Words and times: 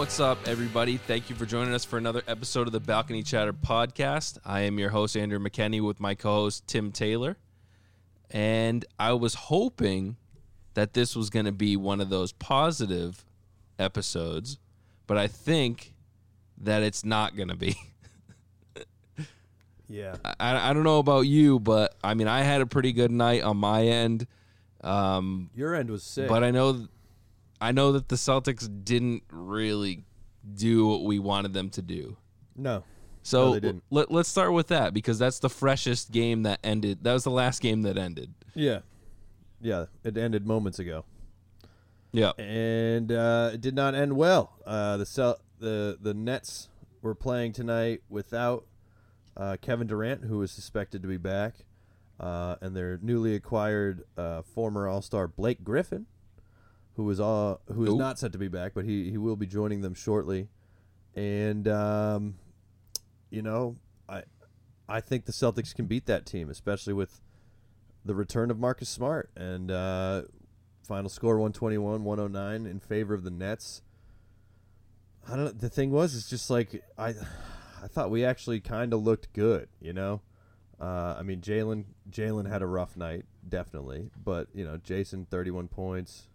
What's 0.00 0.18
up, 0.18 0.38
everybody? 0.48 0.96
Thank 0.96 1.28
you 1.28 1.36
for 1.36 1.44
joining 1.44 1.74
us 1.74 1.84
for 1.84 1.98
another 1.98 2.22
episode 2.26 2.66
of 2.66 2.72
the 2.72 2.80
Balcony 2.80 3.22
Chatter 3.22 3.52
podcast. 3.52 4.38
I 4.46 4.60
am 4.60 4.78
your 4.78 4.88
host, 4.88 5.14
Andrew 5.14 5.38
McKenney, 5.38 5.82
with 5.82 6.00
my 6.00 6.14
co 6.14 6.36
host, 6.36 6.66
Tim 6.66 6.90
Taylor. 6.90 7.36
And 8.30 8.82
I 8.98 9.12
was 9.12 9.34
hoping 9.34 10.16
that 10.72 10.94
this 10.94 11.14
was 11.14 11.28
going 11.28 11.44
to 11.44 11.52
be 11.52 11.76
one 11.76 12.00
of 12.00 12.08
those 12.08 12.32
positive 12.32 13.26
episodes, 13.78 14.58
but 15.06 15.18
I 15.18 15.26
think 15.26 15.92
that 16.56 16.82
it's 16.82 17.04
not 17.04 17.36
going 17.36 17.48
to 17.48 17.56
be. 17.56 17.76
Yeah. 19.86 20.16
I, 20.24 20.70
I 20.70 20.72
don't 20.72 20.84
know 20.84 21.00
about 21.00 21.22
you, 21.22 21.58
but 21.58 21.94
I 22.02 22.14
mean, 22.14 22.28
I 22.28 22.42
had 22.42 22.60
a 22.62 22.66
pretty 22.66 22.92
good 22.92 23.10
night 23.10 23.42
on 23.42 23.56
my 23.58 23.82
end. 23.82 24.26
Um, 24.82 25.50
Your 25.54 25.74
end 25.74 25.90
was 25.90 26.04
sick. 26.04 26.28
but 26.28 26.44
I 26.44 26.52
know, 26.52 26.86
I 27.60 27.72
know 27.72 27.92
that 27.92 28.08
the 28.08 28.16
Celtics 28.16 28.68
didn't 28.84 29.22
really 29.30 30.04
do 30.54 30.86
what 30.86 31.04
we 31.04 31.18
wanted 31.18 31.52
them 31.52 31.70
to 31.70 31.82
do. 31.82 32.16
no. 32.56 32.84
So 33.22 33.58
No, 33.58 33.80
let, 33.90 34.10
let's 34.10 34.30
start 34.30 34.54
with 34.54 34.68
that 34.68 34.94
because 34.94 35.18
that's 35.18 35.40
the 35.40 35.50
freshest 35.50 36.10
game 36.10 36.44
that 36.44 36.58
ended. 36.64 37.04
That 37.04 37.12
was 37.12 37.22
the 37.22 37.30
last 37.30 37.60
game 37.60 37.82
that 37.82 37.98
ended. 37.98 38.32
Yeah. 38.54 38.80
Yeah. 39.60 39.86
It 40.02 40.16
ended 40.16 40.46
moments 40.46 40.78
ago. 40.78 41.04
Yeah. 42.12 42.32
And 42.38 43.12
uh, 43.12 43.50
it 43.52 43.60
did 43.60 43.74
not 43.74 43.94
end 43.94 44.16
well. 44.16 44.54
Uh, 44.66 44.96
the 44.96 45.04
Cel- 45.04 45.38
the 45.58 45.98
the 46.00 46.14
Nets 46.14 46.70
were 47.02 47.14
playing 47.14 47.52
tonight 47.52 48.00
without 48.08 48.64
uh, 49.36 49.58
Kevin 49.60 49.86
Durant, 49.86 50.24
who 50.24 50.38
was 50.38 50.50
suspected 50.50 51.02
to 51.02 51.08
be 51.08 51.18
back, 51.18 51.56
uh, 52.18 52.56
and 52.62 52.74
their 52.74 52.98
newly 53.02 53.34
acquired 53.34 54.02
uh, 54.16 54.40
former 54.42 54.88
All 54.88 55.02
Star 55.02 55.28
Blake 55.28 55.62
Griffin, 55.62 56.06
who 56.96 57.04
was 57.04 57.20
all 57.20 57.60
who 57.72 57.84
is 57.84 57.94
not 57.94 58.18
set 58.18 58.32
to 58.32 58.38
be 58.38 58.48
back, 58.48 58.72
but 58.74 58.84
he 58.84 59.10
he 59.10 59.18
will 59.18 59.36
be 59.36 59.46
joining 59.46 59.80
them 59.80 59.94
shortly. 59.94 60.48
And 61.14 61.66
um, 61.68 62.34
you 63.30 63.42
know, 63.42 63.76
I 64.08 64.22
I 64.88 65.00
think 65.00 65.24
the 65.24 65.32
Celtics 65.32 65.74
can 65.74 65.86
beat 65.86 66.06
that 66.06 66.26
team, 66.26 66.50
especially 66.50 66.92
with 66.92 67.20
the 68.04 68.14
return 68.14 68.50
of 68.50 68.58
Marcus 68.58 68.88
Smart 68.88 69.30
and 69.36 69.70
uh, 69.70 70.22
final 70.82 71.08
score 71.08 71.36
121 71.36 72.04
109 72.04 72.66
in 72.66 72.80
favor 72.80 73.14
of 73.14 73.22
the 73.22 73.30
Nets. 73.30 73.82
I 75.28 75.36
don't 75.36 75.44
know. 75.44 75.52
The 75.52 75.68
thing 75.68 75.90
was, 75.90 76.16
it's 76.16 76.28
just 76.28 76.50
like 76.50 76.82
I, 76.98 77.10
I 77.82 77.86
thought 77.86 78.10
we 78.10 78.24
actually 78.24 78.60
kind 78.60 78.92
of 78.92 79.02
looked 79.02 79.32
good, 79.32 79.68
you 79.80 79.92
know. 79.92 80.22
Uh, 80.80 81.16
I 81.18 81.22
mean, 81.22 81.40
Jaylen 81.42 81.84
Jaylen 82.10 82.48
had 82.48 82.62
a 82.62 82.66
rough 82.66 82.96
night, 82.96 83.26
definitely, 83.46 84.10
but 84.22 84.48
you 84.54 84.64
know, 84.64 84.78
Jayson 84.78 85.26
31 85.26 85.68
points. 85.68 86.28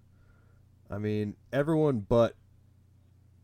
I 0.89 0.97
mean, 0.97 1.35
everyone 1.51 1.99
but 2.07 2.35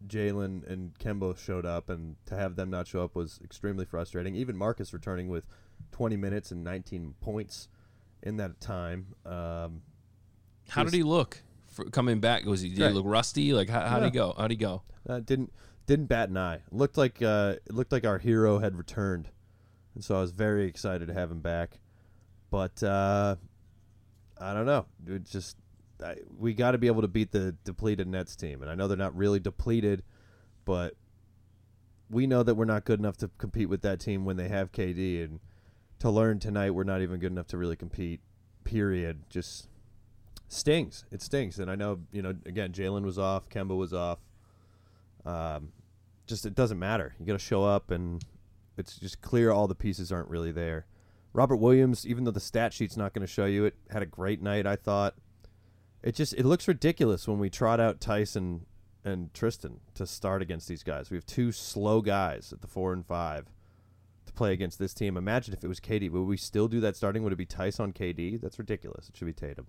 Jaylen 0.08 0.68
and 0.70 0.98
Kemba 1.00 1.38
showed 1.38 1.66
up, 1.66 1.90
and 1.90 2.16
to 2.26 2.36
have 2.36 2.56
them 2.56 2.70
not 2.70 2.88
show 2.88 3.04
up 3.04 3.16
was 3.16 3.40
extremely 3.44 3.86
frustrating. 3.86 4.36
Even 4.36 4.58
Marcus 4.58 4.94
returning 4.94 5.28
with 5.28 5.46
20 5.92 6.18
minutes 6.18 6.52
and 6.52 6.64
19 6.64 7.16
points 7.22 7.68
in 8.24 8.38
that 8.38 8.60
time. 8.60 9.08
Um, 9.26 9.82
How 10.70 10.84
did 10.84 10.94
he 10.94 11.04
look 11.04 11.42
for 11.68 11.86
coming 11.86 12.20
back? 12.20 12.46
Was 12.46 12.62
he 12.62 12.70
did 12.70 12.80
Right. 12.82 12.88
he 12.90 12.94
look 12.96 13.06
rusty? 13.06 13.54
Like 13.54 13.70
how 13.70 13.86
how'd 13.88 14.04
he 14.04 14.10
go? 14.10 14.34
How'd 14.38 14.52
he 14.52 14.58
go? 14.58 14.84
uh, 15.08 15.20
didn't 15.20 15.52
didn't 15.88 16.06
bat 16.06 16.30
an 16.30 16.38
eye. 16.38 16.62
Looked 16.72 16.98
like 16.98 17.22
uh, 17.22 17.56
it 17.66 17.74
looked 17.74 17.92
like 17.92 18.06
our 18.06 18.18
hero 18.20 18.60
had 18.60 18.78
returned, 18.78 19.30
and 19.96 20.04
so 20.04 20.16
I 20.16 20.22
was 20.22 20.32
very 20.32 20.66
excited 20.68 21.08
to 21.08 21.14
have 21.14 21.30
him 21.32 21.42
back. 21.42 21.80
But 22.50 22.82
uh, 22.84 23.36
I 24.40 24.54
don't 24.54 24.66
know. 24.66 24.86
It 25.08 25.26
just 25.26 25.58
I, 26.02 26.18
we 26.38 26.54
got 26.54 26.72
to 26.72 26.78
be 26.78 26.88
able 26.88 27.02
to 27.02 27.08
beat 27.08 27.32
the 27.32 27.56
depleted 27.64 28.08
Nets 28.08 28.36
team, 28.36 28.62
and 28.62 28.72
I 28.72 28.76
know 28.76 28.88
they're 28.88 28.98
not 28.98 29.16
really 29.16 29.40
depleted, 29.40 30.04
but 30.66 30.96
we 32.10 32.28
know 32.28 32.44
that 32.44 32.56
we're 32.56 32.66
not 32.66 32.86
good 32.86 33.00
enough 33.00 33.18
to 33.18 33.30
compete 33.38 33.70
with 33.70 33.82
that 33.82 34.00
team 34.00 34.26
when 34.26 34.38
they 34.38 34.50
have 34.50 34.72
KD. 34.72 35.24
And 35.24 35.40
to 36.00 36.10
learn 36.10 36.40
tonight, 36.40 36.72
we're 36.72 36.84
not 36.84 37.02
even 37.02 37.20
good 37.20 37.32
enough 37.32 37.48
to 37.48 37.58
really 37.58 37.76
compete. 37.76 38.20
Period. 38.64 39.24
Just 39.30 39.70
stings. 40.48 41.06
It 41.12 41.22
stings. 41.22 41.60
And 41.60 41.72
I 41.72 41.76
know 41.76 42.00
you 42.12 42.22
know 42.22 42.36
again, 42.46 42.72
Jaylen 42.72 43.04
was 43.04 43.18
off, 43.18 43.50
Kemba 43.50 43.76
was 43.76 43.94
off 43.94 44.20
um, 45.26 45.72
just 46.28 46.46
it 46.46 46.56
doesn't 46.56 46.80
matter. 46.80 47.16
You 47.20 47.26
got 47.26 47.34
to 47.34 47.40
show 47.40 47.64
up, 47.64 47.92
and 47.92 48.24
it's 48.78 48.98
just 48.98 49.22
clear 49.22 49.52
all 49.52 49.68
the 49.68 49.76
pieces 49.76 50.12
aren't 50.12 50.30
really 50.30 50.52
there. 50.52 50.86
Robert 51.34 51.58
Williams, 51.58 52.06
even 52.06 52.24
though 52.24 52.32
the 52.32 52.40
stat 52.40 52.74
sheet's 52.74 52.98
not 52.98 53.14
going 53.14 53.26
to 53.26 53.32
show 53.32 53.46
you 53.46 53.66
it, 53.66 53.76
had 53.90 54.02
a 54.02 54.06
great 54.06 54.42
night. 54.42 54.66
I 54.66 54.76
thought 54.76 55.16
it 56.04 56.16
just 56.16 56.34
it 56.34 56.46
looks 56.46 56.68
ridiculous 56.68 57.28
when 57.28 57.40
we 57.40 57.50
trot 57.50 57.80
out 57.80 58.00
Tyson 58.00 58.66
and 59.04 59.34
Tristan 59.34 59.80
to 59.96 60.06
start 60.06 60.42
against 60.42 60.68
these 60.68 60.84
guys. 60.84 61.10
We 61.10 61.18
have 61.18 61.26
two 61.26 61.52
slow 61.52 62.02
guys 62.02 62.52
at 62.54 62.62
the 62.62 62.68
four 62.68 62.94
and 62.94 63.06
five 63.06 63.48
to 64.26 64.34
play 64.34 64.54
against 64.54 64.80
this 64.80 64.94
team. 64.94 65.18
Imagine 65.18 65.54
if 65.54 65.64
it 65.64 65.68
was 65.68 65.80
KD. 65.80 66.12
Would 66.12 66.24
we 66.24 66.38
still 66.38 66.68
do 66.68 66.80
that 66.82 66.96
starting? 66.96 67.24
Would 67.24 67.34
it 67.34 67.38
be 67.38 67.46
Theis 67.46 67.80
on 67.80 67.94
KD? 67.94 68.42
That's 68.42 68.60
ridiculous. 68.60 69.10
It 69.10 69.18
should 69.18 69.26
be 69.26 69.34
Tatum. 69.34 69.68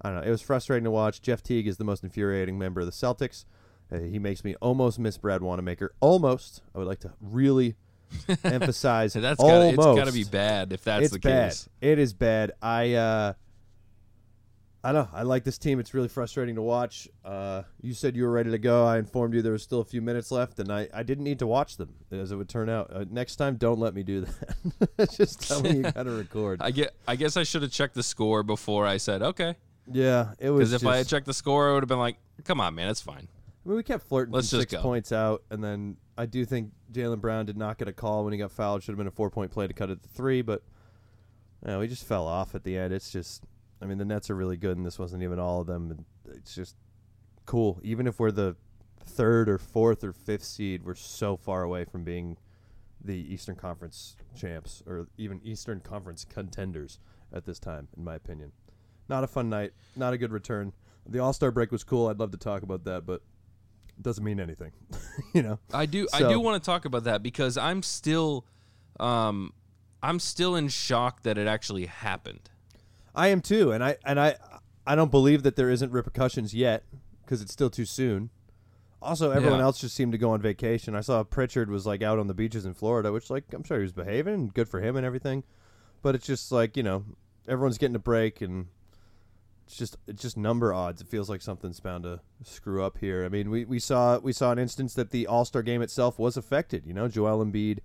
I 0.00 0.10
don't 0.10 0.20
know. 0.20 0.26
It 0.26 0.30
was 0.30 0.42
frustrating 0.42 0.84
to 0.84 0.90
watch. 0.90 1.20
Jeff 1.20 1.42
Teague 1.42 1.66
is 1.66 1.76
the 1.76 1.84
most 1.84 2.04
infuriating 2.04 2.56
member 2.58 2.80
of 2.80 2.86
the 2.86 2.92
Celtics. 2.92 3.44
Uh, 3.90 3.98
he 3.98 4.18
makes 4.18 4.44
me 4.44 4.54
almost 4.60 4.98
miss 4.98 5.18
Brad 5.18 5.42
Wanamaker. 5.42 5.92
Almost. 6.00 6.62
I 6.74 6.78
would 6.78 6.86
like 6.86 7.00
to 7.00 7.12
really 7.20 7.74
emphasize 8.44 9.14
that's 9.14 9.40
gotta, 9.40 9.52
almost. 9.52 9.88
it's 9.88 9.98
got 9.98 10.06
to 10.06 10.12
be 10.12 10.24
bad 10.24 10.72
if 10.72 10.84
that's 10.84 11.06
it's 11.06 11.12
the 11.14 11.18
bad. 11.18 11.50
case. 11.50 11.68
It 11.80 11.98
is 11.98 12.12
bad. 12.12 12.52
I 12.62 12.94
uh, 12.94 13.32
I 14.84 14.92
know. 14.92 15.08
I 15.12 15.22
like 15.22 15.42
this 15.42 15.58
team. 15.58 15.80
It's 15.80 15.92
really 15.92 16.08
frustrating 16.08 16.54
to 16.54 16.62
watch. 16.62 17.08
Uh, 17.24 17.62
you 17.80 17.92
said 17.94 18.14
you 18.14 18.22
were 18.22 18.30
ready 18.30 18.50
to 18.52 18.58
go. 18.58 18.86
I 18.86 18.98
informed 18.98 19.34
you 19.34 19.42
there 19.42 19.52
was 19.52 19.62
still 19.62 19.80
a 19.80 19.84
few 19.84 20.00
minutes 20.00 20.30
left, 20.30 20.60
and 20.60 20.70
I, 20.72 20.88
I 20.94 21.02
didn't 21.02 21.24
need 21.24 21.40
to 21.40 21.48
watch 21.48 21.76
them 21.76 21.94
as 22.12 22.30
it 22.30 22.36
would 22.36 22.48
turn 22.48 22.68
out. 22.68 22.92
Uh, 22.92 23.04
next 23.10 23.36
time, 23.36 23.56
don't 23.56 23.80
let 23.80 23.92
me 23.92 24.04
do 24.04 24.20
that. 24.20 25.10
Just 25.16 25.46
tell 25.46 25.60
me 25.60 25.78
you 25.78 25.82
got 25.92 26.04
to 26.04 26.10
record. 26.12 26.62
I 26.62 26.70
get. 26.70 26.94
I 27.08 27.16
guess 27.16 27.36
I 27.36 27.42
should 27.42 27.62
have 27.62 27.72
checked 27.72 27.94
the 27.94 28.04
score 28.04 28.42
before 28.44 28.86
I 28.86 28.98
said 28.98 29.20
okay. 29.22 29.56
yeah, 29.90 30.32
it 30.38 30.50
was. 30.50 30.70
Because 30.70 30.82
if 30.82 30.88
I 30.88 30.98
had 30.98 31.08
checked 31.08 31.26
the 31.26 31.34
score, 31.34 31.70
I 31.70 31.74
would 31.74 31.82
have 31.82 31.88
been 31.88 31.98
like, 31.98 32.18
"Come 32.44 32.60
on, 32.60 32.76
man, 32.76 32.88
it's 32.88 33.02
fine." 33.02 33.26
I 33.66 33.68
mean, 33.68 33.76
we 33.76 33.82
kept 33.82 34.06
flirting 34.06 34.32
Let's 34.32 34.48
just 34.48 34.62
six 34.62 34.72
go. 34.72 34.80
points 34.80 35.10
out, 35.10 35.42
and 35.50 35.62
then 35.62 35.96
I 36.16 36.26
do 36.26 36.44
think 36.44 36.70
Jaylen 36.92 37.20
Brown 37.20 37.46
did 37.46 37.56
not 37.56 37.78
get 37.78 37.88
a 37.88 37.92
call 37.92 38.22
when 38.24 38.32
he 38.32 38.38
got 38.38 38.52
fouled. 38.52 38.82
Should 38.84 38.92
have 38.92 38.98
been 38.98 39.08
a 39.08 39.10
four 39.10 39.28
point 39.28 39.50
play 39.50 39.66
to 39.66 39.74
cut 39.74 39.90
it 39.90 40.02
to 40.04 40.08
three, 40.08 40.40
but 40.40 40.62
yeah, 41.66 41.78
we 41.78 41.88
just 41.88 42.06
fell 42.06 42.26
off 42.28 42.54
at 42.54 42.62
the 42.62 42.78
end. 42.78 42.94
It's 42.94 43.10
just, 43.10 43.42
I 43.80 43.86
mean, 43.86 43.98
the 43.98 44.04
Nets 44.04 44.30
are 44.30 44.34
really 44.34 44.56
good, 44.56 44.76
and 44.76 44.84
this 44.84 44.98
wasn't 44.98 45.22
even 45.22 45.38
all 45.38 45.60
of 45.60 45.66
them. 45.66 45.90
And 45.90 46.04
it's 46.36 46.54
just 46.54 46.76
cool. 47.46 47.80
Even 47.82 48.06
if 48.06 48.18
we're 48.18 48.32
the 48.32 48.56
third 49.04 49.48
or 49.48 49.58
fourth 49.58 50.04
or 50.04 50.12
fifth 50.12 50.44
seed, 50.44 50.84
we're 50.84 50.94
so 50.94 51.36
far 51.36 51.62
away 51.62 51.84
from 51.84 52.04
being 52.04 52.36
the 53.02 53.14
Eastern 53.32 53.54
Conference 53.54 54.16
champs 54.36 54.82
or 54.86 55.08
even 55.16 55.40
Eastern 55.44 55.80
Conference 55.80 56.24
contenders 56.24 56.98
at 57.32 57.44
this 57.44 57.58
time, 57.58 57.88
in 57.96 58.04
my 58.04 58.14
opinion. 58.14 58.52
Not 59.08 59.24
a 59.24 59.26
fun 59.26 59.48
night. 59.48 59.72
Not 59.96 60.12
a 60.12 60.18
good 60.18 60.32
return. 60.32 60.72
The 61.06 61.20
All 61.20 61.32
Star 61.32 61.50
break 61.50 61.72
was 61.72 61.84
cool. 61.84 62.08
I'd 62.08 62.18
love 62.18 62.32
to 62.32 62.36
talk 62.36 62.62
about 62.62 62.84
that, 62.84 63.06
but 63.06 63.22
it 63.96 64.02
doesn't 64.02 64.24
mean 64.24 64.40
anything. 64.40 64.72
you 65.32 65.42
know. 65.42 65.58
I 65.72 65.86
do. 65.86 66.06
I 66.12 66.20
do 66.20 66.38
want 66.40 66.62
to 66.62 66.66
talk 66.66 66.84
about 66.84 67.04
that 67.04 67.22
because 67.22 67.56
I'm 67.56 67.82
still, 67.82 68.44
um, 69.00 69.52
I'm 70.02 70.18
still 70.18 70.56
in 70.56 70.68
shock 70.68 71.22
that 71.22 71.38
it 71.38 71.46
actually 71.46 71.86
happened. 71.86 72.50
I 73.18 73.28
am 73.28 73.40
too, 73.40 73.72
and 73.72 73.82
I 73.84 73.96
and 74.04 74.18
I 74.20 74.36
I 74.86 74.94
don't 74.94 75.10
believe 75.10 75.42
that 75.42 75.56
there 75.56 75.68
isn't 75.70 75.92
repercussions 75.92 76.54
yet 76.54 76.84
because 77.22 77.42
it's 77.42 77.52
still 77.52 77.68
too 77.70 77.84
soon. 77.84 78.30
Also, 79.02 79.30
everyone 79.30 79.58
Yeah. 79.58 79.64
else 79.66 79.78
just 79.80 79.94
seemed 79.94 80.12
to 80.12 80.18
go 80.18 80.30
on 80.30 80.40
vacation. 80.40 80.94
I 80.96 81.00
saw 81.02 81.22
Pritchard 81.24 81.70
was 81.70 81.84
like 81.86 82.02
out 82.02 82.18
on 82.18 82.26
the 82.26 82.34
beaches 82.34 82.64
in 82.64 82.74
Florida, 82.74 83.12
which 83.12 83.28
like 83.30 83.52
I'm 83.52 83.62
sure 83.64 83.78
he 83.78 83.82
was 83.82 83.92
behaving, 83.92 84.34
and 84.34 84.54
good 84.54 84.68
for 84.68 84.80
him 84.80 84.96
and 84.96 85.04
everything. 85.04 85.44
But 86.02 86.14
it's 86.14 86.26
just 86.26 86.50
like 86.52 86.76
you 86.76 86.82
know, 86.82 87.04
everyone's 87.46 87.78
getting 87.78 87.96
a 87.96 88.00
break, 88.00 88.40
and 88.40 88.66
it's 89.66 89.76
just 89.76 89.96
it's 90.06 90.22
just 90.22 90.36
number 90.36 90.72
odds. 90.72 91.00
It 91.00 91.08
feels 91.08 91.28
like 91.28 91.42
something's 91.42 91.80
bound 91.80 92.04
to 92.04 92.20
screw 92.44 92.82
up 92.84 92.98
here. 92.98 93.24
I 93.24 93.28
mean, 93.28 93.50
we, 93.50 93.64
we 93.64 93.78
saw 93.80 94.18
we 94.18 94.32
saw 94.32 94.52
an 94.52 94.58
instance 94.58 94.94
that 94.94 95.10
the 95.10 95.26
All 95.26 95.44
Star 95.44 95.62
game 95.62 95.82
itself 95.82 96.18
was 96.18 96.36
affected. 96.36 96.86
You 96.86 96.94
know, 96.94 97.08
Joel 97.08 97.44
Embiid 97.44 97.80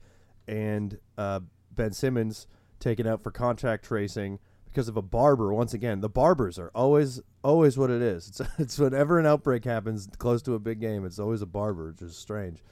and 0.47 0.99
uh, 1.17 1.39
Ben 1.71 1.91
Simmons 1.91 2.47
taken 2.79 3.07
out 3.07 3.21
for 3.23 3.31
contact 3.31 3.83
tracing 3.85 4.39
because 4.73 4.87
of 4.87 4.97
a 4.97 5.01
barber. 5.01 5.53
Once 5.53 5.73
again, 5.73 6.01
the 6.01 6.09
barbers 6.09 6.57
are 6.57 6.71
always 6.73 7.21
always 7.43 7.77
what 7.77 7.89
it 7.89 8.01
is. 8.01 8.27
It's 8.29 8.41
it's 8.59 8.79
whenever 8.79 9.19
an 9.19 9.25
outbreak 9.25 9.63
happens 9.65 10.07
close 10.17 10.41
to 10.43 10.55
a 10.55 10.59
big 10.59 10.79
game, 10.79 11.05
it's 11.05 11.19
always 11.19 11.41
a 11.41 11.45
barber, 11.45 11.87
which 11.91 12.01
is 12.01 12.17
strange. 12.17 12.63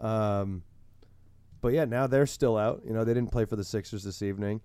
Um, 0.00 0.62
but 1.60 1.72
yeah, 1.72 1.84
now 1.84 2.06
they're 2.06 2.26
still 2.26 2.56
out. 2.56 2.82
You 2.86 2.92
know, 2.92 3.04
they 3.04 3.12
didn't 3.12 3.32
play 3.32 3.44
for 3.44 3.56
the 3.56 3.64
Sixers 3.64 4.02
this 4.04 4.22
evening, 4.22 4.60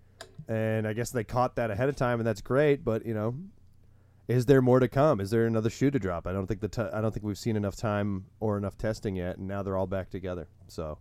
and 0.48 0.88
I 0.88 0.94
guess 0.94 1.12
they 1.12 1.24
caught 1.24 1.56
that 1.58 1.72
ahead 1.72 1.90
of 1.90 1.96
time, 1.96 2.20
and 2.20 2.28
that's 2.28 2.42
great. 2.42 2.86
But 2.86 3.06
you 3.06 3.14
know, 3.14 3.36
is 4.28 4.46
there 4.46 4.62
more 4.62 4.80
to 4.80 4.88
come? 4.88 5.20
Is 5.20 5.30
there 5.30 5.46
another 5.46 5.70
shoe 5.70 5.92
to 5.92 6.00
drop? 6.00 6.28
I 6.28 6.34
don't 6.34 6.48
think 6.48 6.62
the 6.62 6.70
t- 6.70 6.90
I 6.94 7.02
don't 7.02 7.12
think 7.12 7.26
we've 7.26 7.38
seen 7.38 7.56
enough 7.56 7.76
time 7.76 8.26
or 8.40 8.58
enough 8.58 8.78
testing 8.78 9.16
yet, 9.16 9.38
and 9.38 9.48
now 9.48 9.64
they're 9.64 9.78
all 9.78 9.88
back 9.88 10.10
together. 10.10 10.48
So 10.68 11.00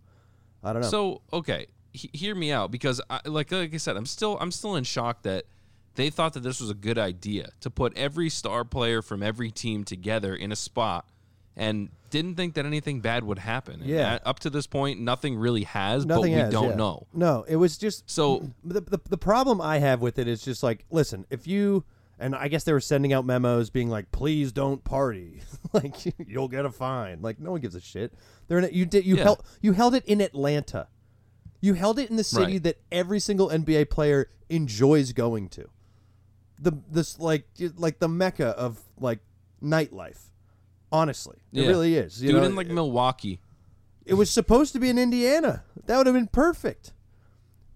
I 0.63 0.73
don't 0.73 0.83
know. 0.83 0.89
So 0.89 1.23
okay, 1.33 1.67
he- 1.93 2.11
hear 2.13 2.35
me 2.35 2.51
out 2.51 2.71
because 2.71 3.01
I, 3.09 3.21
like 3.27 3.53
like 3.53 3.73
I 3.73 3.77
said, 3.77 3.97
I'm 3.97 4.07
still 4.07 4.37
I'm 4.41 4.51
still 4.51 4.77
in 4.77 4.85
shock 4.85 5.23
that 5.23 5.45
they 5.95 6.11
thought 6.11 6.33
that 6.35 6.41
this 6.43 6.61
was 6.61 6.71
a 6.71 6.75
good 6.75 6.99
idea 6.99 7.51
to 7.61 7.71
put 7.71 7.97
every 7.97 8.29
star 8.29 8.65
player 8.65 9.01
from 9.03 9.23
every 9.23 9.51
team 9.51 9.85
together 9.85 10.35
in 10.35 10.51
a 10.53 10.57
spot 10.57 11.07
and 11.57 11.89
didn't 12.11 12.35
think 12.37 12.55
that 12.55 12.67
anything 12.67 13.01
bad 13.01 13.23
would 13.25 13.39
happen. 13.39 13.81
And 13.81 13.89
Yeah. 13.91 14.15
at- 14.15 14.27
up 14.27 14.41
to 14.41 14.51
this 14.51 14.67
point, 14.67 15.01
nothing 15.01 15.37
really 15.37 15.63
has, 15.65 16.05
Nothing 16.05 16.23
but 16.23 16.29
we 16.29 16.33
has, 16.33 16.53
don't 16.53 16.71
yeah. 16.71 16.75
know. 16.77 17.07
No, 17.13 17.45
it 17.47 17.57
was 17.57 17.79
just 17.79 18.09
So 18.11 18.51
the, 18.65 18.81
the 18.81 19.01
the 19.11 19.19
problem 19.19 19.61
I 19.61 19.79
have 19.79 20.01
with 20.01 20.19
it 20.19 20.27
is 20.29 20.43
just 20.43 20.63
like, 20.63 20.85
listen, 20.91 21.27
if 21.31 21.47
you 21.47 21.85
and 22.19 22.35
I 22.37 22.47
guess 22.49 22.63
they 22.65 22.73
were 22.73 22.81
sending 22.81 23.13
out 23.13 23.25
memos 23.25 23.71
being 23.71 23.89
like, 23.91 24.11
please 24.13 24.53
don't 24.53 24.83
party, 24.85 25.41
like 25.73 25.95
you'll 26.29 26.49
get 26.49 26.65
a 26.65 26.71
fine. 26.71 27.23
Like 27.23 27.41
no 27.41 27.51
one 27.53 27.61
gives 27.61 27.75
a 27.75 27.81
shit. 27.81 28.13
They're 28.49 28.59
in. 28.59 28.73
You 28.73 28.85
did 28.87 29.05
you 29.07 29.17
Yeah. 29.17 29.23
held 29.25 29.43
you 29.61 29.73
held 29.73 29.95
it 29.95 30.05
in 30.07 30.21
Atlanta. 30.21 30.89
You 31.61 31.75
held 31.75 31.99
it 31.99 32.11
in 32.11 32.17
the 32.17 32.25
city 32.25 32.55
Right. 32.55 32.63
that 32.65 32.77
every 32.93 33.19
single 33.21 33.49
NBA 33.49 33.89
player 33.91 34.29
enjoys 34.49 35.13
going 35.13 35.49
to. 35.51 35.69
The 36.59 36.73
this 36.91 37.19
like 37.19 37.47
like 37.77 37.99
the 37.99 38.09
mecca 38.09 38.49
of 38.49 38.81
like 38.99 39.19
nightlife. 39.63 40.19
Honestly, 40.93 41.39
it 41.53 41.63
Yeah. 41.63 41.69
really 41.69 41.97
is. 41.97 42.23
You 42.23 42.31
do 42.31 42.37
know, 42.41 42.45
in 42.45 42.55
like 42.55 42.69
Milwaukee. 42.69 43.41
it 44.07 44.15
was 44.15 44.31
supposed 44.31 44.73
to 44.75 44.79
be 44.79 44.89
in 44.89 44.99
Indiana. 44.99 45.65
That 45.87 45.97
would 45.99 46.07
have 46.07 46.15
been 46.15 46.29
perfect. 46.29 46.93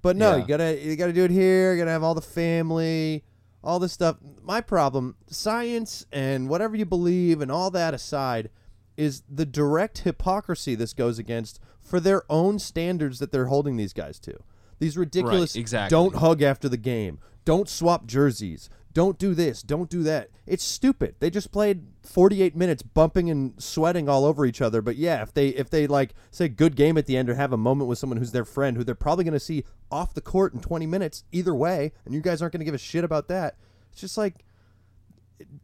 But 0.03 0.17
no, 0.17 0.33
Yeah. 0.33 0.43
you 0.43 0.47
gotta 0.47 0.79
you 0.85 0.97
gotta 0.97 1.13
do 1.13 1.25
it 1.25 1.31
here. 1.31 1.73
You 1.73 1.79
gotta 1.81 1.91
have 1.91 2.05
all 2.05 2.15
the 2.15 2.21
family, 2.21 3.25
all 3.65 3.79
this 3.81 3.93
stuff. 3.93 4.17
My 4.43 4.61
problem, 4.61 5.17
science 5.29 6.07
and 6.13 6.49
whatever 6.49 6.77
you 6.77 6.85
believe 6.87 7.41
and 7.41 7.51
all 7.51 7.71
that 7.73 7.95
aside, 7.95 8.51
is 8.97 9.23
the 9.29 9.45
direct 9.47 9.99
hypocrisy 9.99 10.75
this 10.77 10.93
goes 10.93 11.19
against 11.19 11.59
for 11.81 11.99
their 11.99 12.23
own 12.31 12.59
standards 12.61 13.19
that 13.19 13.33
they're 13.33 13.47
holding 13.47 13.77
these 13.77 13.93
guys 13.93 14.19
to. 14.21 14.39
These 14.79 14.97
ridiculous 14.97 15.57
exactly. 15.57 15.91
don't 15.91 16.17
hug 16.17 16.43
after 16.43 16.69
the 16.69 16.77
game, 16.77 17.19
don't 17.45 17.69
swap 17.69 18.07
jerseys, 18.07 18.71
don't 18.93 19.19
do 19.19 19.35
this, 19.35 19.63
don't 19.63 19.91
do 19.91 20.03
that. 20.05 20.31
It's 20.47 20.65
stupid. 20.65 21.17
They 21.21 21.31
just 21.31 21.53
played 21.53 21.87
48 22.03 22.57
minutes 22.57 22.83
bumping 22.83 23.31
and 23.31 23.61
sweating 23.63 24.09
all 24.09 24.25
over 24.25 24.47
each 24.47 24.61
other. 24.61 24.81
But 24.83 24.97
yeah, 24.97 25.23
if 25.23 25.33
they 25.35 25.49
if 25.49 25.71
they 25.71 25.87
like 25.87 26.15
say 26.31 26.49
good 26.49 26.75
game 26.75 26.97
at 26.97 27.07
the 27.07 27.17
end 27.17 27.29
or 27.29 27.35
have 27.35 27.53
a 27.53 27.57
moment 27.57 27.89
with 27.89 27.99
someone 27.99 28.17
who's 28.19 28.33
their 28.33 28.45
friend 28.45 28.77
who 28.77 28.85
they're 28.85 28.95
probably 28.95 29.25
going 29.25 29.35
to 29.35 29.41
see 29.41 29.65
off 29.91 30.15
the 30.15 30.21
court 30.21 30.55
in 30.55 30.61
20 30.61 30.87
minutes 30.87 31.25
either 31.33 31.55
way, 31.55 31.93
and 32.05 32.15
you 32.15 32.21
guys 32.21 32.41
aren't 32.41 32.53
going 32.53 32.61
to 32.61 32.65
give 32.65 32.75
a 32.75 32.79
shit 32.79 33.05
about 33.05 33.29
that. 33.29 33.57
It's 33.93 34.01
just 34.01 34.19
like 34.19 34.45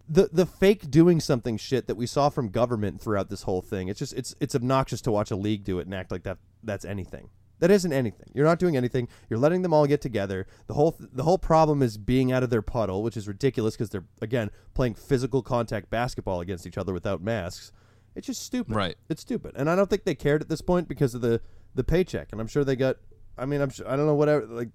the 0.09 0.29
the 0.33 0.47
fake 0.47 0.91
doing 0.91 1.21
something 1.21 1.57
shit 1.57 1.87
that 1.87 1.97
we 1.97 2.07
saw 2.07 2.29
from 2.29 2.51
government 2.51 3.01
throughout 3.01 3.31
this 3.31 3.43
whole 3.43 3.63
thing. 3.63 3.89
It's 3.89 3.99
just 3.99 4.13
it's 4.13 4.35
it's 4.41 4.55
obnoxious 4.55 5.01
to 5.03 5.11
watch 5.11 5.31
a 5.31 5.37
league 5.37 5.65
do 5.65 5.79
it 5.79 5.87
and 5.87 5.95
act 5.95 6.11
like 6.11 6.23
that 6.25 6.39
that's 6.63 6.85
anything. 6.85 7.31
That 7.61 7.71
isn't 7.71 7.93
anything. 7.93 8.31
You're 8.35 8.45
not 8.45 8.59
doing 8.59 8.77
anything. 8.77 9.09
You're 9.31 9.39
letting 9.39 9.63
them 9.63 9.73
all 9.73 9.87
get 9.87 10.01
together. 10.01 10.47
The 10.67 10.75
whole 10.75 10.97
the 10.99 11.23
whole 11.23 11.39
problem 11.39 11.83
is 11.83 11.97
being 11.97 12.33
out 12.33 12.43
of 12.43 12.51
their 12.51 12.63
puddle, 12.63 13.03
which 13.03 13.17
is 13.17 13.29
ridiculous 13.29 13.75
because 13.75 13.91
they're 13.91 14.05
again 14.21 14.51
playing 14.75 14.95
physical 14.95 15.43
contact 15.43 15.89
basketball 15.91 16.41
against 16.41 16.67
each 16.67 16.79
other 16.79 16.93
without 16.93 17.23
masks. 17.23 17.73
It's 18.15 18.27
just 18.27 18.43
stupid. 18.43 18.75
Right. 18.75 18.97
It's 19.09 19.23
stupid. 19.23 19.53
And 19.57 19.71
I 19.71 19.77
don't 19.77 19.89
think 19.89 20.05
they 20.05 20.15
cared 20.15 20.43
at 20.43 20.49
this 20.49 20.61
point 20.61 20.89
because 20.89 21.15
of 21.15 21.21
the 21.21 21.41
the 21.75 21.85
paycheck. 21.85 22.29
And 22.33 22.41
I'm 22.41 22.47
sure 22.47 22.65
they 22.65 22.77
got 22.77 22.97
I 23.39 23.47
mean, 23.47 23.61
I'm 23.61 23.71
sure 23.71 23.89
I 23.89 23.97
don't 23.97 24.07
know 24.07 24.15
whatever 24.15 24.47
like 24.47 24.69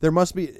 there 0.00 0.12
must 0.12 0.34
be 0.34 0.56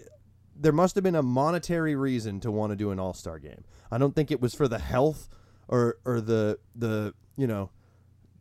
there 0.57 0.73
must 0.73 0.95
have 0.95 1.05
been 1.05 1.17
a 1.17 1.23
monetary 1.23 1.97
reason 1.97 2.41
to 2.41 2.51
want 2.51 2.71
to 2.71 2.77
do 2.77 2.91
an 2.91 3.01
all-star 3.01 3.39
game. 3.39 3.65
I 3.91 3.99
don't 3.99 4.15
think 4.15 4.31
it 4.31 4.41
was 4.41 4.55
for 4.55 4.69
the 4.69 4.79
health 4.79 5.29
or 5.69 5.99
or 6.05 6.21
the 6.21 6.59
the, 6.75 7.15
you 7.37 7.47
know, 7.47 7.71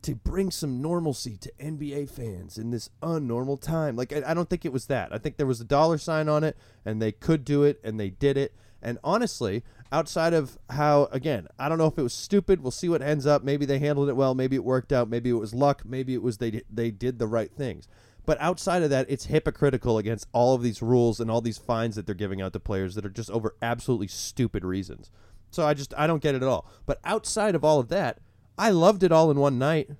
to 0.04 0.14
bring 0.14 0.50
some 0.50 0.82
normalcy 0.82 1.38
to 1.38 1.50
NBA 1.58 2.10
fans 2.10 2.58
in 2.58 2.70
this 2.70 2.90
unnormal 3.02 3.58
time. 3.58 3.96
Like 3.96 4.12
I, 4.12 4.22
I 4.26 4.34
don't 4.34 4.50
think 4.50 4.66
it 4.66 4.72
was 4.72 4.86
that. 4.86 5.12
I 5.12 5.18
think 5.18 5.38
there 5.38 5.46
was 5.46 5.62
a 5.62 5.64
dollar 5.64 5.96
sign 5.96 6.28
on 6.28 6.44
it 6.44 6.58
and 6.84 7.00
they 7.00 7.10
could 7.10 7.42
do 7.42 7.62
it 7.62 7.80
and 7.82 7.98
they 7.98 8.10
did 8.10 8.36
it. 8.36 8.54
And 8.82 8.98
honestly, 9.02 9.62
outside 9.90 10.34
of 10.34 10.58
how 10.68 11.08
again, 11.10 11.48
I 11.58 11.70
don't 11.70 11.78
know 11.78 11.86
if 11.86 11.98
it 11.98 12.02
was 12.02 12.12
stupid. 12.12 12.60
We'll 12.60 12.70
see 12.70 12.90
what 12.90 13.00
ends 13.00 13.24
up. 13.26 13.42
Maybe 13.42 13.64
they 13.64 13.78
handled 13.78 14.10
it 14.10 14.16
well, 14.16 14.34
maybe 14.34 14.56
it 14.56 14.64
worked 14.64 14.92
out, 14.92 15.08
maybe 15.08 15.30
it 15.30 15.34
was 15.34 15.54
luck, 15.54 15.82
maybe 15.86 16.12
it 16.12 16.22
was 16.22 16.36
they 16.36 16.60
they 16.70 16.90
did 16.90 17.18
the 17.18 17.26
right 17.26 17.50
things. 17.50 17.88
But 18.26 18.38
outside 18.40 18.82
of 18.82 18.90
that, 18.90 19.06
it's 19.08 19.26
hypocritical 19.26 19.96
against 19.96 20.28
all 20.32 20.54
of 20.54 20.62
these 20.62 20.82
rules 20.82 21.18
and 21.18 21.30
all 21.30 21.40
these 21.40 21.58
fines 21.58 21.96
that 21.96 22.04
they're 22.04 22.14
giving 22.14 22.42
out 22.42 22.52
to 22.54 22.60
players 22.60 22.94
that 22.94 23.06
are 23.06 23.10
just 23.10 23.30
over 23.30 23.54
absolutely 23.62 24.08
stupid 24.08 24.64
reasons. 24.64 25.10
So 25.50 25.66
I 25.66 25.72
just 25.72 25.94
I 25.96 26.06
don't 26.06 26.22
get 26.22 26.34
it 26.34 26.42
at 26.42 26.48
all. 26.48 26.66
But 26.84 27.00
outside 27.04 27.54
of 27.54 27.64
all 27.64 27.78
of 27.78 27.88
that, 27.88 28.18
I 28.58 28.70
loved 28.70 29.02
it 29.02 29.12
all 29.12 29.30
in 29.30 29.38
one 29.38 29.58
night. 29.58 29.90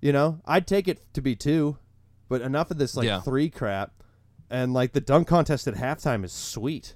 You 0.00 0.12
know, 0.12 0.40
I'd 0.44 0.66
take 0.66 0.88
it 0.88 1.12
to 1.14 1.20
be 1.22 1.34
two, 1.36 1.78
but 2.28 2.40
enough 2.42 2.70
of 2.70 2.78
this 2.78 2.96
like 2.96 3.06
Yeah. 3.06 3.20
three 3.20 3.48
crap. 3.48 3.92
And 4.50 4.72
like 4.74 4.92
the 4.92 5.00
dunk 5.00 5.26
contest 5.28 5.66
at 5.66 5.74
halftime 5.74 6.24
is 6.24 6.32
sweet. 6.32 6.94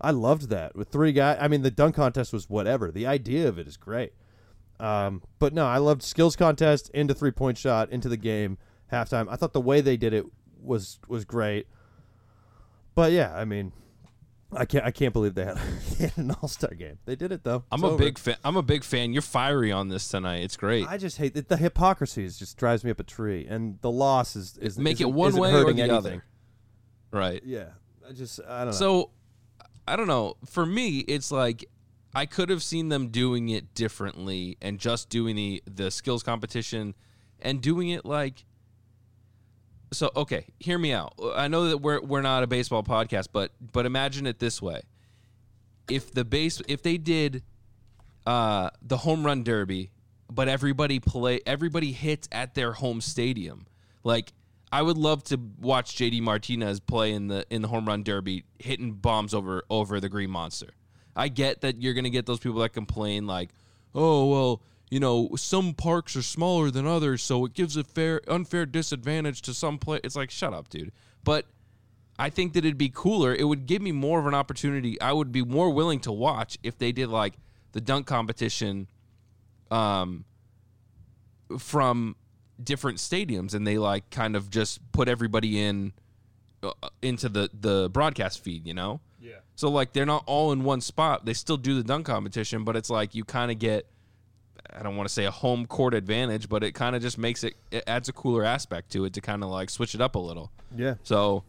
I 0.00 0.10
loved 0.10 0.50
that 0.50 0.74
with 0.76 0.88
three 0.88 1.12
guys. 1.12 1.38
I 1.40 1.48
mean, 1.48 1.62
the 1.62 1.70
dunk 1.70 1.94
contest 1.94 2.32
was 2.32 2.50
whatever. 2.50 2.90
The 2.90 3.06
idea 3.06 3.48
of 3.48 3.58
it 3.58 3.66
is 3.66 3.76
great. 3.76 4.12
Um, 4.80 5.22
but 5.38 5.52
no, 5.54 5.64
I 5.66 5.78
loved 5.78 6.02
skills 6.02 6.34
contest 6.36 6.90
into 6.92 7.14
three 7.14 7.30
point 7.30 7.56
shot 7.56 7.90
into 7.90 8.08
the 8.08 8.16
game 8.16 8.58
halftime. 8.92 9.26
I 9.30 9.36
thought 9.36 9.52
the 9.52 9.60
way 9.60 9.80
they 9.80 9.96
did 9.96 10.12
it 10.12 10.26
was 10.60 10.98
was 11.08 11.24
great. 11.24 11.66
But 12.94 13.12
yeah, 13.12 13.32
I 13.34 13.44
mean, 13.44 13.72
I 14.54 14.64
can't 14.66 14.84
I 14.84 14.90
can't 14.90 15.12
believe 15.12 15.34
they 15.34 15.44
had, 15.44 15.56
they 15.98 16.04
had 16.08 16.18
an 16.18 16.30
all 16.32 16.48
star 16.48 16.74
game. 16.74 16.98
They 17.04 17.16
did 17.16 17.32
it 17.32 17.42
though. 17.44 17.64
I'm 17.72 17.78
It's 17.80 17.84
a 17.84 17.86
over. 17.86 17.96
big 18.04 18.18
fan. 18.18 18.36
I'm 18.44 18.56
a 18.56 18.62
big 18.62 18.84
fan. 18.84 19.12
You're 19.12 19.22
fiery 19.22 19.72
on 19.72 19.88
this 19.88 20.08
tonight. 20.08 20.38
It's 20.44 20.56
great. 20.56 20.86
I 20.88 20.98
just 20.98 21.16
hate 21.18 21.34
that 21.34 21.48
the 21.48 21.56
hypocrisy 21.56 22.24
is 22.24 22.38
just 22.38 22.56
drives 22.58 22.84
me 22.84 22.90
up 22.90 23.00
a 23.00 23.04
tree, 23.04 23.46
and 23.48 23.78
the 23.80 23.90
loss 23.90 24.36
is 24.36 24.58
is 24.58 24.78
Make 24.78 25.00
it 25.00 25.10
one 25.10 25.34
way 25.36 25.52
or 25.52 25.64
the 25.72 25.80
anything. 25.80 25.90
other. 25.90 26.24
Right. 27.10 27.42
Yeah, 27.44 27.70
I 28.08 28.12
just 28.12 28.40
I 28.48 28.58
don't 28.58 28.66
know. 28.66 28.72
So, 28.72 29.10
I 29.86 29.96
don't 29.96 30.06
know. 30.06 30.36
For 30.46 30.64
me, 30.66 30.98
it's 31.00 31.30
like 31.32 31.64
I 32.14 32.26
could 32.26 32.48
have 32.50 32.62
seen 32.62 32.88
them 32.88 33.08
doing 33.08 33.48
it 33.48 33.74
differently 33.74 34.56
and 34.60 34.78
just 34.78 35.08
doing 35.08 35.36
the 35.36 35.62
the 35.66 35.90
skills 35.90 36.22
competition 36.22 36.94
and 37.40 37.60
doing 37.60 37.88
it 37.88 38.04
like. 38.04 38.44
So 39.92 40.10
okay, 40.16 40.46
hear 40.58 40.78
me 40.78 40.92
out. 40.92 41.14
I 41.34 41.48
know 41.48 41.68
that 41.68 41.78
we're 41.78 42.00
we're 42.00 42.22
not 42.22 42.42
a 42.42 42.46
baseball 42.46 42.82
podcast, 42.82 43.28
but 43.32 43.52
but 43.60 43.86
imagine 43.86 44.26
it 44.26 44.38
this 44.38 44.60
way: 44.60 44.82
if 45.88 46.12
the 46.12 46.24
base 46.24 46.60
if 46.66 46.82
they 46.82 46.96
did 46.96 47.42
uh, 48.26 48.70
the 48.80 48.96
home 48.96 49.24
run 49.24 49.42
derby, 49.44 49.90
but 50.30 50.48
everybody 50.48 50.98
play 51.00 51.40
everybody 51.46 51.92
hits 51.92 52.28
at 52.32 52.54
their 52.54 52.72
home 52.72 53.00
stadium. 53.00 53.66
Like 54.04 54.32
I 54.70 54.80
would 54.82 54.96
love 54.96 55.22
to 55.24 55.38
watch 55.60 55.96
JD 55.96 56.22
Martinez 56.22 56.80
play 56.80 57.12
in 57.12 57.28
the 57.28 57.44
in 57.50 57.62
the 57.62 57.68
home 57.68 57.86
run 57.86 58.02
derby, 58.02 58.44
hitting 58.58 58.92
bombs 58.92 59.34
over 59.34 59.62
over 59.68 60.00
the 60.00 60.08
Green 60.08 60.30
Monster. 60.30 60.70
I 61.14 61.28
get 61.28 61.60
that 61.60 61.82
you're 61.82 61.94
gonna 61.94 62.10
get 62.10 62.26
those 62.26 62.38
people 62.40 62.60
that 62.60 62.70
complain 62.70 63.26
like, 63.26 63.50
oh 63.94 64.26
well, 64.30 64.62
you 64.92 65.00
know, 65.00 65.30
some 65.36 65.72
parks 65.72 66.14
are 66.16 66.22
smaller 66.22 66.70
than 66.70 66.86
others, 66.86 67.22
so 67.22 67.46
it 67.46 67.54
gives 67.54 67.78
a 67.78 67.82
fair 67.82 68.20
unfair 68.28 68.66
disadvantage 68.66 69.40
to 69.40 69.54
some 69.54 69.78
play. 69.78 69.98
It's 70.04 70.14
like 70.14 70.30
shut 70.30 70.52
up, 70.52 70.68
dude. 70.68 70.92
But 71.24 71.46
I 72.18 72.28
think 72.28 72.52
that 72.52 72.58
it'd 72.58 72.76
be 72.76 72.90
cooler. 72.94 73.34
It 73.34 73.44
would 73.44 73.64
give 73.64 73.80
me 73.80 73.90
more 73.90 74.20
of 74.20 74.26
an 74.26 74.34
opportunity. 74.34 75.00
I 75.00 75.12
would 75.12 75.32
be 75.32 75.42
more 75.42 75.70
willing 75.70 76.00
to 76.00 76.12
watch 76.12 76.58
if 76.62 76.76
they 76.76 76.92
did 76.92 77.08
like 77.08 77.32
the 77.72 77.80
dunk 77.80 78.06
competition 78.06 78.86
um 79.70 80.26
from 81.58 82.14
different 82.62 82.98
stadiums 82.98 83.54
and 83.54 83.66
they 83.66 83.78
like 83.78 84.10
kind 84.10 84.36
of 84.36 84.50
just 84.50 84.78
put 84.92 85.08
everybody 85.08 85.58
in 85.58 85.94
uh, 86.62 86.72
into 87.00 87.30
the 87.30 87.48
the 87.58 87.88
broadcast 87.88 88.44
feed, 88.44 88.66
you 88.66 88.74
know? 88.74 89.00
yeah, 89.18 89.36
So 89.56 89.70
like 89.70 89.94
they're 89.94 90.04
not 90.04 90.22
all 90.26 90.52
in 90.52 90.64
one 90.64 90.82
spot. 90.82 91.24
They 91.24 91.32
still 91.32 91.56
do 91.56 91.76
the 91.76 91.82
dunk 91.82 92.04
competition, 92.04 92.62
but 92.62 92.76
it's 92.76 92.90
like 92.90 93.14
you 93.14 93.24
kind 93.24 93.50
of 93.50 93.58
get 93.58 93.86
I 94.70 94.82
don't 94.82 94.96
want 94.96 95.08
to 95.08 95.12
say 95.12 95.24
a 95.24 95.30
home 95.30 95.66
court 95.66 95.94
advantage, 95.94 96.48
but 96.48 96.62
it 96.62 96.72
kind 96.72 96.96
of 96.96 97.02
just 97.02 97.18
makes 97.18 97.44
it 97.44 97.54
it 97.70 97.84
adds 97.86 98.08
a 98.08 98.12
cooler 98.12 98.44
aspect 98.44 98.90
to 98.92 99.04
it 99.04 99.12
to 99.14 99.20
kind 99.20 99.42
of 99.42 99.50
like 99.50 99.70
switch 99.70 99.94
it 99.94 100.00
up 100.00 100.14
a 100.14 100.18
little. 100.18 100.50
yeah. 100.76 100.94
So, 101.02 101.44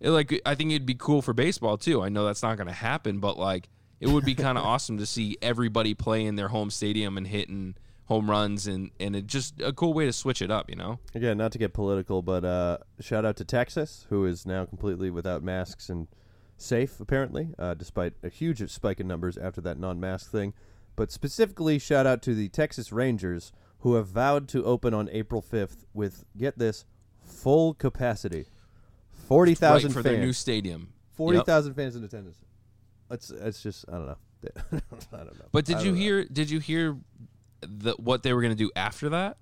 it, 0.00 0.10
like, 0.10 0.40
I 0.44 0.54
think 0.54 0.70
it'd 0.70 0.86
be 0.86 0.94
cool 0.94 1.22
for 1.22 1.32
baseball 1.32 1.78
too. 1.78 2.02
I 2.02 2.08
know 2.08 2.24
that's 2.24 2.42
not 2.42 2.56
going 2.56 2.66
to 2.66 2.74
happen, 2.74 3.18
but 3.18 3.38
like, 3.38 3.68
it 4.00 4.08
would 4.08 4.24
be 4.24 4.34
kind 4.46 4.58
of 4.58 4.64
awesome 4.64 4.98
to 4.98 5.06
see 5.06 5.36
everybody 5.40 5.94
play 5.94 6.24
in 6.24 6.36
their 6.36 6.48
home 6.48 6.70
stadium 6.70 7.16
and 7.16 7.26
hitting 7.26 7.74
home 8.06 8.30
runs, 8.30 8.66
and 8.66 8.90
and 9.00 9.16
it 9.16 9.26
just 9.26 9.60
a 9.60 9.72
cool 9.72 9.94
way 9.94 10.04
to 10.04 10.12
switch 10.12 10.42
it 10.42 10.50
up, 10.50 10.68
you 10.68 10.76
know? 10.76 10.98
Again, 11.14 11.38
not 11.38 11.52
to 11.52 11.58
get 11.58 11.72
political, 11.72 12.22
but 12.22 12.44
uh, 12.44 12.78
shout 13.00 13.24
out 13.24 13.36
to 13.36 13.44
Texas, 13.44 14.06
who 14.10 14.26
is 14.26 14.44
now 14.44 14.64
completely 14.66 15.10
without 15.10 15.42
masks 15.42 15.88
and 15.88 16.06
safe, 16.56 17.00
apparently, 17.00 17.48
uh, 17.58 17.74
despite 17.74 18.12
a 18.22 18.28
huge 18.28 18.68
spike 18.70 19.00
in 19.00 19.08
numbers 19.08 19.36
after 19.36 19.60
that 19.62 19.78
non-mask 19.78 20.30
thing. 20.30 20.52
But 20.96 21.10
specifically, 21.10 21.78
shout 21.78 22.06
out 22.06 22.22
to 22.22 22.34
the 22.34 22.48
Texas 22.48 22.92
Rangers, 22.92 23.52
who 23.80 23.94
have 23.94 24.06
vowed 24.08 24.48
to 24.48 24.64
open 24.64 24.94
on 24.94 25.08
April 25.10 25.42
5th 25.42 25.84
with, 25.92 26.24
get 26.36 26.58
this, 26.58 26.84
full 27.22 27.74
capacity. 27.74 28.46
40,000 29.28 29.88
right 29.88 29.92
for 29.94 30.02
fans. 30.02 30.04
their 30.04 30.24
new 30.24 30.32
stadium. 30.32 30.92
40,000 31.16 31.70
Yep. 31.70 31.76
fans 31.76 31.96
in 31.96 32.04
attendance. 32.04 32.38
It's 33.10 33.30
it's 33.30 33.62
just 33.62 33.84
I 33.88 33.92
don't 33.92 34.06
know. 34.06 34.16
I 35.12 35.16
don't 35.18 35.38
know. 35.38 35.46
But 35.52 35.64
did 35.64 35.82
you 35.82 35.92
know. 35.92 35.98
hear? 35.98 36.24
Did 36.24 36.50
you 36.50 36.58
hear 36.58 36.96
the 37.60 37.92
what 37.98 38.22
they 38.22 38.32
were 38.32 38.40
going 38.42 38.52
to 38.52 38.56
do 38.58 38.70
after 38.74 39.08
that? 39.10 39.36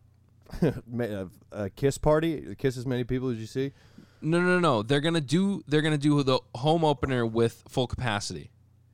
A, 0.63 1.29
a 1.51 1.71
kiss 1.71 1.97
party? 1.99 2.55
Kiss 2.59 2.77
as 2.77 2.85
many 2.87 3.05
people 3.05 3.31
as 3.31 3.39
you 3.39 3.47
see. 3.47 3.73
No, 4.21 4.39
no, 4.41 4.47
no, 4.47 4.59
no. 4.61 4.83
They're 4.83 5.01
gonna 5.01 5.21
do. 5.21 5.63
They're 5.67 5.81
gonna 5.81 5.97
do 5.97 6.23
the 6.23 6.41
home 6.55 6.85
opener 6.85 7.25
with 7.25 7.63
full 7.69 7.87
capacity. 7.87 8.51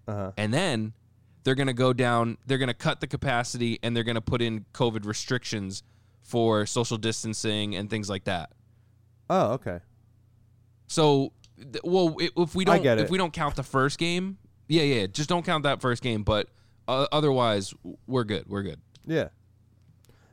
Uh 0.07 0.15
huh. 0.15 0.33
and 0.39 0.55
then 0.55 0.93
they're 1.45 1.55
going 1.55 1.69
to 1.69 1.73
go 1.73 1.93
down, 1.93 2.37
they're 2.47 2.59
going 2.59 2.69
to 2.69 2.75
cut 2.75 3.01
the 3.01 3.07
capacity 3.07 3.79
and 3.83 3.97
they're 3.97 4.05
going 4.05 4.15
to 4.17 4.21
put 4.21 4.43
in 4.43 4.65
COVID 4.75 5.07
restrictions 5.07 5.83
for 6.23 6.67
social 6.67 6.99
distancing 6.99 7.75
and 7.75 7.89
things 7.89 8.11
like 8.11 8.25
that. 8.25 8.51
Oh, 9.31 9.53
okay. 9.53 9.81
So, 10.87 11.33
th- 11.57 11.83
well, 11.85 12.17
if 12.19 12.55
we 12.55 12.65
don't 12.65 12.83
get 12.83 12.99
if 12.99 13.11
we 13.11 13.19
don't 13.19 13.33
count 13.33 13.57
the 13.57 13.63
first 13.63 13.99
game, 13.99 14.39
yeah, 14.69 14.83
yeah, 14.83 15.07
just 15.07 15.29
don't 15.29 15.45
count 15.45 15.65
that 15.65 15.81
first 15.81 16.03
game. 16.03 16.23
But 16.23 16.49
uh, 16.87 17.07
otherwise, 17.13 17.75
we're 18.07 18.25
good. 18.25 18.45
We're 18.49 18.63
good. 18.63 18.81
Yeah. 19.07 19.29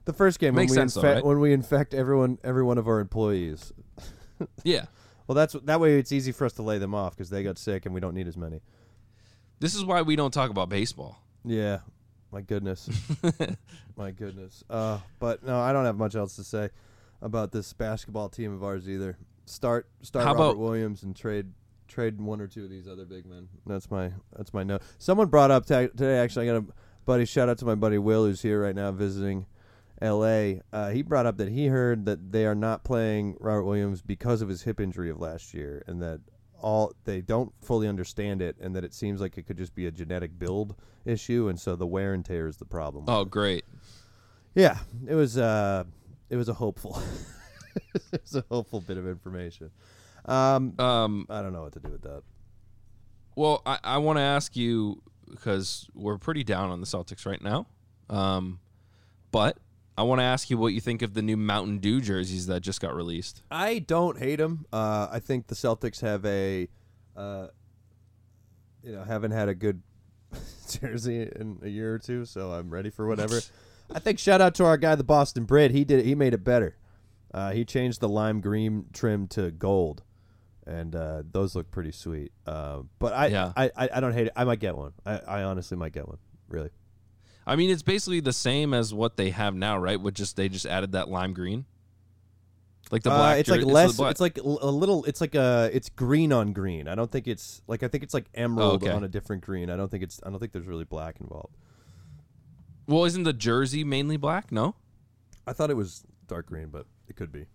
The 0.06 0.14
first 0.14 0.40
game 0.40 0.54
when 0.54 0.64
Makes 0.64 0.72
we 0.72 0.76
sense 0.76 0.94
though, 0.94 1.02
right? 1.02 1.26
when 1.26 1.40
we 1.40 1.52
infect 1.52 1.94
everyone 1.94 2.38
every 2.44 2.64
one 2.64 2.78
of 2.78 2.88
our 2.88 3.00
employees. 3.00 3.74
Yeah, 4.66 4.88
Well, 5.28 5.36
that's 5.36 5.54
that 5.64 5.80
way 5.80 5.98
it's 5.98 6.12
easy 6.12 6.34
for 6.34 6.44
us 6.44 6.52
to 6.54 6.62
lay 6.62 6.78
them 6.78 6.94
off 6.94 7.16
because 7.16 7.30
they 7.30 7.42
got 7.42 7.58
sick 7.58 7.86
and 7.86 7.96
we 7.96 8.02
don't 8.02 8.14
need 8.14 8.28
as 8.28 8.36
many. 8.36 8.60
This 9.60 9.76
is 9.76 9.84
why 9.86 10.02
we 10.02 10.16
don't 10.16 10.34
talk 10.34 10.50
about 10.50 10.70
baseball. 10.70 11.20
Yeah. 11.44 11.80
My 12.32 12.42
goodness. 12.42 12.90
My 13.98 14.12
goodness. 14.12 14.64
Uh, 14.70 15.00
but 15.20 15.44
no, 15.44 15.60
I 15.60 15.72
don't 15.72 15.86
have 15.86 15.98
much 15.98 16.16
else 16.16 16.36
to 16.36 16.44
say 16.44 16.70
about 17.22 17.52
this 17.52 17.72
basketball 17.74 18.30
team 18.30 18.54
of 18.54 18.64
ours 18.64 18.90
either. 18.90 19.18
Start 19.46 19.88
start 20.02 20.26
How 20.26 20.34
Robert 20.34 20.44
about- 20.52 20.58
Williams 20.58 21.04
and 21.04 21.16
trade 21.16 21.54
trade 21.88 22.20
one 22.20 22.42
or 22.42 22.48
two 22.48 22.64
of 22.64 22.70
these 22.70 22.88
other 22.88 23.06
big 23.06 23.26
men. 23.26 23.48
That's 23.66 23.90
my 23.92 24.12
that's 24.36 24.54
my 24.54 24.64
note. 24.64 24.82
Someone 24.98 25.28
brought 25.28 25.52
up 25.52 25.66
today. 25.66 26.18
Actually, 26.18 26.50
I 26.50 26.54
got 26.54 26.64
a 26.64 26.74
buddy. 27.06 27.26
Shout 27.26 27.48
out 27.48 27.58
to 27.60 27.66
my 27.66 27.76
buddy 27.76 27.98
Will, 28.00 28.26
who's 28.26 28.42
here 28.42 28.64
right 28.64 28.76
now 28.76 28.92
visiting 28.92 29.46
L.A. 30.02 30.62
Uh, 30.74 30.90
he 30.90 31.04
brought 31.04 31.26
up 31.26 31.38
that 31.38 31.48
he 31.50 31.68
heard 31.68 32.06
that 32.06 32.32
they 32.34 32.46
are 32.46 32.56
not 32.56 32.84
playing 32.84 33.38
Robert 33.40 33.64
Williams 33.64 34.02
because 34.02 34.42
of 34.42 34.50
his 34.50 34.64
hip 34.64 34.80
injury 34.82 35.10
of 35.10 35.20
last 35.22 35.54
year, 35.54 35.84
and 35.88 36.02
that 36.02 36.20
all 36.62 36.94
they 37.04 37.22
don't 37.22 37.54
fully 37.62 37.88
understand 37.88 38.42
it, 38.42 38.56
and 38.60 38.76
that 38.76 38.84
it 38.84 38.94
seems 38.94 39.22
like 39.22 39.38
it 39.38 39.46
could 39.46 39.58
just 39.58 39.76
be 39.76 39.86
a 39.86 39.92
genetic 39.92 40.38
build 40.40 40.76
issue, 41.06 41.48
and 41.48 41.60
so 41.60 41.76
the 41.76 41.86
wear 41.88 42.14
and 42.14 42.24
tear 42.26 42.48
is 42.48 42.58
the 42.58 42.66
problem. 42.66 43.06
Oh, 43.08 43.26
great. 43.26 43.66
Yeah, 44.54 44.78
it 45.08 45.16
was 45.16 45.38
uh, 45.38 45.84
it 46.30 46.38
was 46.38 46.50
a 46.50 46.54
hopeful, 46.54 47.00
it 48.14 48.22
was 48.22 48.36
a 48.36 48.46
hopeful 48.50 48.82
bit 48.82 48.98
of 48.98 49.08
information. 49.08 49.72
Um, 50.26 50.74
Um, 50.80 51.28
I 51.30 51.42
don't 51.42 51.54
know 51.54 51.62
what 51.64 51.74
to 51.74 51.80
do 51.80 51.90
with 51.92 52.02
that. 52.04 52.24
Well, 53.36 53.62
I, 53.66 53.80
I 53.84 53.98
want 53.98 54.18
to 54.18 54.22
ask 54.24 54.56
you 54.56 55.02
because 55.30 55.88
we're 55.94 56.18
pretty 56.18 56.44
down 56.44 56.72
on 56.72 56.80
the 56.80 56.88
Celtics 56.88 57.26
right 57.26 57.42
now. 57.42 57.68
Um, 58.10 58.60
but 59.32 59.58
I 59.98 60.04
want 60.04 60.20
to 60.20 60.24
ask 60.24 60.50
you 60.50 60.58
what 60.58 60.74
you 60.74 60.82
think 60.82 61.02
of 61.02 61.14
the 61.14 61.22
new 61.22 61.38
Mountain 61.38 61.80
Dew 61.80 62.02
jerseys 62.02 62.48
that 62.48 62.62
just 62.62 62.82
got 62.82 62.94
released. 62.96 63.44
I 63.50 63.80
don't 63.80 64.18
hate 64.20 64.38
them. 64.38 64.66
Uh, 64.72 65.08
I 65.10 65.20
think 65.20 65.48
the 65.48 65.56
Celtics 65.56 66.02
have 66.02 66.26
a, 66.26 66.68
uh, 67.16 67.48
you 68.84 68.92
know, 68.92 69.04
haven't 69.04 69.32
had 69.32 69.48
a 69.48 69.56
good 69.56 69.82
jersey 70.70 71.22
in 71.22 71.60
a 71.64 71.70
year 71.70 71.94
or 71.94 72.00
two, 72.00 72.26
so 72.26 72.52
I'm 72.52 72.70
ready 72.70 72.90
for 72.90 73.08
whatever. 73.08 73.40
I 73.94 74.00
think 74.00 74.20
shout 74.20 74.42
out 74.42 74.56
to 74.56 74.66
our 74.66 74.78
guy, 74.78 74.96
the 74.96 75.04
Boston 75.04 75.46
Brit. 75.46 75.72
He 75.72 75.86
did. 75.86 76.06
He 76.06 76.16
made 76.16 76.34
it 76.34 76.44
better. 76.44 76.76
Uh, 77.34 77.52
he 77.52 77.64
changed 77.66 78.02
the 78.02 78.10
lime 78.10 78.42
green 78.42 78.86
trim 78.94 79.28
to 79.28 79.52
gold, 79.52 80.04
and 80.66 80.96
uh, 80.96 81.24
those 81.32 81.56
look 81.56 81.70
pretty 81.72 81.92
sweet. 81.92 82.32
Uh, 82.46 82.82
but 83.00 83.14
I, 83.14 83.28
Yeah. 83.28 83.54
I, 83.56 83.72
I, 83.76 83.90
I 83.96 84.00
don't 84.00 84.14
hate 84.14 84.28
it. 84.28 84.34
I 84.36 84.44
might 84.44 84.60
get 84.60 84.76
one. 84.76 84.94
I, 85.06 85.20
I 85.20 85.44
honestly 85.44 85.78
might 85.78 85.92
get 85.94 86.08
one. 86.08 86.18
Really. 86.48 86.70
I 87.48 87.56
mean, 87.56 87.70
it's 87.70 87.84
basically 87.84 88.20
the 88.22 88.34
same 88.34 88.74
as 88.74 88.94
what 88.94 89.18
they 89.18 89.30
have 89.30 89.54
now, 89.56 89.78
right? 89.78 90.00
With 90.02 90.16
just 90.16 90.36
they 90.36 90.50
just 90.50 90.66
added 90.66 90.94
that 90.94 91.10
lime 91.10 91.34
green, 91.34 91.66
like 92.92 93.04
the 93.04 93.12
Uh, 93.12 93.18
black. 93.18 93.40
it's 93.40 93.48
jer- 93.50 93.58
like 93.58 93.66
less. 93.66 93.98
black- 93.98 94.12
It's 94.12 94.20
like 94.22 94.38
a 94.38 94.42
little. 94.44 95.04
It's 95.06 95.22
like 95.22 95.36
a. 95.36 95.70
It's 95.72 95.90
green 95.90 96.34
on 96.34 96.54
green. 96.54 96.88
I 96.88 96.96
don't 96.96 97.12
think 97.12 97.28
it's 97.28 97.62
like. 97.68 97.84
I 97.84 97.88
think 97.88 98.04
it's 98.04 98.14
like 98.16 98.26
emerald 98.34 98.84
okay. 98.84 98.92
on 98.92 99.04
a 99.04 99.08
different 99.08 99.44
green. 99.44 99.70
I 99.70 99.76
don't 99.76 99.90
think 99.92 100.04
it's. 100.04 100.20
I 100.26 100.30
don't 100.30 100.40
think 100.40 100.54
there's 100.54 100.66
really 100.68 100.86
black 100.86 101.18
involved. 101.22 101.56
well, 102.88 103.06
isn't 103.06 103.24
the 103.24 103.34
jersey 103.34 103.84
mainly 103.84 104.18
black? 104.18 104.52
No. 104.52 104.76
I 105.48 105.54
thought 105.54 105.70
it 105.70 105.78
was 105.78 106.04
dark 106.28 106.48
green, 106.48 106.70
but 106.70 106.88
it 107.08 107.16
could 107.16 107.32
be. 107.32 107.46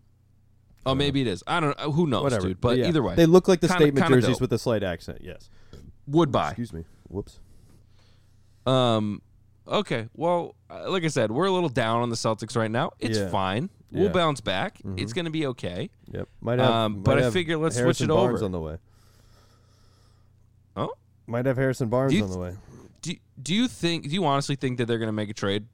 Oh, 0.86 0.94
maybe 0.94 1.20
it 1.20 1.26
is. 1.26 1.42
I 1.46 1.58
don't. 1.60 1.76
know. 1.78 1.90
Who 1.92 2.06
knows, 2.06 2.22
Whatever. 2.22 2.48
dude? 2.48 2.60
But 2.60 2.78
yeah. 2.78 2.86
either 2.88 3.02
way, 3.02 3.14
they 3.16 3.26
look 3.26 3.48
like 3.48 3.60
the 3.60 3.66
Kinda- 3.68 3.82
statement 3.82 4.06
kinda 4.06 4.20
jerseys 4.20 4.36
dope. 4.36 4.40
with 4.42 4.52
a 4.52 4.58
slight 4.58 4.82
accent. 4.84 5.18
Yes. 5.22 5.50
would 6.06 6.30
buy. 6.32 6.48
Excuse 6.50 6.72
me. 6.72 6.84
Whoops. 7.08 7.38
Um. 8.66 9.22
Okay. 9.68 10.08
Well, 10.14 10.54
uh, 10.68 10.90
like 10.90 11.04
I 11.04 11.08
said, 11.08 11.30
we're 11.30 11.46
a 11.46 11.50
little 11.50 11.68
down 11.68 12.00
on 12.02 12.10
the 12.10 12.16
Celtics 12.16 12.56
right 12.56 12.70
now. 12.70 12.92
It's 12.98 13.18
Yeah. 13.18 13.28
fine. 13.28 13.70
We'll 13.92 14.02
Yeah. 14.04 14.08
Mm-hmm. 14.08 14.18
bounce 14.18 14.40
back. 14.40 14.80
It's 14.96 15.12
going 15.12 15.24
to 15.26 15.30
be 15.30 15.46
okay. 15.46 15.90
Yep. 16.12 16.28
Might 16.40 16.58
have. 16.58 16.70
Um, 16.70 16.92
might 16.96 17.04
but 17.04 17.22
I 17.22 17.30
figure 17.30 17.56
let's 17.58 17.74
switch 17.76 17.82
Harrison 17.98 18.10
it 18.10 18.14
Barnes 18.14 18.36
over. 18.38 18.44
on 18.44 18.52
the 18.52 18.60
way. 18.60 18.76
Oh. 20.76 20.92
Might 21.26 21.46
have 21.46 21.56
Harrison 21.56 21.88
Barnes 21.88 22.12
you 22.12 22.24
on 22.24 22.30
the 22.30 22.38
way. 22.38 22.54
Do 23.02 23.14
Do 23.42 23.54
you 23.54 23.68
think? 23.68 24.04
Do 24.04 24.10
you 24.10 24.24
honestly 24.24 24.56
think 24.56 24.78
that 24.78 24.86
they're 24.86 24.98
going 24.98 25.08
to 25.08 25.12
make 25.12 25.30
a 25.30 25.34
trade? 25.34 25.66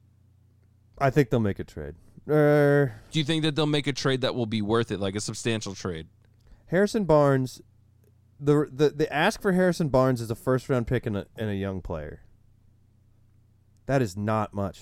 I 0.97 1.09
think 1.09 1.29
they'll 1.29 1.39
make 1.39 1.59
a 1.59 1.63
trade. 1.63 1.95
Er, 2.29 3.01
Do 3.11 3.19
you 3.19 3.25
think 3.25 3.43
that 3.43 3.55
they'll 3.55 3.65
make 3.67 3.87
a 3.87 3.93
trade 3.93 4.21
that 4.21 4.35
will 4.35 4.45
be 4.47 4.61
worth 4.61 4.91
it, 4.91 4.99
like 4.99 5.15
a 5.15 5.21
substantial 5.21 5.73
trade? 5.75 6.07
Harrison 6.67 7.05
Barnes, 7.05 7.61
the 8.39 8.67
the 8.71 8.89
the 8.89 9.13
ask 9.13 9.41
for 9.41 9.53
Harrison 9.53 9.89
Barnes 9.89 10.19
is 10.21 10.29
a 10.31 10.35
first 10.35 10.67
round 10.69 10.87
pick 10.87 11.05
and 11.05 11.15
a 11.17 11.27
and 11.37 11.49
a 11.49 11.55
young 11.55 11.81
player. 11.81 12.21
That 13.87 14.01
is 14.01 14.15
not 14.15 14.53
much. 14.53 14.81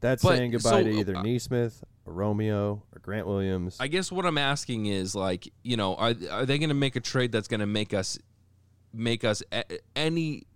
That's 0.00 0.22
But, 0.22 0.36
saying 0.36 0.52
goodbye 0.52 0.70
so, 0.70 0.84
to 0.84 0.90
either 0.90 1.16
uh, 1.16 1.22
Nesmith 1.22 1.84
or 2.06 2.12
Romeo 2.12 2.82
or 2.92 2.98
Grant 3.00 3.26
Williams. 3.26 3.76
I 3.80 3.88
guess 3.88 4.10
what 4.10 4.24
I'm 4.24 4.38
asking 4.38 4.86
is 4.86 5.14
like, 5.14 5.52
you 5.62 5.76
know, 5.76 5.94
are 5.96 6.14
are 6.30 6.46
they 6.46 6.58
going 6.58 6.68
to 6.68 6.74
make 6.74 6.96
a 6.96 7.00
trade 7.00 7.32
that's 7.32 7.48
going 7.48 7.60
to 7.60 7.66
make 7.66 7.92
us 7.92 8.18
make 8.92 9.24
us 9.24 9.42
a, 9.52 9.64
any 9.96 10.46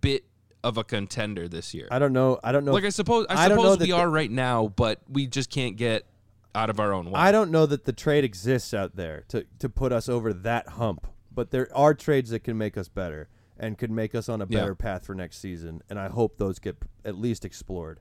bit 0.00 0.24
of 0.62 0.76
a 0.78 0.84
contender 0.84 1.48
this 1.48 1.74
year? 1.74 1.88
I 1.90 1.98
don't 1.98 2.12
know. 2.12 2.38
I 2.44 2.52
don't 2.52 2.64
know. 2.64 2.72
like 2.72 2.84
I 2.84 2.90
suppose 2.90 3.26
I 3.28 3.46
I 3.46 3.48
suppose 3.48 3.78
we 3.78 3.86
the- 3.86 3.92
are 3.92 4.08
right 4.08 4.30
now, 4.30 4.68
but 4.68 5.00
we 5.08 5.26
just 5.26 5.50
can't 5.50 5.76
get 5.76 6.06
out 6.54 6.70
of 6.70 6.78
our 6.78 6.92
own 6.92 7.06
way. 7.06 7.14
I 7.14 7.32
don't 7.32 7.50
know 7.50 7.66
that 7.66 7.84
the 7.84 7.92
trade 7.92 8.24
exists 8.24 8.72
out 8.72 8.94
there 8.94 9.24
to 9.28 9.46
to 9.60 9.68
put 9.68 9.92
us 9.92 10.08
over 10.08 10.32
that 10.32 10.70
hump. 10.70 11.08
But 11.32 11.50
there 11.50 11.68
are 11.76 11.94
trades 11.94 12.30
that 12.30 12.44
can 12.44 12.56
make 12.56 12.76
us 12.78 12.86
better 12.86 13.28
and 13.58 13.78
could 13.78 13.90
make 13.90 14.14
us 14.14 14.28
on 14.28 14.42
a 14.42 14.46
Yeah. 14.48 14.60
better 14.60 14.74
path 14.74 15.04
for 15.06 15.14
next 15.14 15.38
season. 15.38 15.82
And 15.88 15.98
I 15.98 16.08
hope 16.08 16.38
those 16.38 16.58
get 16.58 16.80
p- 16.80 16.88
at 17.04 17.16
least 17.16 17.44
explored. 17.44 18.00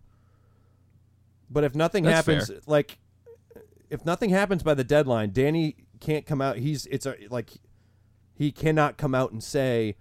But 1.50 1.63
if 1.63 1.75
nothing 1.75 2.03
That's 2.05 2.25
happens, 2.27 2.48
fair. 2.48 2.60
like 2.65 3.00
if 3.89 4.05
nothing 4.05 4.31
happens 4.31 4.63
by 4.63 4.74
the 4.74 4.83
deadline, 4.83 5.31
Danny 5.31 5.75
can't 6.00 6.25
come 6.25 6.41
out. 6.41 6.57
He's 6.57 6.86
it's 6.88 7.05
a, 7.05 7.15
like 7.29 7.51
he 8.33 8.51
cannot 8.51 8.98
come 8.98 9.13
out 9.13 9.31
and 9.31 9.43
say, 9.43 9.95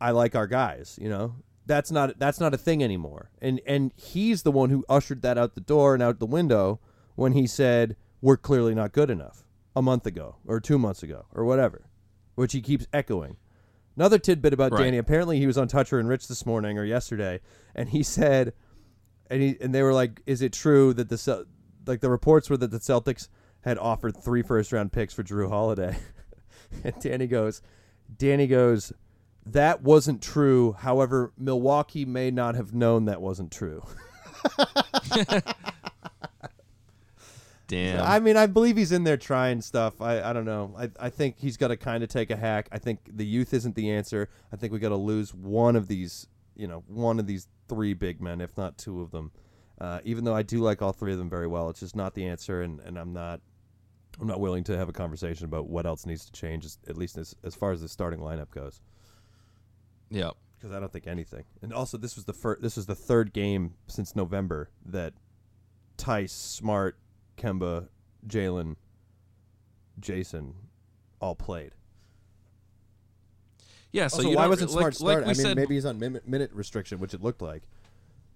"I 0.00 0.12
like 0.12 0.36
our 0.36 0.46
guys." 0.46 0.96
You 1.00 1.08
know, 1.08 1.34
that's 1.66 1.90
not 1.90 2.18
that's 2.18 2.38
not 2.38 2.54
a 2.54 2.58
thing 2.58 2.82
anymore. 2.84 3.30
And 3.42 3.60
and 3.66 3.92
he's 3.96 4.42
the 4.44 4.52
one 4.52 4.70
who 4.70 4.84
ushered 4.88 5.22
that 5.22 5.36
out 5.36 5.54
the 5.54 5.60
door 5.60 5.94
and 5.94 6.02
out 6.02 6.20
the 6.20 6.26
window 6.26 6.78
when 7.16 7.32
he 7.32 7.46
said, 7.48 7.96
"We're 8.20 8.36
clearly 8.36 8.74
not 8.74 8.92
good 8.92 9.10
enough." 9.10 9.44
A 9.74 9.82
month 9.82 10.06
ago, 10.06 10.36
or 10.46 10.58
two 10.60 10.78
months 10.78 11.02
ago, 11.04 11.26
or 11.32 11.44
whatever, 11.44 11.86
which 12.34 12.52
he 12.52 12.60
keeps 12.60 12.86
echoing. 12.92 13.36
Another 13.98 14.18
tidbit 14.18 14.52
about 14.52 14.70
Right. 14.70 14.84
Danny. 14.84 14.98
Apparently, 14.98 15.40
he 15.40 15.46
was 15.48 15.58
on 15.58 15.66
Toucher 15.66 15.98
and 15.98 16.08
Rich 16.08 16.28
this 16.28 16.46
morning 16.46 16.78
or 16.78 16.84
yesterday, 16.84 17.40
and 17.74 17.88
he 17.88 18.04
said, 18.04 18.52
and 19.28 19.42
he 19.42 19.56
and 19.60 19.74
they 19.74 19.82
were 19.82 19.92
like, 19.92 20.22
"Is 20.24 20.40
it 20.40 20.52
true 20.52 20.94
that 20.94 21.08
the 21.08 21.18
Cel- 21.18 21.46
like 21.84 22.00
the 22.00 22.08
reports 22.08 22.48
were 22.48 22.56
that 22.58 22.70
the 22.70 22.78
Celtics 22.78 23.28
had 23.62 23.76
offered 23.76 24.16
three 24.16 24.42
first 24.42 24.70
round 24.72 24.92
picks 24.92 25.12
for 25.12 25.24
Jrue 25.24 25.48
Holiday?" 25.48 25.96
and 26.84 26.94
Danny 27.00 27.26
goes, 27.26 27.60
Danny 28.16 28.46
goes, 28.46 28.92
that 29.46 29.82
wasn't 29.82 30.22
true. 30.22 30.76
However, 30.78 31.32
Milwaukee 31.36 32.04
may 32.04 32.30
not 32.30 32.54
have 32.54 32.72
known 32.72 33.06
that 33.06 33.20
wasn't 33.20 33.50
true. 33.50 33.82
Damn. 37.68 38.02
I 38.04 38.18
mean, 38.18 38.36
I 38.36 38.46
believe 38.46 38.76
he's 38.76 38.92
in 38.92 39.04
there 39.04 39.16
trying 39.18 39.60
stuff. 39.60 40.00
I, 40.00 40.22
I 40.22 40.32
don't 40.32 40.46
know. 40.46 40.74
I, 40.76 40.90
I 40.98 41.10
think 41.10 41.36
he's 41.38 41.56
got 41.56 41.68
to 41.68 41.76
kind 41.76 42.02
of 42.02 42.08
take 42.08 42.30
a 42.30 42.36
hack. 42.36 42.68
I 42.72 42.78
think 42.78 43.00
the 43.16 43.26
youth 43.26 43.54
isn't 43.54 43.76
the 43.76 43.90
answer. 43.90 44.28
I 44.52 44.56
think 44.56 44.72
we 44.72 44.78
got 44.78 44.88
to 44.88 44.96
lose 44.96 45.34
one 45.34 45.76
of 45.76 45.86
these, 45.86 46.26
you 46.56 46.66
know, 46.66 46.82
one 46.88 47.20
of 47.20 47.26
these 47.26 47.46
three 47.68 47.92
big 47.92 48.20
men, 48.20 48.40
if 48.40 48.56
not 48.56 48.78
two 48.78 49.02
of 49.02 49.10
them. 49.10 49.30
Uh, 49.78 50.00
even 50.02 50.24
though 50.24 50.34
I 50.34 50.42
do 50.42 50.60
like 50.60 50.82
all 50.82 50.92
three 50.92 51.12
of 51.12 51.18
them 51.18 51.30
very 51.30 51.46
well, 51.46 51.68
it's 51.68 51.80
just 51.80 51.94
not 51.94 52.14
the 52.14 52.26
answer, 52.26 52.62
and, 52.62 52.80
and 52.80 52.98
I'm 52.98 53.12
not 53.12 53.40
I'm 54.20 54.26
not 54.26 54.40
willing 54.40 54.64
to 54.64 54.76
have 54.76 54.88
a 54.88 54.92
conversation 54.92 55.44
about 55.44 55.68
what 55.68 55.86
else 55.86 56.04
needs 56.04 56.24
to 56.24 56.32
change, 56.32 56.66
at 56.88 56.96
least 56.96 57.16
as, 57.16 57.36
as 57.44 57.54
far 57.54 57.72
as 57.72 57.80
the 57.80 57.88
starting 57.88 58.18
lineup 58.18 58.50
goes. 58.50 58.80
yeah. 60.10 60.30
because 60.58 60.74
I 60.74 60.80
don't 60.80 60.92
think 60.92 61.06
anything. 61.06 61.44
And 61.62 61.72
also, 61.72 61.96
this 61.98 62.16
was 62.16 62.24
the 62.24 62.32
first. 62.32 62.62
This 62.62 62.76
was 62.76 62.86
the 62.86 62.96
third 62.96 63.32
game 63.32 63.74
since 63.86 64.16
November 64.16 64.70
that 64.86 65.12
Theis, 65.98 66.32
Smart, 66.32 66.98
Kemba, 67.38 67.88
Jaylen, 68.26 68.76
Jayson 70.00 70.52
all 71.20 71.34
played. 71.34 71.72
Yeah. 73.92 74.08
So 74.08 74.18
also, 74.18 74.30
you 74.30 74.36
why 74.36 74.46
wasn't 74.46 74.70
like, 74.72 74.92
Smart 74.92 75.00
like 75.00 75.12
start? 75.12 75.18
we 75.18 75.24
I 75.24 75.26
mean, 75.28 75.34
said, 75.36 75.56
maybe 75.56 75.74
he's 75.74 75.86
on 75.86 75.98
minute, 75.98 76.28
minute 76.28 76.50
restriction, 76.52 76.98
which 76.98 77.14
it 77.14 77.22
looked 77.22 77.40
like. 77.40 77.62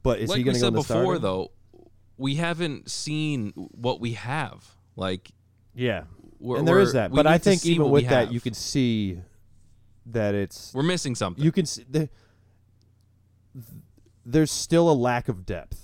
But 0.03 0.19
is 0.21 0.31
like 0.31 0.39
he 0.39 0.45
going 0.45 0.55
to 0.55 0.61
go 0.61 0.65
said 0.65 0.69
in 0.69 0.75
the 0.75 0.81
before, 0.81 1.03
starter? 1.03 1.19
though, 1.19 1.51
we 2.17 2.37
haven't 2.37 2.91
seen 2.91 3.53
what 3.55 4.01
we 4.01 4.15
have. 4.15 4.67
Like, 4.97 5.31
Yeah, 5.75 6.05
we're, 6.39 6.59
and 6.59 6.67
there 6.67 6.81
is 6.81 6.95
that. 6.95 7.13
But 7.13 7.27
I 7.27 7.39
think 7.39 7.65
even 7.67 7.91
with 7.91 8.09
that, 8.09 8.27
have. 8.27 8.33
you 8.33 8.41
can 8.41 8.55
see 8.55 9.19
that 10.07 10.35
it's 10.35 10.73
We're 10.75 10.83
missing 10.83 11.15
something. 11.15 11.45
you 11.45 11.53
can 11.53 11.67
see 11.67 11.85
the, 11.89 12.09
there's 14.27 14.51
still 14.51 14.91
a 14.91 14.95
lack 14.95 15.29
of 15.29 15.47
depth. 15.47 15.82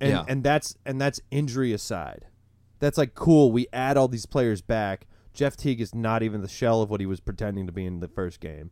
And 0.00 0.10
Yeah. 0.10 0.24
and 0.28 0.42
that's 0.44 0.76
and 0.84 1.00
that's 1.00 1.20
injury 1.30 1.72
aside. 1.72 2.26
That's 2.78 2.98
like 2.98 3.14
cool, 3.14 3.50
we 3.52 3.66
add 3.72 3.96
all 3.96 4.08
these 4.08 4.26
players 4.26 4.60
back. 4.60 5.06
Jeff 5.32 5.56
Teague 5.56 5.80
is 5.80 5.94
not 5.94 6.22
even 6.22 6.40
the 6.42 6.48
shell 6.48 6.82
of 6.82 6.90
what 6.90 7.00
he 7.00 7.06
was 7.06 7.20
pretending 7.20 7.66
to 7.66 7.72
be 7.72 7.84
in 7.86 8.00
the 8.00 8.08
first 8.08 8.40
game. 8.40 8.70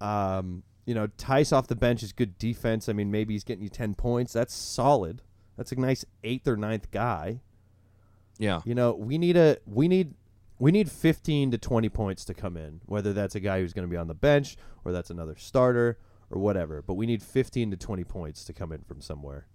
Um, 0.00 0.62
you 0.86 0.94
know, 0.94 1.08
Theis 1.18 1.52
off 1.52 1.66
the 1.66 1.76
bench 1.76 2.02
is 2.02 2.12
good 2.12 2.38
defense. 2.38 2.88
I 2.88 2.92
mean, 2.92 3.10
maybe 3.10 3.34
he's 3.34 3.44
getting 3.44 3.62
you 3.62 3.68
10 3.68 3.94
points. 3.94 4.32
That's 4.32 4.54
solid. 4.54 5.22
That's 5.56 5.72
a 5.72 5.76
nice 5.76 6.04
8th 6.24 6.46
or 6.46 6.56
ninth 6.56 6.90
guy. 6.90 7.40
yeah. 8.38 8.60
You 8.64 8.74
know, 8.74 8.92
we 8.92 9.18
need 9.18 9.36
a 9.36 9.58
we 9.66 9.88
need 9.88 10.14
we 10.60 10.70
need 10.72 10.90
15 10.90 11.50
to 11.52 11.58
20 11.58 11.88
points 11.88 12.24
to 12.26 12.34
come 12.34 12.56
in, 12.56 12.80
whether 12.86 13.12
that's 13.12 13.34
a 13.34 13.40
guy 13.40 13.60
who's 13.60 13.72
going 13.72 13.86
to 13.86 13.90
be 13.90 13.96
on 13.96 14.08
the 14.08 14.14
bench 14.14 14.56
or 14.84 14.92
that's 14.92 15.10
another 15.10 15.36
starter 15.36 15.98
or 16.30 16.40
whatever. 16.40 16.82
But 16.82 16.94
we 16.94 17.06
need 17.06 17.22
15 17.22 17.70
to 17.72 17.76
20 17.76 18.04
points 18.04 18.44
to 18.44 18.52
come 18.52 18.72
in 18.72 18.82
from 18.82 19.00
somewhere. 19.00 19.46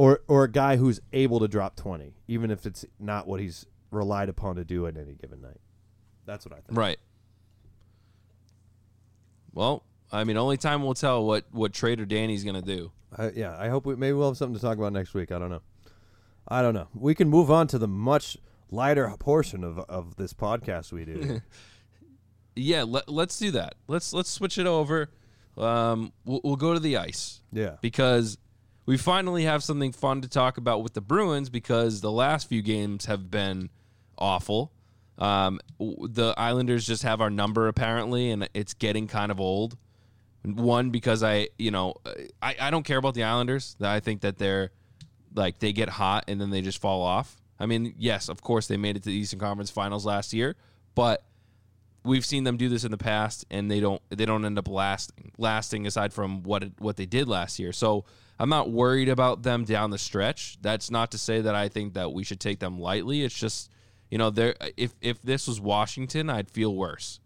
Or 0.00 0.20
or 0.28 0.44
a 0.44 0.50
guy 0.50 0.76
who's 0.76 0.98
able 1.12 1.40
to 1.40 1.48
drop 1.48 1.76
20, 1.76 2.14
even 2.26 2.50
if 2.50 2.64
it's 2.64 2.86
not 2.98 3.26
what 3.26 3.38
he's 3.38 3.66
relied 3.90 4.30
upon 4.30 4.56
to 4.56 4.64
do 4.64 4.86
at 4.86 4.96
any 4.96 5.12
given 5.12 5.42
night. 5.42 5.60
That's 6.24 6.46
what 6.46 6.54
I 6.54 6.60
think. 6.62 6.78
Right. 6.78 6.98
Well, 9.52 9.84
I 10.10 10.24
mean, 10.24 10.38
only 10.38 10.56
time 10.56 10.82
will 10.82 10.94
tell 10.94 11.26
what 11.26 11.44
what 11.50 11.74
Trader 11.74 12.06
Danny's 12.06 12.44
gonna 12.44 12.62
do. 12.62 12.92
I, 13.14 13.28
yeah, 13.30 13.54
I 13.58 13.68
hope 13.68 13.84
we 13.84 13.94
maybe 13.94 14.14
we'll 14.14 14.28
have 14.28 14.38
something 14.38 14.54
to 14.54 14.62
talk 14.62 14.78
about 14.78 14.94
next 14.94 15.12
week. 15.12 15.32
I 15.32 15.38
don't 15.38 15.50
know. 15.50 15.60
I 16.48 16.62
don't 16.62 16.72
know. 16.72 16.88
We 16.94 17.14
can 17.14 17.28
move 17.28 17.50
on 17.50 17.66
to 17.66 17.78
the 17.78 17.88
much 17.88 18.38
lighter 18.70 19.12
portion 19.18 19.62
of 19.62 19.80
of 19.80 20.16
this 20.16 20.32
podcast 20.32 20.92
we 20.92 21.04
do. 21.04 21.42
Yeah, 22.56 22.82
let, 22.82 23.08
let's 23.08 23.38
do 23.38 23.52
that. 23.52 23.76
Let's 23.86 24.12
let's 24.12 24.28
switch 24.28 24.58
it 24.58 24.66
over. 24.66 25.10
Um, 25.56 26.12
we'll, 26.24 26.40
we'll 26.42 26.56
go 26.56 26.74
to 26.74 26.80
the 26.80 26.96
ice 26.96 27.42
yeah. 27.52 27.76
because 27.80 28.38
we 28.86 28.96
finally 28.96 29.44
have 29.44 29.62
something 29.62 29.92
fun 29.92 30.20
to 30.22 30.28
talk 30.28 30.58
about 30.58 30.82
with 30.82 30.94
the 30.94 31.00
Bruins 31.00 31.50
because 31.50 32.00
the 32.00 32.10
last 32.10 32.48
few 32.48 32.62
games 32.62 33.06
have 33.06 33.30
been 33.30 33.70
awful. 34.18 34.72
Um, 35.18 35.60
the 35.78 36.34
Islanders 36.36 36.86
just 36.86 37.02
have 37.02 37.20
our 37.20 37.30
number 37.30 37.68
apparently, 37.68 38.30
and 38.30 38.48
it's 38.54 38.74
getting 38.74 39.06
kind 39.06 39.30
of 39.30 39.40
old. 39.40 39.76
One 40.42 40.90
because 40.90 41.22
I, 41.22 41.48
you 41.58 41.70
know, 41.70 41.94
I, 42.40 42.56
I 42.58 42.70
don't 42.70 42.84
care 42.84 42.96
about 42.96 43.12
the 43.12 43.24
Islanders. 43.24 43.76
I 43.80 44.00
think 44.00 44.22
that 44.22 44.38
they're 44.38 44.70
like 45.34 45.58
they 45.58 45.72
get 45.72 45.90
hot 45.90 46.24
and 46.28 46.40
then 46.40 46.48
they 46.48 46.62
just 46.62 46.80
fall 46.80 47.02
off. 47.02 47.36
I 47.58 47.66
mean, 47.66 47.94
yes, 47.98 48.30
of 48.30 48.42
course 48.42 48.66
they 48.66 48.78
made 48.78 48.96
it 48.96 49.02
to 49.02 49.10
the 49.10 49.14
Eastern 49.14 49.38
Conference 49.38 49.70
Finals 49.70 50.06
last 50.06 50.32
year, 50.32 50.56
but 50.94 51.22
we've 52.04 52.24
seen 52.24 52.44
them 52.44 52.56
do 52.56 52.70
this 52.70 52.84
in 52.84 52.90
the 52.90 52.96
past 52.96 53.44
and 53.50 53.70
they 53.70 53.80
don't 53.80 54.00
they 54.08 54.24
don't 54.24 54.46
end 54.46 54.58
up 54.58 54.66
lasting 54.66 55.32
lasting 55.36 55.86
aside 55.86 56.14
from 56.14 56.42
what 56.42 56.62
it, 56.62 56.72
what 56.78 56.96
they 56.96 57.06
did 57.06 57.28
last 57.28 57.58
year. 57.58 57.72
So 57.72 58.06
I'm 58.40 58.48
not 58.48 58.70
worried 58.70 59.10
about 59.10 59.42
them 59.42 59.64
down 59.64 59.90
the 59.90 59.98
stretch. 59.98 60.56
That's 60.62 60.90
not 60.90 61.10
to 61.10 61.18
say 61.18 61.42
that 61.42 61.54
I 61.54 61.68
think 61.68 61.92
that 61.94 62.14
we 62.14 62.24
should 62.24 62.40
take 62.40 62.58
them 62.58 62.80
lightly. 62.80 63.22
It's 63.22 63.38
just 63.38 63.70
you 64.10 64.16
know 64.16 64.30
there 64.30 64.54
if 64.78 64.94
if 65.02 65.20
this 65.20 65.46
was 65.46 65.60
Washington, 65.60 66.30
I'd 66.30 66.50
feel 66.50 66.74
worse. 66.74 67.20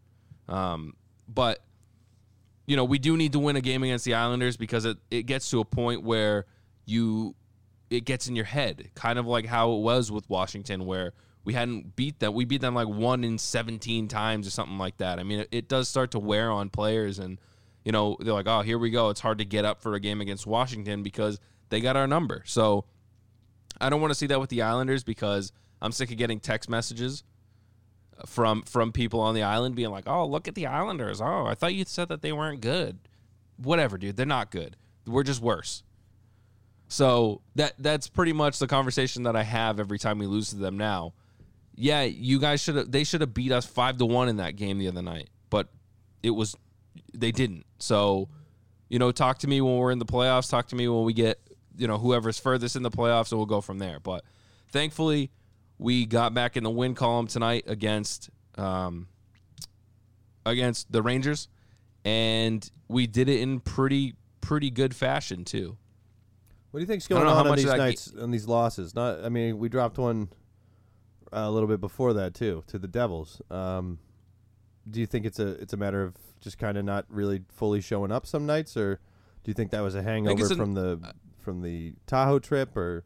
Um, 0.49 0.95
but 1.29 1.63
you 2.67 2.77
know 2.77 2.85
we 2.85 2.99
do 2.99 3.17
need 3.17 3.33
to 3.33 3.39
win 3.39 3.55
a 3.55 3.61
game 3.61 3.85
against 3.85 4.05
the 4.05 4.15
Islanders 4.15 4.57
because 4.57 4.85
it, 4.85 4.99
it 5.09 5.23
gets 5.23 5.49
to 5.51 5.61
a 5.61 5.65
point 5.65 6.03
where 6.03 6.47
you 6.85 7.37
it 7.91 8.05
gets 8.05 8.27
in 8.27 8.35
your 8.35 8.45
head, 8.45 8.91
kind 8.97 9.17
of 9.17 9.25
like 9.25 9.47
how 9.47 9.73
it 9.73 9.83
was 9.83 10.11
with 10.11 10.29
Washington, 10.29 10.85
where 10.85 11.13
we 11.45 11.53
hadn't 11.53 11.95
beat 11.95 12.19
them. 12.19 12.35
We 12.35 12.45
beat 12.45 12.61
them 12.61 12.75
like 12.75 12.89
one 12.89 13.23
in 13.23 13.39
17 13.39 14.09
times 14.09 14.49
or 14.49 14.51
something 14.51 14.79
like 14.79 14.97
that. 14.97 15.21
I 15.21 15.23
mean, 15.23 15.41
it, 15.41 15.49
it 15.53 15.69
does 15.69 15.89
start 15.89 16.11
to 16.13 16.19
wear 16.19 16.51
on 16.51 16.71
players, 16.71 17.21
and, 17.21 17.39
you 17.85 17.93
know, 17.93 18.17
they're 18.21 18.33
like, 18.33 18.49
oh, 18.49 18.63
here 18.63 18.79
we 18.79 18.91
go. 18.91 19.11
It's 19.11 19.21
hard 19.21 19.39
to 19.39 19.45
get 19.45 19.65
up 19.65 19.81
for 19.81 19.95
a 19.95 20.01
game 20.01 20.21
against 20.21 20.47
Washington 20.47 21.03
because 21.03 21.39
they 21.69 21.81
got 21.81 21.97
our 21.97 22.07
number. 22.07 22.43
So 22.47 22.87
I 23.81 23.91
don't 23.91 24.01
want 24.01 24.11
to 24.11 24.15
see 24.15 24.27
that 24.29 24.41
with 24.41 24.51
the 24.51 24.63
Islanders 24.63 25.05
because 25.05 25.53
I'm 25.83 25.93
sick 25.93 26.11
of 26.11 26.17
getting 26.17 26.41
text 26.41 26.69
messages 26.71 27.25
from 28.27 28.63
from 28.63 28.93
people 28.93 29.21
on 29.21 29.35
the 29.35 29.43
island 29.43 29.75
being 29.75 29.91
like, 29.91 30.05
"Oh, 30.07 30.27
look 30.27 30.49
at 30.49 30.55
the 30.55 30.67
Islanders. 30.67 31.21
Oh, 31.21 31.47
I 31.47 31.55
thought 31.55 31.75
you 31.75 31.85
said 31.85 32.09
that 32.09 32.23
they 32.23 32.33
weren't 32.33 32.61
good." 32.61 32.99
Whatever, 33.57 33.99
dude. 33.99 34.17
They're 34.17 34.27
not 34.27 34.51
good. 34.51 34.77
We're 35.07 35.25
just 35.25 35.43
worse. 35.43 35.83
So 36.89 37.41
that 37.57 37.75
that's 37.79 38.09
pretty 38.09 38.33
much 38.33 38.59
the 38.59 38.67
conversation 38.67 39.25
that 39.25 39.37
I 39.37 39.43
have 39.43 39.81
every 39.81 39.99
time 39.99 40.19
we 40.19 40.27
lose 40.27 40.51
to 40.51 40.57
them 40.57 40.77
now. 40.77 41.13
Yeah, 41.75 42.03
you 42.03 42.39
guys 42.39 42.61
should 42.61 42.77
have 42.77 42.91
they 42.91 43.05
should 43.05 43.21
have 43.21 43.35
beat 43.35 43.51
us 43.51 43.67
5 43.67 43.99
to 43.99 44.07
1 44.07 44.29
in 44.29 44.37
that 44.37 44.55
game 44.57 44.79
the 44.79 44.89
other 44.89 45.03
night, 45.03 45.29
but 45.51 45.69
it 46.23 46.31
was 46.31 46.57
they 47.13 47.33
didn't. 47.33 47.65
So, 47.79 48.29
you 48.89 48.99
know, 48.99 49.13
talk 49.13 49.39
to 49.39 49.49
me 49.49 49.61
when 49.61 49.77
we're 49.77 49.91
in 49.91 49.99
the 49.99 50.07
playoffs, 50.07 50.51
talk 50.51 50.69
to 50.69 50.77
me 50.77 50.89
when 50.89 51.05
we 51.05 51.13
get, 51.13 51.39
you 51.77 51.87
know, 51.87 51.99
whoever's 51.99 52.39
furthest 52.39 52.77
in 52.77 52.83
the 52.83 52.91
playoffs 52.91 53.31
and 53.31 53.39
we'll 53.39 53.47
go 53.47 53.61
from 53.61 53.79
there. 53.79 54.01
But 54.01 54.25
thankfully, 54.69 55.31
we 55.79 56.07
got 56.07 56.35
back 56.35 56.57
in 56.57 56.65
the 56.65 56.71
win 56.71 56.95
column 56.95 57.27
tonight 57.27 57.65
against 57.67 58.31
um 58.57 59.09
against 60.47 60.93
the 60.93 61.03
Rangers 61.03 61.49
and 62.05 62.71
we 62.89 63.07
did 63.07 63.29
it 63.29 63.41
in 63.41 63.61
pretty 63.61 64.15
pretty 64.41 64.71
good 64.71 64.95
fashion 64.95 65.45
too. 65.45 65.77
What 66.71 66.79
do 66.79 66.83
you 66.83 66.87
think's 66.87 67.07
I 67.07 67.15
going 67.15 67.27
on 67.27 67.47
on 67.47 67.57
these 67.57 67.67
nights 67.67 68.13
on 68.21 68.31
these 68.31 68.47
losses? 68.47 68.95
Not, 68.95 69.25
I 69.25 69.29
mean, 69.29 69.59
we 69.59 69.69
dropped 69.69 69.99
one 69.99 70.29
uh, 71.33 71.41
a 71.41 71.51
little 71.51 71.69
bit 71.69 71.81
before 71.81 72.13
that 72.15 72.35
too 72.35 72.63
to 72.69 72.79
the 72.79 72.89
Devils. 72.89 73.41
Um, 73.51 73.99
do 74.91 75.01
you 75.01 75.07
think 75.07 75.27
it's 75.27 75.39
a 75.39 75.49
it's 75.61 75.73
a 75.73 75.77
matter 75.77 76.03
of 76.03 76.15
just 76.41 76.59
kind 76.59 76.77
of 76.77 76.85
not 76.85 77.07
really 77.09 77.43
fully 77.55 77.81
showing 77.81 78.13
up 78.13 78.27
some 78.27 78.47
nights, 78.47 78.77
or 78.77 78.97
do 79.43 79.51
you 79.51 79.55
think 79.55 79.71
that 79.71 79.81
was 79.81 79.95
a 79.95 80.03
hangover 80.03 80.47
an- 80.47 80.57
from 80.57 80.75
the 80.75 81.15
from 81.39 81.63
the 81.63 81.95
Tahoe 82.07 82.39
trip, 82.39 82.77
or 82.77 83.05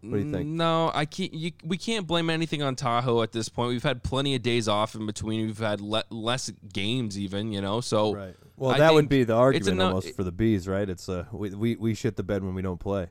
what 0.00 0.18
do 0.18 0.24
you 0.24 0.32
think? 0.32 0.46
No, 0.48 0.90
I 0.94 1.04
can't. 1.04 1.34
You, 1.34 1.52
we 1.64 1.76
can't 1.76 2.06
blame 2.06 2.30
anything 2.30 2.62
on 2.62 2.76
Tahoe 2.76 3.22
at 3.22 3.32
this 3.32 3.48
point. 3.48 3.70
We've 3.70 3.82
had 3.82 4.02
plenty 4.02 4.34
of 4.34 4.42
days 4.42 4.68
off 4.68 4.94
in 4.94 5.06
between. 5.06 5.46
We've 5.46 5.58
had 5.58 5.80
le- 5.80 6.04
less 6.10 6.50
games, 6.72 7.18
even 7.18 7.52
you 7.52 7.60
know. 7.60 7.80
So 7.80 8.14
Right. 8.14 8.36
Well, 8.56 8.72
I 8.72 8.78
that 8.78 8.94
would 8.94 9.08
be 9.08 9.24
the 9.24 9.34
argument 9.34 9.80
almost 9.80 10.14
for 10.16 10.24
the 10.24 10.32
bees, 10.32 10.66
right? 10.66 10.88
It's 10.88 11.08
uh, 11.08 11.26
we, 11.32 11.50
we 11.50 11.76
we 11.76 11.94
shit 11.94 12.16
the 12.16 12.22
bed 12.22 12.42
when 12.42 12.54
we 12.54 12.62
don't 12.62 12.80
play. 12.80 13.08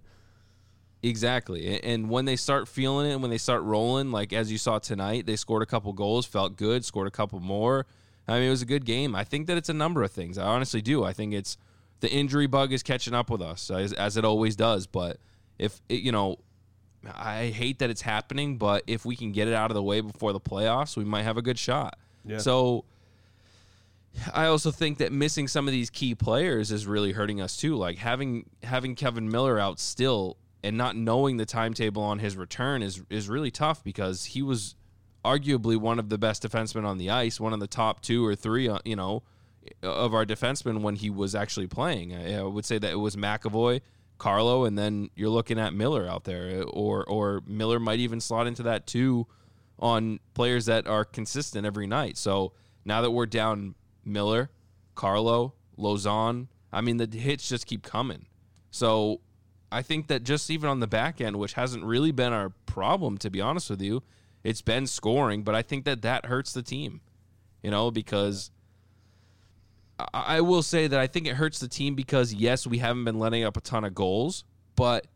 Exactly. 1.03 1.82
And 1.82 2.10
when 2.10 2.25
they 2.25 2.36
start 2.36 2.67
feeling 2.67 3.10
it, 3.10 3.19
when 3.21 3.30
they 3.30 3.38
start 3.38 3.62
rolling, 3.63 4.12
like 4.12 4.34
as 4.34 4.51
you 4.51 4.58
saw 4.58 4.80
tonight, 4.80 5.25
they 5.25 5.36
scored 5.36 5.62
a 5.62 5.65
couple 5.65 5.93
goals, 5.93 6.25
felt 6.25 6.58
good, 6.58 6.84
scored 6.84 7.08
a 7.08 7.12
couple 7.12 7.39
more. 7.39 7.86
I 8.27 8.39
mean, 8.39 8.43
it 8.43 8.49
was 8.49 8.61
a 8.61 8.67
good 8.67 8.85
game. 8.85 9.15
I 9.15 9.23
think 9.23 9.47
that 9.47 9.57
it's 9.57 9.69
a 9.69 9.73
number 9.73 10.03
of 10.03 10.11
things. 10.11 10.37
I 10.37 10.45
honestly 10.45 10.81
do. 10.81 11.03
I 11.03 11.13
think 11.13 11.33
it's 11.33 11.57
the 12.01 12.09
injury 12.11 12.47
bug 12.47 12.73
is 12.73 12.83
catching 12.83 13.13
up 13.13 13.29
with 13.29 13.41
us 13.41 13.71
as, 13.71 13.93
as 13.93 14.17
it 14.17 14.25
always 14.25 14.55
does. 14.55 14.85
But 14.85 15.17
if 15.57 15.81
it, 15.89 16.01
you 16.01 16.11
know, 16.11 16.37
I 17.13 17.47
hate 17.47 17.79
that 17.79 17.89
it's 17.89 18.01
happening, 18.01 18.57
but 18.57 18.83
if 18.87 19.05
we 19.05 19.15
can 19.15 19.31
get 19.31 19.47
it 19.47 19.53
out 19.53 19.71
of 19.71 19.75
the 19.75 19.83
way 19.83 20.01
before 20.01 20.33
the 20.33 20.39
playoffs, 20.39 20.97
we 20.97 21.05
might 21.05 21.23
have 21.23 21.37
a 21.37 21.41
good 21.41 21.57
shot. 21.57 21.97
Yeah. 22.25 22.39
So 22.39 22.83
I 24.33 24.47
also 24.47 24.71
think 24.71 24.97
that 24.97 25.11
missing 25.11 25.47
some 25.47 25.67
of 25.67 25.71
these 25.71 25.89
key 25.89 26.15
players 26.15 26.71
is 26.71 26.85
really 26.85 27.11
hurting 27.11 27.39
us 27.39 27.55
too. 27.55 27.75
Like 27.75 27.97
having 27.97 28.49
having 28.63 28.95
Kevan 28.95 29.29
Miller 29.29 29.59
out 29.59 29.79
still 29.79 30.37
and 30.63 30.77
not 30.77 30.95
knowing 30.95 31.37
the 31.37 31.45
timetable 31.45 32.01
on 32.01 32.19
his 32.19 32.35
return 32.35 32.81
is 32.81 33.01
is 33.09 33.29
really 33.29 33.51
tough 33.51 33.83
because 33.83 34.25
he 34.25 34.41
was 34.41 34.75
arguably 35.27 35.77
one 35.77 35.99
of 35.99 36.09
the 36.09 36.17
best 36.17 36.43
defensemen 36.43 36.85
on 36.85 36.97
the 36.97 37.09
ice, 37.09 37.39
one 37.39 37.53
of 37.53 37.59
the 37.59 37.67
top 37.67 38.01
two 38.01 38.25
or 38.25 38.35
three, 38.35 38.69
uh, 38.69 38.79
you 38.85 38.95
know, 38.95 39.23
of 39.83 40.13
our 40.13 40.25
defensemen 40.25 40.81
when 40.81 40.95
he 40.95 41.09
was 41.09 41.35
actually 41.35 41.67
playing. 41.67 42.15
I, 42.15 42.41
would 42.41 42.65
say 42.65 42.77
that 42.77 42.91
it 42.91 42.95
was 42.95 43.15
McAvoy, 43.15 43.81
Carlo, 44.17 44.65
and 44.65 44.77
then 44.77 45.09
you're 45.15 45.29
looking 45.29 45.59
at 45.59 45.73
Miller 45.73 46.07
out 46.07 46.23
there, 46.23 46.63
or 46.63 47.03
or 47.05 47.41
Miller 47.45 47.79
might 47.79 47.99
even 47.99 48.21
slot 48.21 48.47
into 48.47 48.63
that 48.63 48.87
too 48.87 49.27
on 49.79 50.19
players 50.33 50.65
that 50.65 50.87
are 50.87 51.05
consistent 51.05 51.65
every 51.65 51.87
night. 51.87 52.17
So 52.17 52.53
now 52.85 53.01
that 53.01 53.11
we're 53.11 53.27
down 53.27 53.75
Miller, 54.03 54.49
Carlo, 54.95 55.53
Lauzon, 55.77 56.47
I 56.71 56.81
mean 56.81 56.97
the 56.97 57.17
hits 57.17 57.47
just 57.49 57.67
keep 57.67 57.83
coming. 57.83 58.25
So 58.71 59.21
I 59.71 59.81
think 59.81 60.07
that 60.07 60.23
just 60.23 60.49
even 60.49 60.69
on 60.69 60.79
the 60.79 60.87
back 60.87 61.21
end, 61.21 61.35
which 61.37 61.53
hasn't 61.53 61.83
really 61.83 62.11
been 62.11 62.33
our 62.33 62.53
problem 62.65 63.17
to 63.19 63.29
be 63.29 63.41
honest 63.41 63.69
with 63.69 63.81
you, 63.81 64.01
it's 64.47 64.62
been 64.62 64.88
scoring, 64.88 65.43
but 65.43 65.53
I 65.55 65.62
think 65.62 65.83
that 65.83 66.01
that 66.03 66.25
hurts 66.27 66.53
the 66.53 66.63
team. 66.63 67.01
You 67.62 67.69
know, 67.71 67.91
because 67.91 68.49
I 69.99 70.38
I 70.38 70.41
will 70.41 70.63
say 70.63 70.88
that 70.88 70.99
I 70.99 71.07
think 71.07 71.27
it 71.27 71.36
hurts 71.36 71.60
the 71.60 71.67
team 71.67 71.95
because 71.95 72.33
yes, 72.33 72.65
we 72.65 72.77
haven't 72.77 73.03
been 73.03 73.19
letting 73.19 73.43
up 73.43 73.57
a 73.57 73.62
ton 73.62 73.83
of 73.83 73.93
goals, 73.93 74.43
but 74.75 75.07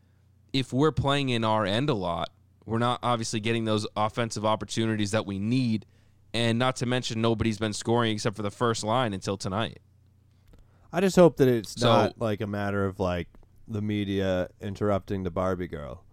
if 0.54 0.74
we're 0.74 0.92
playing 0.92 1.30
in 1.30 1.44
our 1.46 1.66
end 1.66 1.90
a 1.90 1.94
lot, 1.94 2.30
we're 2.66 2.78
not 2.80 3.00
obviously 3.04 3.40
getting 3.40 3.64
those 3.66 3.88
offensive 3.96 4.46
opportunities 4.46 5.12
that 5.12 5.26
we 5.26 5.40
need. 5.40 5.86
And 6.34 6.58
not 6.60 6.78
to 6.78 6.86
mention, 6.86 7.22
nobody's 7.22 7.58
been 7.58 7.74
scoring 7.74 8.14
except 8.14 8.36
for 8.36 8.42
the 8.42 8.52
first 8.52 8.84
line 8.84 9.14
until 9.14 9.38
tonight. 9.38 9.80
I 10.92 11.00
just 11.02 11.16
hope 11.16 11.38
that 11.38 11.48
it's 11.48 11.80
So- 11.80 11.88
not 11.88 12.20
like 12.20 12.42
a 12.42 12.48
matter 12.48 12.86
of 12.86 13.00
like 13.00 13.28
the 13.68 13.82
media 13.82 14.50
interrupting 14.60 15.24
the 15.24 15.32
Barbie 15.32 15.68
girl. 15.68 16.04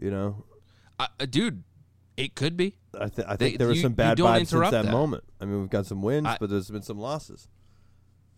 You 0.00 0.10
know, 0.10 0.44
I, 0.98 1.08
dude, 1.28 1.62
it 2.16 2.34
could 2.34 2.56
be. 2.56 2.76
I, 2.98 3.08
th- 3.08 3.26
I 3.28 3.36
They- 3.36 3.46
think 3.46 3.58
there 3.58 3.68
was 3.68 3.76
you- 3.78 3.82
some 3.82 3.92
bad 3.94 4.16
don't 4.18 4.28
vibes 4.28 4.46
since 4.48 4.70
that, 4.70 4.84
that. 4.84 4.90
moment. 4.92 5.24
I 5.40 5.44
mean, 5.44 5.60
we've 5.60 5.70
got 5.70 5.86
some 5.86 6.02
wins, 6.02 6.26
I- 6.26 6.36
but 6.40 6.48
there's 6.50 6.70
been 6.70 6.82
some 6.82 6.98
losses. 6.98 7.48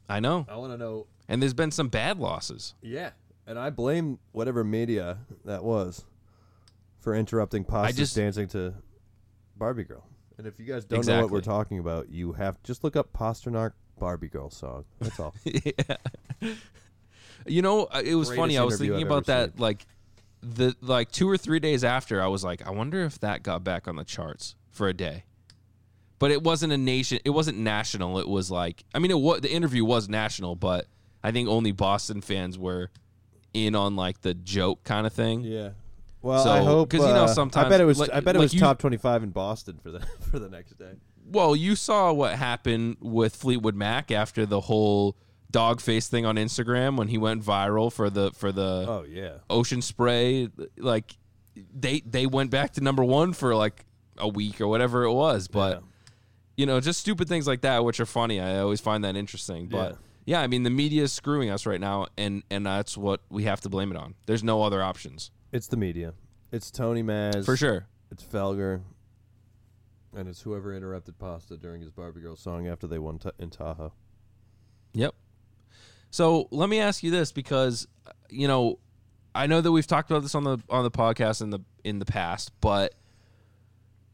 I 0.08 0.20
know, 0.20 0.46
I 0.48 0.56
want 0.56 0.72
to 0.72 0.78
know. 0.78 1.06
and 1.28 1.42
there's 1.42 1.54
been 1.54 1.70
some 1.70 1.88
bad 1.88 2.18
losses. 2.18 2.74
Yeah, 2.80 3.10
and 3.46 3.58
I 3.58 3.70
blame 3.70 4.18
whatever 4.32 4.64
media 4.64 5.18
that 5.44 5.62
was 5.62 6.04
for 7.00 7.14
interrupting 7.14 7.64
Pasta's 7.64 7.96
just- 7.96 8.16
dancing 8.16 8.48
to 8.48 8.74
Barbie 9.56 9.84
Girl. 9.84 10.04
And 10.38 10.46
if 10.46 10.58
you 10.60 10.64
guys 10.66 10.84
don't 10.84 11.04
know 11.06 11.22
what 11.22 11.30
we're 11.30 11.40
talking 11.40 11.78
about, 11.80 12.10
you 12.10 12.32
have 12.32 12.62
just 12.62 12.84
look 12.84 12.94
up 12.96 13.12
Pastrnak 13.12 13.72
Barbie 13.98 14.28
Girl 14.28 14.50
song. 14.50 14.84
That's 15.00 15.18
all. 15.18 15.34
yeah. 15.44 15.96
You 17.46 17.62
know, 17.62 17.84
uh, 17.86 18.02
it 18.04 18.14
was 18.14 18.28
Greatest 18.28 18.36
funny. 18.42 18.58
I 18.58 18.62
was 18.62 18.78
thinking 18.78 18.96
I've 19.00 19.06
about 19.06 19.26
that 19.26 19.52
seen. 19.54 19.60
like 19.60 19.86
the 20.40 20.74
like 20.80 21.10
two 21.10 21.28
or 21.28 21.36
three 21.36 21.58
days 21.60 21.82
after. 21.84 22.22
I 22.22 22.26
was 22.28 22.44
like, 22.44 22.66
I 22.66 22.70
wonder 22.70 23.02
if 23.04 23.18
that 23.20 23.42
got 23.42 23.64
back 23.64 23.88
on 23.88 23.96
the 23.96 24.04
charts 24.04 24.54
for 24.70 24.88
a 24.88 24.94
day. 24.94 25.24
But 26.18 26.30
it 26.32 26.42
wasn't 26.42 26.72
a 26.72 26.78
nation. 26.78 27.20
It 27.24 27.30
wasn't 27.30 27.58
national. 27.58 28.18
It 28.18 28.28
was 28.28 28.50
like, 28.50 28.84
I 28.94 28.98
mean, 28.98 29.10
it 29.12 29.18
was 29.20 29.40
the 29.40 29.52
interview 29.52 29.84
was 29.84 30.08
national, 30.08 30.56
but 30.56 30.86
I 31.22 31.30
think 31.30 31.48
only 31.48 31.70
Boston 31.72 32.20
fans 32.20 32.58
were 32.58 32.90
in 33.54 33.74
on 33.74 33.94
like 33.96 34.20
the 34.22 34.34
joke 34.34 34.82
kind 34.84 35.06
of 35.06 35.12
thing. 35.12 35.42
yeah. 35.42 35.70
Well, 36.20 36.42
So- 36.42 36.50
I 36.50 36.58
hope 36.58 36.90
'cause, 36.90 37.00
you 37.00 37.06
know, 37.06 37.24
uh, 37.24 37.28
sometimes- 37.28 37.66
I 37.66 37.68
bet 37.68 37.80
it 37.80 37.84
was. 37.84 38.00
like- 38.00 38.10
I 38.12 38.18
bet 38.18 38.34
it 38.34 38.40
like 38.40 38.46
was 38.46 38.54
you- 38.54 38.58
top 38.60 38.78
twenty-five 38.80 39.22
in 39.22 39.30
Boston 39.30 39.78
for 39.80 39.92
the 39.92 40.00
for 40.30 40.40
the 40.40 40.48
next 40.48 40.76
day. 40.76 40.92
Well, 41.30 41.54
you 41.54 41.76
saw 41.76 42.12
what 42.12 42.34
happened 42.34 42.96
with 43.00 43.36
Fleetwood 43.36 43.76
Mac 43.76 44.10
after 44.10 44.44
the 44.44 44.62
whole 44.62 45.16
dog 45.50 45.80
face 45.80 46.08
thing 46.08 46.26
on 46.26 46.36
Instagram 46.36 46.96
when 46.96 47.08
he 47.08 47.16
went 47.18 47.42
viral 47.42 47.92
for 47.92 48.10
the 48.10 48.30
for 48.32 48.52
the 48.52 48.84
Oh 48.88 49.04
yeah. 49.08 49.38
ocean 49.48 49.80
spray 49.82 50.48
like 50.76 51.16
they 51.74 52.00
they 52.00 52.26
went 52.26 52.50
back 52.50 52.72
to 52.74 52.80
number 52.82 53.02
one 53.02 53.32
for 53.32 53.54
like 53.54 53.84
a 54.18 54.28
week 54.28 54.60
or 54.60 54.68
whatever 54.68 55.04
it 55.04 55.12
was 55.12 55.48
but 55.48 55.76
Yeah. 55.76 55.80
you 56.56 56.66
know 56.66 56.80
just 56.80 57.00
stupid 57.00 57.28
things 57.28 57.46
like 57.46 57.62
that 57.62 57.84
which 57.84 57.98
are 58.00 58.06
funny 58.06 58.40
i 58.40 58.58
always 58.58 58.80
find 58.80 59.04
that 59.04 59.16
interesting 59.16 59.68
but 59.68 59.96
yeah, 60.26 60.40
i 60.42 60.46
mean 60.46 60.62
the 60.64 60.70
media 60.70 61.02
is 61.04 61.12
screwing 61.12 61.50
us 61.50 61.64
right 61.66 61.80
now 61.80 62.06
and 62.18 62.42
and 62.50 62.66
that's 62.66 62.96
what 62.98 63.20
we 63.30 63.44
have 63.44 63.60
to 63.62 63.68
blame 63.68 63.90
it 63.90 63.96
on 63.96 64.14
there's 64.26 64.44
no 64.44 64.62
other 64.62 64.82
options 64.82 65.30
It's 65.52 65.66
the 65.68 65.76
media. 65.76 66.12
It's 66.52 66.70
Tony 66.70 67.02
Mazz 67.02 67.44
for 67.46 67.56
sure 67.56 67.86
It's 68.10 68.22
Felger, 68.22 68.82
and 70.16 70.28
it's 70.28 70.42
whoever 70.42 70.74
interrupted 70.74 71.18
Pasta 71.18 71.56
during 71.56 71.80
his 71.80 71.90
Barbie 71.90 72.20
Girl 72.20 72.36
song 72.36 72.66
after 72.68 72.86
they 72.86 72.98
won 72.98 73.18
t- 73.18 73.30
in 73.38 73.50
Tahoe. 73.50 73.92
Yep. 74.94 75.14
So 76.10 76.48
let 76.50 76.68
me 76.68 76.80
ask 76.80 77.02
you 77.02 77.10
this 77.10 77.32
because 77.32 77.86
you 78.30 78.48
know 78.48 78.78
I 79.34 79.46
know 79.46 79.60
that 79.60 79.70
we've 79.70 79.86
talked 79.86 80.10
about 80.10 80.22
this 80.22 80.34
on 80.34 80.44
the 80.44 80.58
on 80.68 80.84
the 80.84 80.90
podcast 80.90 81.42
in 81.42 81.50
the 81.50 81.60
in 81.84 81.98
the 81.98 82.04
past, 82.04 82.52
but 82.60 82.94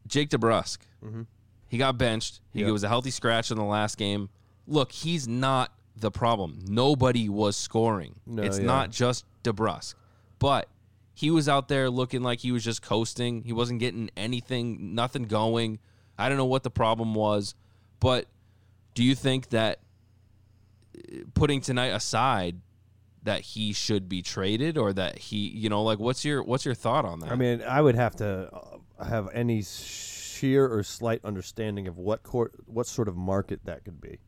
Jake 0.07 0.29
DeBrusk, 0.29 0.79
mm-hmm. 1.03 1.23
he 1.67 1.77
got 1.77 1.97
benched. 1.97 2.41
He 2.51 2.61
Yep. 2.61 2.71
was 2.71 2.83
a 2.83 2.87
healthy 2.87 3.11
scratch 3.11 3.51
in 3.51 3.57
the 3.57 3.63
last 3.63 3.97
game. 3.97 4.29
Look, 4.67 4.91
he's 4.91 5.27
not 5.27 5.71
the 5.95 6.11
problem. 6.11 6.59
Nobody 6.67 7.29
was 7.29 7.55
scoring. 7.55 8.15
No, 8.25 8.43
it's 8.43 8.59
yeah. 8.59 8.65
not 8.65 8.91
just 8.91 9.25
DeBrusk, 9.43 9.95
but 10.39 10.67
he 11.13 11.31
was 11.31 11.47
out 11.47 11.69
there 11.69 11.89
looking 11.89 12.21
like 12.21 12.39
he 12.39 12.51
was 12.51 12.63
just 12.63 12.81
coasting. 12.81 13.43
He 13.43 13.53
wasn't 13.53 13.79
getting 13.79 14.09
anything, 14.17 14.93
nothing 14.93 15.23
going. 15.23 15.79
I 16.17 16.27
don't 16.29 16.37
know 16.37 16.45
what 16.45 16.63
the 16.63 16.71
problem 16.71 17.15
was, 17.15 17.55
but 17.99 18.27
do 18.93 19.03
you 19.03 19.15
think 19.15 19.49
that 19.49 19.79
putting 21.33 21.61
tonight 21.61 21.87
aside 21.87 22.61
that 23.23 23.41
he 23.41 23.73
should 23.73 24.07
be 24.07 24.21
traded 24.21 24.77
or 24.77 24.93
that 24.93 25.17
he 25.17 25.37
you 25.49 25.67
know 25.67 25.81
like 25.83 25.97
what's 25.99 26.23
your 26.23 26.43
what's 26.43 26.63
your 26.63 26.75
thought 26.75 27.05
on 27.05 27.19
that 27.19 27.31
I 27.31 27.35
mean, 27.35 27.61
I 27.63 27.81
would 27.81 27.95
have 27.95 28.15
to 28.17 28.49
uh, 28.53 29.03
have 29.03 29.29
any 29.33 29.63
sheer 29.63 30.71
or 30.71 30.83
slight 30.83 31.21
understanding 31.23 31.87
of 31.87 31.97
what 31.97 32.21
court, 32.23 32.53
what 32.65 32.85
sort 32.87 33.07
of 33.07 33.15
market 33.15 33.61
that 33.65 33.83
could 33.83 33.99
be. 33.99 34.19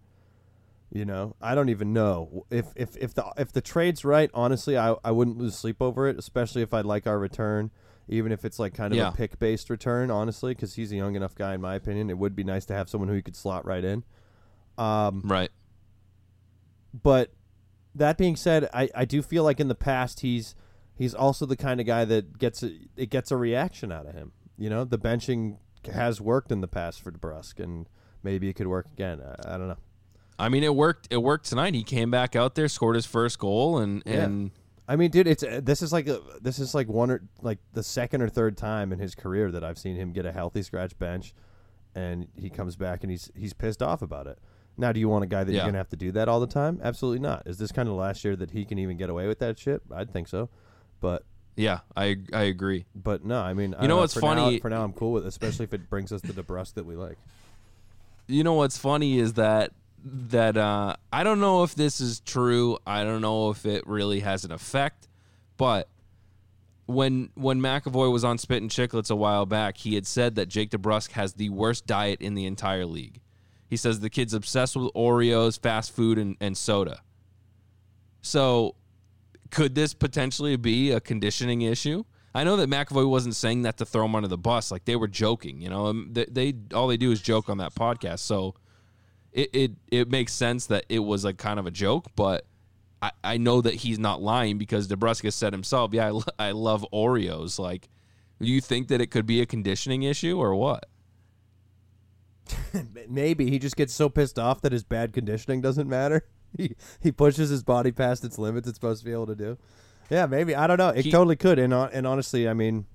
You 0.89 1.03
know, 1.05 1.35
I 1.41 1.53
don't 1.53 1.69
even 1.69 1.91
know 1.93 2.45
if 2.49 2.67
if 2.75 2.95
if 2.97 3.13
the 3.13 3.25
if 3.37 3.51
the 3.51 3.61
trade's 3.61 4.05
right. 4.05 4.31
Honestly, 4.33 4.77
I 4.77 4.95
I 5.03 5.11
wouldn't 5.11 5.37
lose 5.37 5.55
sleep 5.57 5.81
over 5.81 6.07
it, 6.07 6.17
especially 6.17 6.61
if 6.61 6.73
I 6.73 6.79
like 6.81 7.05
our 7.05 7.19
return, 7.19 7.71
even 8.07 8.31
if 8.31 8.45
it's 8.45 8.57
like 8.57 8.73
kind 8.73 8.93
of 8.93 8.97
Yeah. 8.97 9.09
a 9.09 9.11
pick 9.11 9.37
based 9.37 9.69
return. 9.69 10.09
Honestly, 10.09 10.53
because 10.55 10.75
he's 10.75 10.91
a 10.93 10.95
young 10.95 11.15
enough 11.15 11.35
guy, 11.35 11.53
in 11.53 11.61
my 11.61 11.75
opinion, 11.75 12.09
it 12.09 12.17
would 12.17 12.35
be 12.37 12.45
nice 12.45 12.65
to 12.67 12.73
have 12.73 12.87
someone 12.89 13.09
who 13.09 13.15
you 13.15 13.21
could 13.21 13.35
slot 13.35 13.65
right 13.65 13.83
in. 13.83 14.05
Um, 14.77 15.23
right 15.25 15.51
but 16.93 17.31
that 17.95 18.17
being 18.17 18.35
said, 18.35 18.69
I, 18.73 18.89
I 18.95 19.05
do 19.05 19.21
feel 19.21 19.43
like 19.43 19.59
in 19.59 19.67
the 19.67 19.75
past 19.75 20.19
he's 20.21 20.55
he's 20.95 21.13
also 21.13 21.45
the 21.45 21.57
kind 21.57 21.79
of 21.79 21.85
guy 21.85 22.05
that 22.05 22.37
gets 22.37 22.63
a, 22.63 22.71
it 22.95 23.09
gets 23.09 23.31
a 23.31 23.37
reaction 23.37 23.91
out 23.91 24.05
of 24.05 24.13
him. 24.13 24.31
You 24.57 24.69
know, 24.69 24.83
the 24.83 24.97
benching 24.99 25.57
has 25.93 26.19
worked 26.19 26.51
in 26.51 26.61
the 26.61 26.67
past 26.67 27.01
for 27.01 27.11
DeBrusk, 27.11 27.59
and 27.63 27.87
maybe 28.23 28.49
it 28.49 28.53
could 28.53 28.67
work 28.67 28.87
again. 28.91 29.21
I, 29.21 29.55
I 29.55 29.57
don't 29.57 29.67
know. 29.67 29.77
i 30.39 30.49
mean 30.49 30.63
it 30.63 30.75
worked 30.75 31.07
it 31.11 31.17
worked 31.17 31.45
tonight 31.47 31.73
he 31.73 31.83
came 31.83 32.11
back 32.11 32.35
out 32.35 32.53
there 32.55 32.67
scored 32.67 32.95
his 32.95 33.05
first 33.05 33.39
goal 33.39 33.77
and 33.79 34.03
Yeah. 34.05 34.23
and 34.25 34.51
I 34.89 34.95
mean, 34.95 35.11
dude, 35.11 35.27
it's 35.27 35.43
uh, 35.43 35.59
this 35.61 35.81
is 35.81 35.91
like 35.91 36.07
a, 36.07 36.21
this 36.41 36.59
is 36.59 36.73
like 36.73 36.87
one 36.87 37.11
or 37.11 37.21
like 37.41 37.57
the 37.73 37.83
second 37.83 38.21
or 38.21 38.29
third 38.29 38.55
time 38.55 38.93
in 38.93 38.99
his 38.99 39.15
career 39.15 39.51
that 39.51 39.61
I've 39.63 39.77
seen 39.77 39.97
him 39.97 40.13
get 40.13 40.25
a 40.25 40.31
healthy 40.31 40.61
scratch 40.61 40.97
bench, 40.97 41.33
and 41.93 42.27
he 42.35 42.49
comes 42.49 42.77
back 42.77 43.03
and 43.03 43.11
he's 43.11 43.29
he's 43.35 43.51
pissed 43.51 43.81
off 43.83 44.01
about 44.01 44.27
it. 44.27 44.39
Now, 44.77 44.91
do 44.91 44.99
you 44.99 45.09
want 45.09 45.23
a 45.23 45.27
guy 45.27 45.43
that 45.43 45.51
Yeah. 45.51 45.59
you're 45.59 45.67
gonna 45.67 45.77
have 45.79 45.89
to 45.89 45.95
do 45.95 46.11
that 46.13 46.27
all 46.29 46.39
the 46.39 46.47
time? 46.47 46.79
Absolutely 46.83 47.19
not. 47.19 47.43
Is 47.47 47.57
this 47.57 47.71
kind 47.71 47.89
of 47.89 47.95
last 47.95 48.23
year 48.23 48.35
that 48.35 48.51
he 48.51 48.63
can 48.65 48.77
even 48.79 48.95
get 48.97 49.09
away 49.09 49.27
with 49.27 49.39
that 49.39 49.57
shit? 49.57 49.81
I'd 49.93 50.11
think 50.11 50.27
so, 50.27 50.49
but 51.01 51.23
yeah 51.59 51.79
i 51.95 52.15
i 52.33 52.43
agree 52.43 52.85
But 52.95 53.25
no, 53.25 53.41
I 53.41 53.55
mean, 53.55 53.73
I 53.73 53.81
You 53.81 53.87
know 53.87 53.95
don't 53.95 54.01
what's 54.01 54.13
for 54.13 54.19
funny- 54.21 54.55
Now, 54.57 54.59
for 54.61 54.69
now, 54.69 54.83
I'm 54.83 54.93
cool 54.93 55.11
with, 55.13 55.25
it, 55.25 55.27
especially 55.27 55.63
if 55.63 55.73
it 55.73 55.89
brings 55.89 56.11
us 56.11 56.21
the 56.21 56.31
DeBrusk 56.33 56.75
that 56.75 56.85
we 56.85 56.95
like. 56.95 57.17
you 58.27 58.43
know 58.43 58.53
what's 58.53 58.77
funny 58.77 59.17
is 59.17 59.33
that 59.33 59.71
that 60.05 60.55
uh 60.55 60.95
i 61.11 61.23
don't 61.23 61.39
know 61.39 61.63
if 61.63 61.73
this 61.73 61.99
is 61.99 62.19
true 62.19 62.77
i 62.85 63.03
don't 63.03 63.21
know 63.21 63.49
if 63.49 63.65
it 63.65 63.85
really 63.87 64.19
has 64.19 64.45
an 64.45 64.51
effect 64.51 65.07
but 65.57 65.87
when 66.85 67.29
when 67.35 67.59
McAvoy 67.59 68.11
was 68.11 68.23
on 68.23 68.37
Spit 68.37 68.61
and 68.61 68.71
Chicklets 68.71 69.09
a 69.11 69.15
while 69.15 69.45
back, 69.45 69.75
he 69.77 69.95
had 69.95 70.07
said 70.07 70.35
that 70.35 70.47
Jake 70.47 70.69
DeBrusk 70.69 71.11
has 71.13 71.33
the 71.33 71.49
worst 71.49 71.85
diet 71.85 72.21
in 72.21 72.33
the 72.35 72.45
entire 72.45 72.85
league. 72.85 73.19
He 73.69 73.77
says 73.77 73.99
the 73.99 74.09
kid's 74.09 74.33
obsessed 74.33 74.75
with 74.75 74.93
Oreos, 74.93 75.59
fast 75.59 75.95
food, 75.95 76.17
and, 76.17 76.37
and 76.39 76.57
soda. 76.57 77.01
So, 78.21 78.75
could 79.51 79.75
this 79.75 79.93
potentially 79.93 80.55
be 80.55 80.91
a 80.91 80.99
conditioning 80.99 81.61
issue? 81.61 82.03
I 82.33 82.43
know 82.43 82.55
that 82.57 82.69
McAvoy 82.69 83.09
wasn't 83.09 83.35
saying 83.35 83.63
that 83.63 83.77
to 83.77 83.85
throw 83.85 84.05
him 84.05 84.15
under 84.15 84.27
the 84.27 84.37
bus. 84.37 84.71
Like 84.71 84.85
they 84.85 84.95
were 84.95 85.07
joking, 85.07 85.61
you 85.61 85.69
know. 85.69 85.87
Um, 85.87 86.09
They, 86.11 86.25
they 86.25 86.53
all 86.73 86.87
they 86.87 86.97
do 86.97 87.11
is 87.11 87.21
joke 87.21 87.49
on 87.49 87.57
that 87.57 87.73
podcast. 87.75 88.19
So, 88.19 88.55
it, 89.31 89.49
it 89.53 89.71
it 89.91 90.09
makes 90.09 90.33
sense 90.33 90.67
that 90.67 90.85
it 90.89 90.99
was 90.99 91.25
like 91.25 91.37
kind 91.37 91.59
of 91.59 91.65
a 91.65 91.71
joke, 91.71 92.07
but 92.15 92.45
I, 93.01 93.11
I 93.23 93.37
know 93.37 93.61
that 93.61 93.75
he's 93.75 93.99
not 93.99 94.21
lying 94.21 94.57
because 94.57 94.87
DeBrusk 94.87 95.31
said 95.33 95.53
himself, 95.53 95.93
"Yeah, 95.93 96.07
I, 96.07 96.09
lo- 96.09 96.23
I 96.39 96.51
love 96.51 96.85
Oreos." 96.93 97.59
Like, 97.59 97.89
do 98.41 98.47
you 98.47 98.61
think 98.61 98.87
that 98.87 99.01
it 99.01 99.07
could 99.07 99.25
be 99.25 99.41
a 99.41 99.45
conditioning 99.45 100.03
issue 100.03 100.39
or 100.39 100.55
what? 100.55 100.87
Maybe 103.09 103.49
he 103.49 103.59
just 103.59 103.75
gets 103.75 103.93
so 103.93 104.09
pissed 104.09 104.37
off 104.39 104.61
that 104.61 104.71
his 104.71 104.83
bad 104.83 105.13
conditioning 105.13 105.61
doesn't 105.61 105.87
matter. 105.89 106.25
He 106.57 106.75
he 107.01 107.11
pushes 107.11 107.49
his 107.49 107.61
body 107.61 107.91
past 107.91 108.23
its 108.23 108.37
limits. 108.39 108.69
It's 108.69 108.77
supposed 108.77 109.01
to 109.01 109.05
be 109.05 109.11
able 109.11 109.27
to 109.27 109.35
do. 109.35 109.57
Yeah, 110.09 110.27
maybe 110.27 110.55
I 110.55 110.65
don't 110.65 110.77
know. 110.77 110.89
It 110.89 111.03
He- 111.03 111.11
totally 111.11 111.35
could. 111.35 111.59
And 111.59 111.73
and 111.73 112.07
honestly, 112.07 112.47
I 112.47 112.53
mean, 112.53 112.85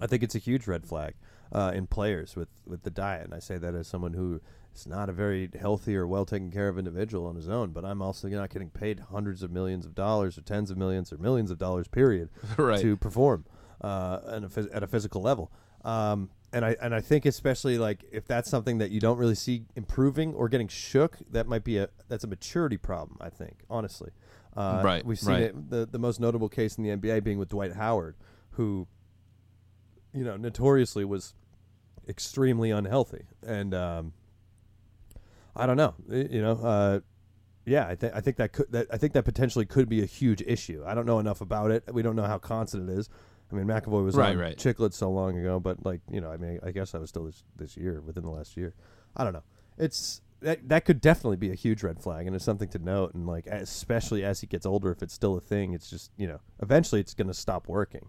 I 0.00 0.08
think 0.08 0.24
it's 0.24 0.34
a 0.34 0.38
huge 0.40 0.66
red 0.66 0.84
flag 0.84 1.14
uh, 1.52 1.70
in 1.72 1.86
players 1.86 2.34
with 2.34 2.48
with 2.66 2.82
the 2.82 2.90
diet. 2.90 3.24
And 3.26 3.34
I 3.34 3.38
say 3.38 3.56
that 3.56 3.76
as 3.76 3.86
someone 3.86 4.14
who 4.14 4.40
is 4.74 4.84
not 4.88 5.08
a 5.08 5.12
very 5.12 5.48
healthy 5.58 5.94
or 5.96 6.08
well 6.08 6.26
taken 6.26 6.50
care 6.50 6.68
of 6.68 6.76
individual 6.76 7.24
on 7.28 7.36
his 7.36 7.48
own. 7.48 7.70
But 7.70 7.84
I'm 7.84 8.02
also 8.02 8.26
not 8.26 8.50
getting 8.50 8.68
paid 8.68 8.98
hundreds 8.98 9.44
of 9.44 9.52
millions 9.52 9.86
of 9.86 9.94
dollars 9.94 10.36
or 10.36 10.40
tens 10.42 10.68
of 10.72 10.76
millions 10.76 11.12
or 11.12 11.18
millions 11.18 11.52
of 11.52 11.58
dollars, 11.58 11.86
period, 11.86 12.30
Right. 12.58 12.80
to 12.80 12.96
perform 12.96 13.44
uh, 13.80 14.18
at, 14.28 14.42
a 14.42 14.48
phys- 14.48 14.74
at 14.74 14.82
a 14.82 14.88
physical 14.88 15.22
level. 15.22 15.52
Um, 15.84 16.30
and 16.52 16.64
I 16.64 16.76
and 16.80 16.94
I 16.94 17.00
think 17.00 17.26
especially 17.26 17.78
like 17.78 18.04
if 18.12 18.26
that's 18.26 18.50
something 18.50 18.78
that 18.78 18.90
you 18.90 19.00
don't 19.00 19.18
really 19.18 19.34
see 19.34 19.64
improving 19.74 20.34
or 20.34 20.48
getting 20.48 20.68
shook, 20.68 21.16
that 21.30 21.46
might 21.46 21.64
be 21.64 21.78
a 21.78 21.88
that's 22.08 22.24
a 22.24 22.26
maturity 22.26 22.76
problem. 22.76 23.16
I 23.20 23.30
think 23.30 23.62
honestly, 23.70 24.10
uh, 24.56 24.82
Right, 24.84 25.04
We've 25.04 25.18
seen 25.18 25.34
right. 25.34 25.42
it. 25.42 25.70
The 25.70 25.86
the 25.86 25.98
most 25.98 26.20
notable 26.20 26.48
case 26.48 26.76
in 26.76 26.84
the 26.84 26.90
NBA 26.90 27.24
being 27.24 27.38
with 27.38 27.48
Dwight 27.48 27.72
Howard, 27.72 28.16
who, 28.50 28.86
you 30.12 30.24
know, 30.24 30.36
notoriously 30.36 31.04
was 31.04 31.34
extremely 32.08 32.70
unhealthy, 32.70 33.24
and 33.46 33.74
um, 33.74 34.12
I 35.56 35.66
don't 35.66 35.76
know, 35.76 35.94
you 36.08 36.42
know, 36.42 36.52
uh, 36.52 37.00
yeah, 37.64 37.86
I 37.86 37.94
think 37.94 38.14
I 38.14 38.20
think 38.20 38.36
that 38.36 38.52
could 38.52 38.70
that 38.72 38.88
I 38.90 38.98
think 38.98 39.14
that 39.14 39.24
potentially 39.24 39.64
could 39.64 39.88
be 39.88 40.02
a 40.02 40.06
huge 40.06 40.42
issue. 40.42 40.82
I 40.86 40.94
don't 40.94 41.06
know 41.06 41.18
enough 41.18 41.40
about 41.40 41.70
it. 41.70 41.84
We 41.92 42.02
don't 42.02 42.16
know 42.16 42.24
how 42.24 42.38
constant 42.38 42.90
it 42.90 42.92
is. 42.92 43.08
I 43.52 43.56
mean, 43.56 43.66
McAvoy 43.66 44.04
was 44.04 44.14
Right, 44.14 44.30
on 44.30 44.38
right. 44.38 44.94
So 44.94 45.10
long 45.10 45.38
ago, 45.38 45.60
but 45.60 45.84
like 45.84 46.00
you 46.10 46.20
know, 46.20 46.30
I 46.30 46.36
mean, 46.36 46.58
I 46.64 46.70
guess 46.70 46.94
I 46.94 46.98
was 46.98 47.10
still 47.10 47.24
this 47.24 47.44
this 47.56 47.76
year 47.76 48.00
within 48.00 48.22
the 48.22 48.30
last 48.30 48.56
year. 48.56 48.74
I 49.16 49.24
don't 49.24 49.32
know. 49.32 49.42
It's 49.78 50.22
that 50.40 50.68
that 50.68 50.84
could 50.84 51.00
definitely 51.00 51.36
be 51.36 51.50
a 51.50 51.54
huge 51.54 51.82
red 51.82 52.00
flag, 52.00 52.26
and 52.26 52.34
it's 52.34 52.44
something 52.44 52.68
to 52.70 52.78
note. 52.78 53.14
And 53.14 53.26
like, 53.26 53.46
especially 53.46 54.24
as 54.24 54.40
he 54.40 54.46
gets 54.46 54.66
older, 54.66 54.90
if 54.90 55.02
it's 55.02 55.14
still 55.14 55.36
a 55.36 55.40
thing, 55.40 55.74
it's 55.74 55.90
just 55.90 56.10
you 56.16 56.26
know, 56.26 56.40
eventually 56.62 57.00
it's 57.00 57.14
going 57.14 57.28
to 57.28 57.34
stop 57.34 57.68
working. 57.68 58.08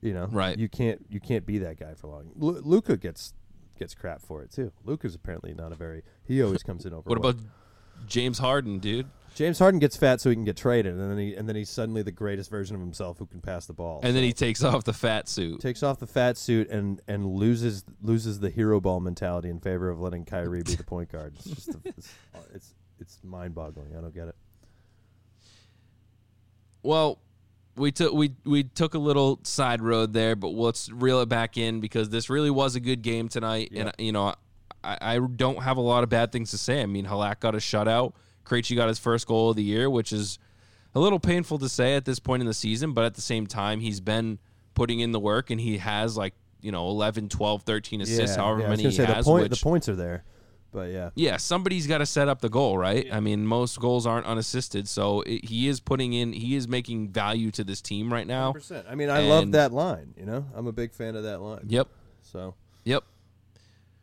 You 0.00 0.14
know, 0.14 0.26
Right. 0.26 0.58
You 0.58 0.68
can't 0.68 1.04
you 1.08 1.20
can't 1.20 1.46
be 1.46 1.58
that 1.58 1.78
guy 1.78 1.94
for 1.94 2.08
long. 2.08 2.30
Lu 2.34 2.60
Luka 2.64 2.96
gets 2.96 3.34
gets 3.78 3.94
crap 3.94 4.20
for 4.20 4.42
it 4.42 4.50
too. 4.50 4.72
Luka's 4.84 5.14
apparently 5.14 5.54
not 5.54 5.72
a 5.72 5.76
very. 5.76 6.02
He 6.24 6.42
always 6.42 6.62
comes 6.62 6.84
in 6.86 6.92
over. 6.92 7.02
What 7.08 7.18
about 7.18 7.36
James 8.06 8.38
Harden, 8.38 8.78
dude? 8.78 9.06
James 9.34 9.58
Harden 9.58 9.80
gets 9.80 9.96
fat 9.96 10.20
so 10.20 10.28
he 10.28 10.36
can 10.36 10.44
get 10.44 10.56
traded, 10.56 10.94
and 10.94 11.10
then 11.10 11.18
he 11.18 11.34
and 11.34 11.48
then 11.48 11.56
he's 11.56 11.70
suddenly 11.70 12.02
the 12.02 12.12
greatest 12.12 12.50
version 12.50 12.76
of 12.76 12.82
himself 12.82 13.18
who 13.18 13.26
can 13.26 13.40
pass 13.40 13.66
the 13.66 13.72
ball. 13.72 14.00
And 14.02 14.14
then 14.14 14.22
he 14.22 14.32
takes 14.32 14.62
off 14.62 14.84
the 14.84 14.92
fat 14.92 15.28
suit. 15.28 15.60
takes 15.60 15.82
off 15.82 15.98
the 15.98 16.06
fat 16.06 16.36
suit 16.36 16.68
and 16.68 17.00
and 17.08 17.24
loses 17.26 17.84
loses 18.02 18.40
the 18.40 18.50
hero 18.50 18.80
ball 18.80 19.00
mentality 19.00 19.48
in 19.48 19.58
favor 19.58 19.88
of 19.88 20.00
letting 20.00 20.24
Kyrie 20.24 20.62
be 20.62 20.74
the 20.74 20.84
point 20.84 21.10
guard. 21.10 21.34
It's 21.36 21.44
just 21.44 21.70
it's 21.84 22.14
it's, 22.54 22.74
it's 23.00 23.18
mind 23.24 23.54
boggling. 23.54 23.96
I 23.96 24.00
don't 24.02 24.14
get 24.14 24.28
it. 24.28 24.36
Well, 26.82 27.18
we 27.76 27.90
took 27.90 28.12
we 28.12 28.32
we 28.44 28.64
took 28.64 28.92
a 28.92 28.98
little 28.98 29.40
side 29.44 29.80
road 29.80 30.12
there, 30.12 30.36
but 30.36 30.48
let's 30.48 30.90
reel 30.90 31.20
it 31.20 31.30
back 31.30 31.56
in 31.56 31.80
because 31.80 32.10
this 32.10 32.28
really 32.28 32.50
was 32.50 32.76
a 32.76 32.80
good 32.80 33.00
game 33.00 33.28
tonight, 33.28 33.72
and 33.74 33.92
you 33.98 34.12
know 34.12 34.34
I, 34.84 34.98
I 35.00 35.18
don't 35.18 35.62
have 35.62 35.76
a 35.76 35.80
lot 35.80 36.02
of 36.02 36.08
bad 36.08 36.32
things 36.32 36.50
to 36.50 36.58
say. 36.58 36.82
I 36.82 36.86
mean, 36.86 37.06
Halak 37.06 37.40
got 37.40 37.54
a 37.54 37.58
shutout, 37.58 38.12
Krejci 38.44 38.76
got 38.76 38.88
his 38.88 38.98
first 38.98 39.26
goal 39.26 39.50
of 39.50 39.56
the 39.56 39.62
year, 39.62 39.88
which 39.88 40.12
is 40.12 40.38
a 40.94 41.00
little 41.00 41.20
painful 41.20 41.58
to 41.58 41.68
say 41.68 41.94
at 41.94 42.04
this 42.04 42.18
point 42.18 42.40
in 42.42 42.46
the 42.46 42.54
season, 42.54 42.92
but 42.92 43.04
at 43.04 43.14
the 43.14 43.20
same 43.22 43.46
time, 43.46 43.80
he's 43.80 44.00
been 44.00 44.38
putting 44.74 45.00
in 45.00 45.12
the 45.12 45.20
work, 45.20 45.50
and 45.50 45.60
he 45.60 45.78
has 45.78 46.16
like 46.16 46.34
you 46.60 46.72
know 46.72 46.88
11, 46.88 47.28
12, 47.28 47.62
13 47.62 48.00
assists, 48.00 48.36
however 48.36 48.60
yeah, 48.60 48.66
I 48.66 48.70
was 48.70 48.78
many 48.78 48.90
he 48.90 48.96
say 48.96 49.04
has. 49.04 49.24
the 49.24 49.30
point 49.30 49.42
which, 49.50 49.60
the 49.60 49.64
points 49.64 49.88
are 49.88 49.96
there, 49.96 50.24
but 50.70 50.90
yeah, 50.90 51.10
yeah, 51.14 51.36
somebody's 51.36 51.86
got 51.86 51.98
to 51.98 52.06
set 52.06 52.28
up 52.28 52.40
the 52.40 52.48
goal, 52.48 52.76
right? 52.76 53.06
I 53.12 53.20
mean, 53.20 53.46
most 53.46 53.78
goals 53.80 54.06
aren't 54.06 54.26
unassisted, 54.26 54.88
so 54.88 55.22
it, 55.22 55.44
he 55.46 55.68
is 55.68 55.80
putting 55.80 56.12
in, 56.12 56.32
he 56.32 56.56
is 56.56 56.68
making 56.68 57.08
value 57.10 57.50
to 57.52 57.64
this 57.64 57.80
team 57.80 58.12
right 58.12 58.26
now. 58.26 58.52
100%. 58.52 58.84
I 58.90 58.94
mean, 58.94 59.10
I 59.10 59.22
love 59.22 59.52
that 59.52 59.72
line. 59.72 60.14
You 60.16 60.26
know, 60.26 60.46
I'm 60.54 60.66
a 60.66 60.72
big 60.72 60.92
fan 60.92 61.16
of 61.16 61.24
that 61.24 61.40
line. 61.40 61.64
Yep, 61.68 61.88
So. 62.22 62.54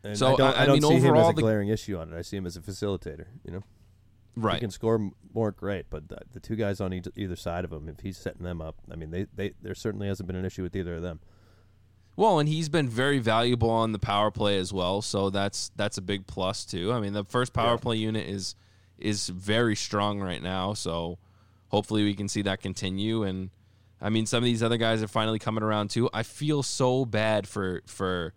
And 0.03 0.17
So, 0.17 0.33
I 0.33 0.35
don't, 0.37 0.55
I- 0.57 0.61
I 0.61 0.65
don't 0.65 0.73
mean, 0.75 0.81
see 0.83 0.87
him 0.95 0.97
as 0.97 1.05
overall, 1.05 1.29
a 1.29 1.33
the- 1.33 1.41
glaring 1.41 1.69
issue 1.69 1.97
on 1.97 2.13
it. 2.13 2.17
I 2.17 2.21
see 2.21 2.37
him 2.37 2.45
as 2.45 2.55
a 2.55 2.61
facilitator. 2.61 3.25
You 3.43 3.51
know, 3.51 3.63
right? 4.35 4.53
he 4.55 4.59
can 4.61 4.71
score 4.71 5.11
more, 5.33 5.51
great. 5.51 5.87
But 5.89 6.07
the, 6.09 6.17
the 6.31 6.39
two 6.39 6.55
guys 6.55 6.79
on 6.79 6.93
each, 6.93 7.07
either 7.15 7.35
side 7.35 7.65
of 7.65 7.71
him, 7.73 7.89
if 7.89 7.99
he's 7.99 8.17
setting 8.17 8.43
them 8.43 8.61
up, 8.61 8.75
I 8.91 8.95
mean, 8.95 9.11
they, 9.11 9.25
they 9.35 9.53
there 9.61 9.75
certainly 9.75 10.07
hasn't 10.07 10.27
been 10.27 10.35
an 10.37 10.45
issue 10.45 10.63
with 10.63 10.75
either 10.75 10.95
of 10.95 11.01
them. 11.01 11.19
Well, 12.15 12.39
and 12.39 12.49
he's 12.49 12.67
been 12.69 12.89
very 12.89 13.19
valuable 13.19 13.69
on 13.69 13.93
the 13.93 13.99
power 13.99 14.29
play 14.29 14.57
as 14.57 14.73
well, 14.73 15.01
so 15.01 15.29
that's 15.29 15.71
that's 15.75 15.97
a 15.97 16.01
big 16.01 16.27
plus 16.27 16.65
too. 16.65 16.91
I 16.91 16.99
mean, 16.99 17.13
the 17.13 17.23
first 17.23 17.53
power 17.53 17.73
Yeah. 17.73 17.77
play 17.77 17.95
unit 17.97 18.27
is 18.27 18.55
is 18.97 19.29
very 19.29 19.75
strong 19.75 20.19
right 20.19 20.41
now, 20.43 20.73
so 20.73 21.17
hopefully 21.69 22.03
we 22.03 22.13
can 22.13 22.27
see 22.27 22.41
that 22.41 22.61
continue. 22.61 23.23
And 23.23 23.49
I 24.01 24.09
mean, 24.09 24.25
some 24.25 24.39
of 24.39 24.43
these 24.43 24.61
other 24.61 24.75
guys 24.75 25.01
are 25.01 25.07
finally 25.07 25.39
coming 25.39 25.63
around 25.63 25.91
too. 25.91 26.09
I 26.13 26.23
feel 26.23 26.61
so 26.63 27.05
bad 27.05 27.47
for 27.47 27.83
for 27.85 28.33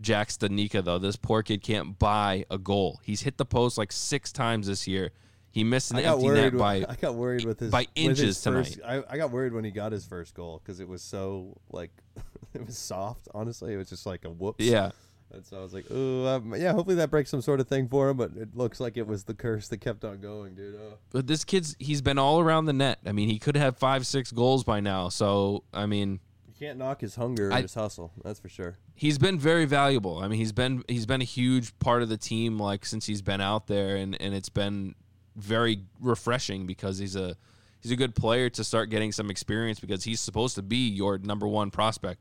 Jack 0.00 0.28
Studnicka 0.28 0.84
though. 0.84 0.98
This 0.98 1.16
poor 1.16 1.42
kid 1.42 1.62
can't 1.62 1.98
buy 1.98 2.44
a 2.50 2.58
goal. 2.58 3.00
He's 3.02 3.22
hit 3.22 3.36
the 3.36 3.46
post 3.46 3.78
like 3.78 3.92
six 3.92 4.32
times 4.32 4.66
this 4.66 4.86
year. 4.86 5.12
He 5.50 5.64
missed 5.64 5.90
an 5.90 5.98
empty 6.00 6.28
net 6.28 6.52
with- 6.52 6.60
by 6.60 6.84
I 6.88 6.96
got 6.96 7.14
worried 7.14 7.44
with 7.44 7.60
his 7.60 7.70
by 7.70 7.86
with 7.96 7.96
his 7.96 8.20
inches 8.20 8.44
first- 8.44 8.80
I, 8.84 9.02
I 9.08 9.16
got 9.16 9.30
worried 9.30 9.52
when 9.54 9.64
he 9.64 9.70
got 9.70 9.92
his 9.92 10.04
first 10.04 10.34
goal 10.34 10.60
because 10.62 10.80
it 10.80 10.88
was 10.88 11.02
so 11.02 11.56
like 11.70 11.90
it 12.54 12.66
was 12.66 12.76
soft. 12.76 13.28
Honestly, 13.34 13.72
it 13.72 13.76
was 13.76 13.88
just 13.88 14.04
like 14.06 14.24
a 14.24 14.30
whoops. 14.30 14.64
yeah. 14.64 14.90
And 15.32 15.44
so 15.44 15.58
I 15.58 15.60
was 15.60 15.74
like, 15.74 15.86
oh, 15.90 16.26
um, 16.26 16.54
yeah. 16.56 16.72
Hopefully 16.72 16.96
that 16.96 17.10
breaks 17.10 17.30
some 17.30 17.42
sort 17.42 17.58
of 17.58 17.66
thing 17.66 17.88
for 17.88 18.08
him. 18.08 18.16
But 18.16 18.30
it 18.36 18.56
looks 18.56 18.78
like 18.78 18.96
it 18.96 19.06
was 19.08 19.24
the 19.24 19.34
curse 19.34 19.66
that 19.68 19.78
kept 19.78 20.04
on 20.04 20.20
going, 20.20 20.54
dude. 20.54 20.76
Oh. 20.80 20.98
But 21.10 21.26
this 21.26 21.44
kid's 21.44 21.74
he's 21.80 22.00
been 22.00 22.16
all 22.16 22.38
around 22.38 22.66
the 22.66 22.72
net. 22.72 23.00
I 23.04 23.10
mean, 23.12 23.28
he 23.28 23.38
could 23.40 23.56
have 23.56 23.76
five, 23.76 24.06
six 24.06 24.30
goals 24.30 24.62
by 24.62 24.78
now. 24.80 25.08
So 25.08 25.64
I 25.74 25.86
mean, 25.86 26.20
can't 26.58 26.78
knock 26.78 27.00
his 27.00 27.16
hunger 27.16 27.52
I- 27.52 27.62
his 27.62 27.74
hustle. 27.74 28.12
That's 28.24 28.40
for 28.40 28.48
sure. 28.48 28.76
he's 28.94 29.18
been 29.18 29.38
very 29.38 29.64
valuable. 29.64 30.18
I 30.18 30.28
mean, 30.28 30.38
he's 30.38 30.52
been 30.52 30.82
he's 30.88 31.06
been 31.06 31.20
a 31.20 31.24
huge 31.24 31.78
part 31.78 32.02
of 32.02 32.08
the 32.08 32.16
team 32.16 32.58
like 32.58 32.84
since 32.86 33.06
he's 33.06 33.22
been 33.22 33.40
out 33.40 33.66
there, 33.66 33.96
and 33.96 34.20
and 34.20 34.34
it's 34.34 34.48
been 34.48 34.94
very 35.36 35.82
refreshing 36.00 36.66
because 36.66 36.98
he's 36.98 37.14
a 37.16 37.36
he's 37.80 37.92
a 37.92 37.96
good 37.96 38.14
player 38.14 38.48
to 38.50 38.64
start 38.64 38.90
getting 38.90 39.12
some 39.12 39.30
experience 39.30 39.80
because 39.80 40.04
he's 40.04 40.20
supposed 40.20 40.54
to 40.54 40.62
be 40.62 40.88
your 40.88 41.18
number 41.18 41.46
one 41.46 41.70
prospect 41.70 42.20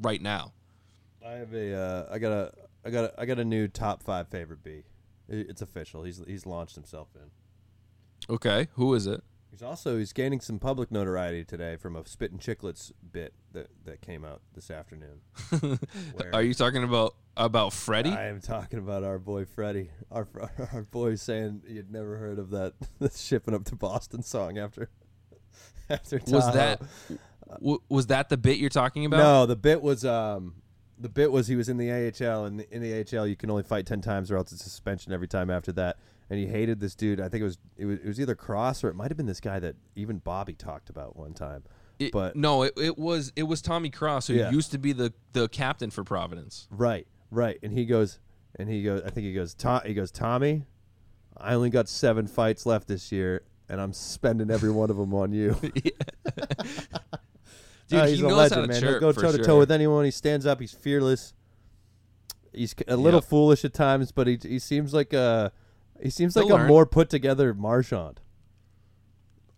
right 0.00 0.20
now. 0.20 0.52
I 1.24 1.32
have 1.32 1.52
a. 1.54 1.74
Uh, 1.74 2.08
I 2.10 2.18
got 2.18 2.32
a. 2.32 2.52
I 2.84 2.90
got. 2.90 3.04
A, 3.04 3.20
I 3.20 3.26
got 3.26 3.38
a 3.38 3.44
new 3.44 3.68
top 3.68 4.02
five 4.02 4.28
favorite 4.28 4.62
B. 4.64 4.82
It's 5.28 5.60
official. 5.62 6.02
He's 6.04 6.22
he's 6.26 6.46
launched 6.46 6.74
himself 6.74 7.08
in. 7.14 7.30
Okay, 8.34 8.68
who 8.72 8.94
is 8.94 9.06
it? 9.06 9.22
He's 9.50 9.62
also 9.62 9.98
he's 9.98 10.12
gaining 10.12 10.40
some 10.40 10.58
public 10.58 10.90
notoriety 10.90 11.44
today 11.44 11.76
from 11.76 11.96
a 11.96 12.06
Spit 12.06 12.30
and 12.32 12.40
Chicklets 12.40 12.92
bit 13.12 13.32
that 13.52 13.68
that 13.84 14.00
came 14.02 14.24
out 14.24 14.42
this 14.54 14.70
afternoon. 14.70 15.20
Are 16.32 16.42
you 16.42 16.54
talking 16.54 16.84
about 16.84 17.14
about 17.36 17.72
Freddie? 17.72 18.10
I 18.10 18.26
am 18.26 18.40
talking 18.40 18.78
about 18.78 19.04
our 19.04 19.18
boy 19.18 19.46
Freddie. 19.46 19.90
Our 20.10 20.28
our 20.72 20.82
boy 20.82 21.14
saying 21.14 21.62
you'd 21.66 21.90
never 21.90 22.18
heard 22.18 22.38
of 22.38 22.50
that 22.50 22.74
the 22.98 23.10
shipping 23.10 23.54
up 23.54 23.64
to 23.66 23.76
Boston 23.76 24.22
song 24.22 24.58
after 24.58 24.90
after 25.88 26.20
was 26.26 26.52
that 26.52 26.82
w- 27.54 27.80
was 27.88 28.08
that 28.08 28.28
the 28.28 28.36
bit 28.36 28.58
you're 28.58 28.68
talking 28.68 29.06
about? 29.06 29.18
No, 29.18 29.46
the 29.46 29.56
bit 29.56 29.80
was 29.80 30.04
um 30.04 30.56
the 31.00 31.08
bit 31.08 31.30
was 31.30 31.46
he 31.46 31.56
was 31.56 31.68
in 31.68 31.76
the 31.76 31.90
AHL 31.90 32.44
and 32.44 32.60
in 32.60 32.82
the 32.82 33.18
AHL 33.18 33.26
you 33.26 33.36
can 33.36 33.50
only 33.50 33.62
fight 33.62 33.86
10 33.86 34.00
times 34.00 34.30
or 34.30 34.36
else 34.36 34.52
it's 34.52 34.62
suspension 34.62 35.12
every 35.12 35.28
time 35.28 35.48
after 35.50 35.72
that. 35.72 35.96
And 36.30 36.38
he 36.38 36.46
hated 36.46 36.78
this 36.80 36.94
dude. 36.94 37.20
I 37.20 37.28
think 37.28 37.40
it 37.40 37.44
was 37.44 37.58
it 37.76 37.86
was, 37.86 37.98
it 38.00 38.06
was 38.06 38.20
either 38.20 38.34
Cross 38.34 38.84
or 38.84 38.88
it 38.88 38.94
might 38.94 39.10
have 39.10 39.16
been 39.16 39.26
this 39.26 39.40
guy 39.40 39.58
that 39.60 39.76
even 39.96 40.18
Bobby 40.18 40.52
talked 40.54 40.90
about 40.90 41.16
one 41.16 41.32
time. 41.34 41.64
It- 41.98 42.12
but 42.12 42.36
no, 42.36 42.62
it, 42.64 42.74
it 42.76 42.98
was 42.98 43.32
it 43.34 43.44
was 43.44 43.62
Tommy 43.62 43.90
Cross 43.90 44.26
who 44.28 44.34
Yeah. 44.34 44.50
used 44.50 44.70
to 44.72 44.78
be 44.78 44.92
the 44.92 45.12
the 45.32 45.48
captain 45.48 45.90
for 45.90 46.04
Providence. 46.04 46.68
Right, 46.70 47.06
right. 47.30 47.58
And 47.62 47.72
he 47.72 47.86
goes, 47.86 48.18
and 48.56 48.68
he 48.68 48.82
goes. 48.82 49.02
I 49.04 49.10
think 49.10 49.26
he 49.26 49.32
goes. 49.32 49.54
Tom, 49.54 49.80
he 49.86 49.94
goes. 49.94 50.10
Tommy, 50.10 50.64
I 51.36 51.54
only 51.54 51.70
got 51.70 51.88
seven 51.88 52.26
fights 52.26 52.66
left 52.66 52.88
this 52.88 53.10
year, 53.10 53.42
and 53.68 53.80
I'm 53.80 53.92
spending 53.94 54.50
every 54.50 54.70
one 54.70 54.90
of 54.90 54.96
them 54.98 55.14
on 55.14 55.32
you. 55.32 55.56
Dude, 57.88 58.00
Uh, 58.00 58.06
he's 58.06 58.20
knows 58.20 58.32
a 58.32 58.36
legend, 58.36 58.68
man. 58.68 58.82
He'll 58.82 59.00
go 59.00 59.12
toe 59.12 59.32
to 59.32 59.38
toe 59.42 59.58
with 59.58 59.70
anyone. 59.70 60.04
He 60.04 60.10
stands 60.10 60.44
up. 60.44 60.60
He's 60.60 60.72
fearless. 60.74 61.32
He's 62.52 62.74
a 62.86 62.96
little 62.96 63.18
Yep. 63.20 63.24
foolish 63.30 63.64
at 63.64 63.72
times, 63.72 64.12
but 64.12 64.26
he 64.26 64.38
he 64.42 64.58
seems 64.58 64.92
like 64.92 65.12
a 65.14 65.52
he 66.02 66.10
seems 66.10 66.34
He'll 66.34 66.44
like 66.44 66.52
a 66.52 66.56
learn. 66.56 66.68
more 66.68 66.86
put 66.86 67.10
together 67.10 67.54
Marchand. 67.54 68.20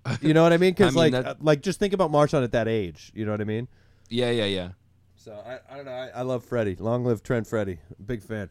You 0.22 0.32
know 0.32 0.42
what 0.42 0.52
I 0.52 0.56
mean? 0.56 0.70
Because 0.72 0.96
I 0.96 1.02
mean, 1.04 1.12
like 1.12 1.24
that- 1.24 1.26
uh, 1.26 1.34
like 1.40 1.60
just 1.62 1.78
think 1.78 1.92
about 1.92 2.10
Marchand 2.10 2.42
at 2.42 2.52
that 2.52 2.66
age. 2.68 3.12
You 3.14 3.24
know 3.26 3.32
what 3.32 3.40
I 3.40 3.44
mean? 3.44 3.68
Yeah, 4.08 4.30
yeah, 4.30 4.46
yeah. 4.46 4.68
So 5.16 5.32
I, 5.32 5.58
I 5.72 5.76
don't 5.76 5.84
know. 5.84 5.92
I, 5.92 6.08
I 6.14 6.22
love 6.22 6.42
Freddie. 6.44 6.76
Long 6.76 7.04
live 7.04 7.22
Trent 7.22 7.46
Freddie. 7.46 7.78
Big 8.04 8.22
fan. 8.22 8.48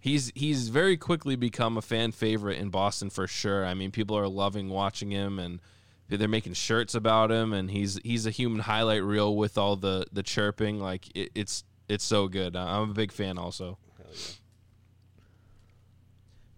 He's 0.00 0.32
he's 0.34 0.68
very 0.68 0.96
quickly 0.96 1.36
become 1.36 1.78
a 1.78 1.82
fan 1.82 2.12
favorite 2.12 2.58
in 2.58 2.68
Boston 2.70 3.08
for 3.08 3.26
sure. 3.26 3.64
I 3.64 3.74
mean, 3.74 3.90
people 3.92 4.18
are 4.18 4.28
loving 4.28 4.68
watching 4.68 5.10
him, 5.10 5.38
and 5.38 5.60
they're 6.08 6.28
making 6.28 6.54
shirts 6.54 6.94
about 6.94 7.30
him. 7.30 7.52
And 7.54 7.70
he's 7.70 7.98
he's 8.04 8.26
a 8.26 8.30
human 8.30 8.60
highlight 8.60 9.02
reel 9.04 9.34
with 9.36 9.56
all 9.56 9.76
the 9.76 10.04
the 10.12 10.22
chirping. 10.24 10.80
Like 10.80 11.06
it, 11.16 11.30
it's 11.34 11.64
it's 11.88 12.04
so 12.04 12.26
good. 12.28 12.56
I'm 12.56 12.90
a 12.90 12.94
big 12.94 13.12
fan 13.12 13.38
also. 13.38 13.78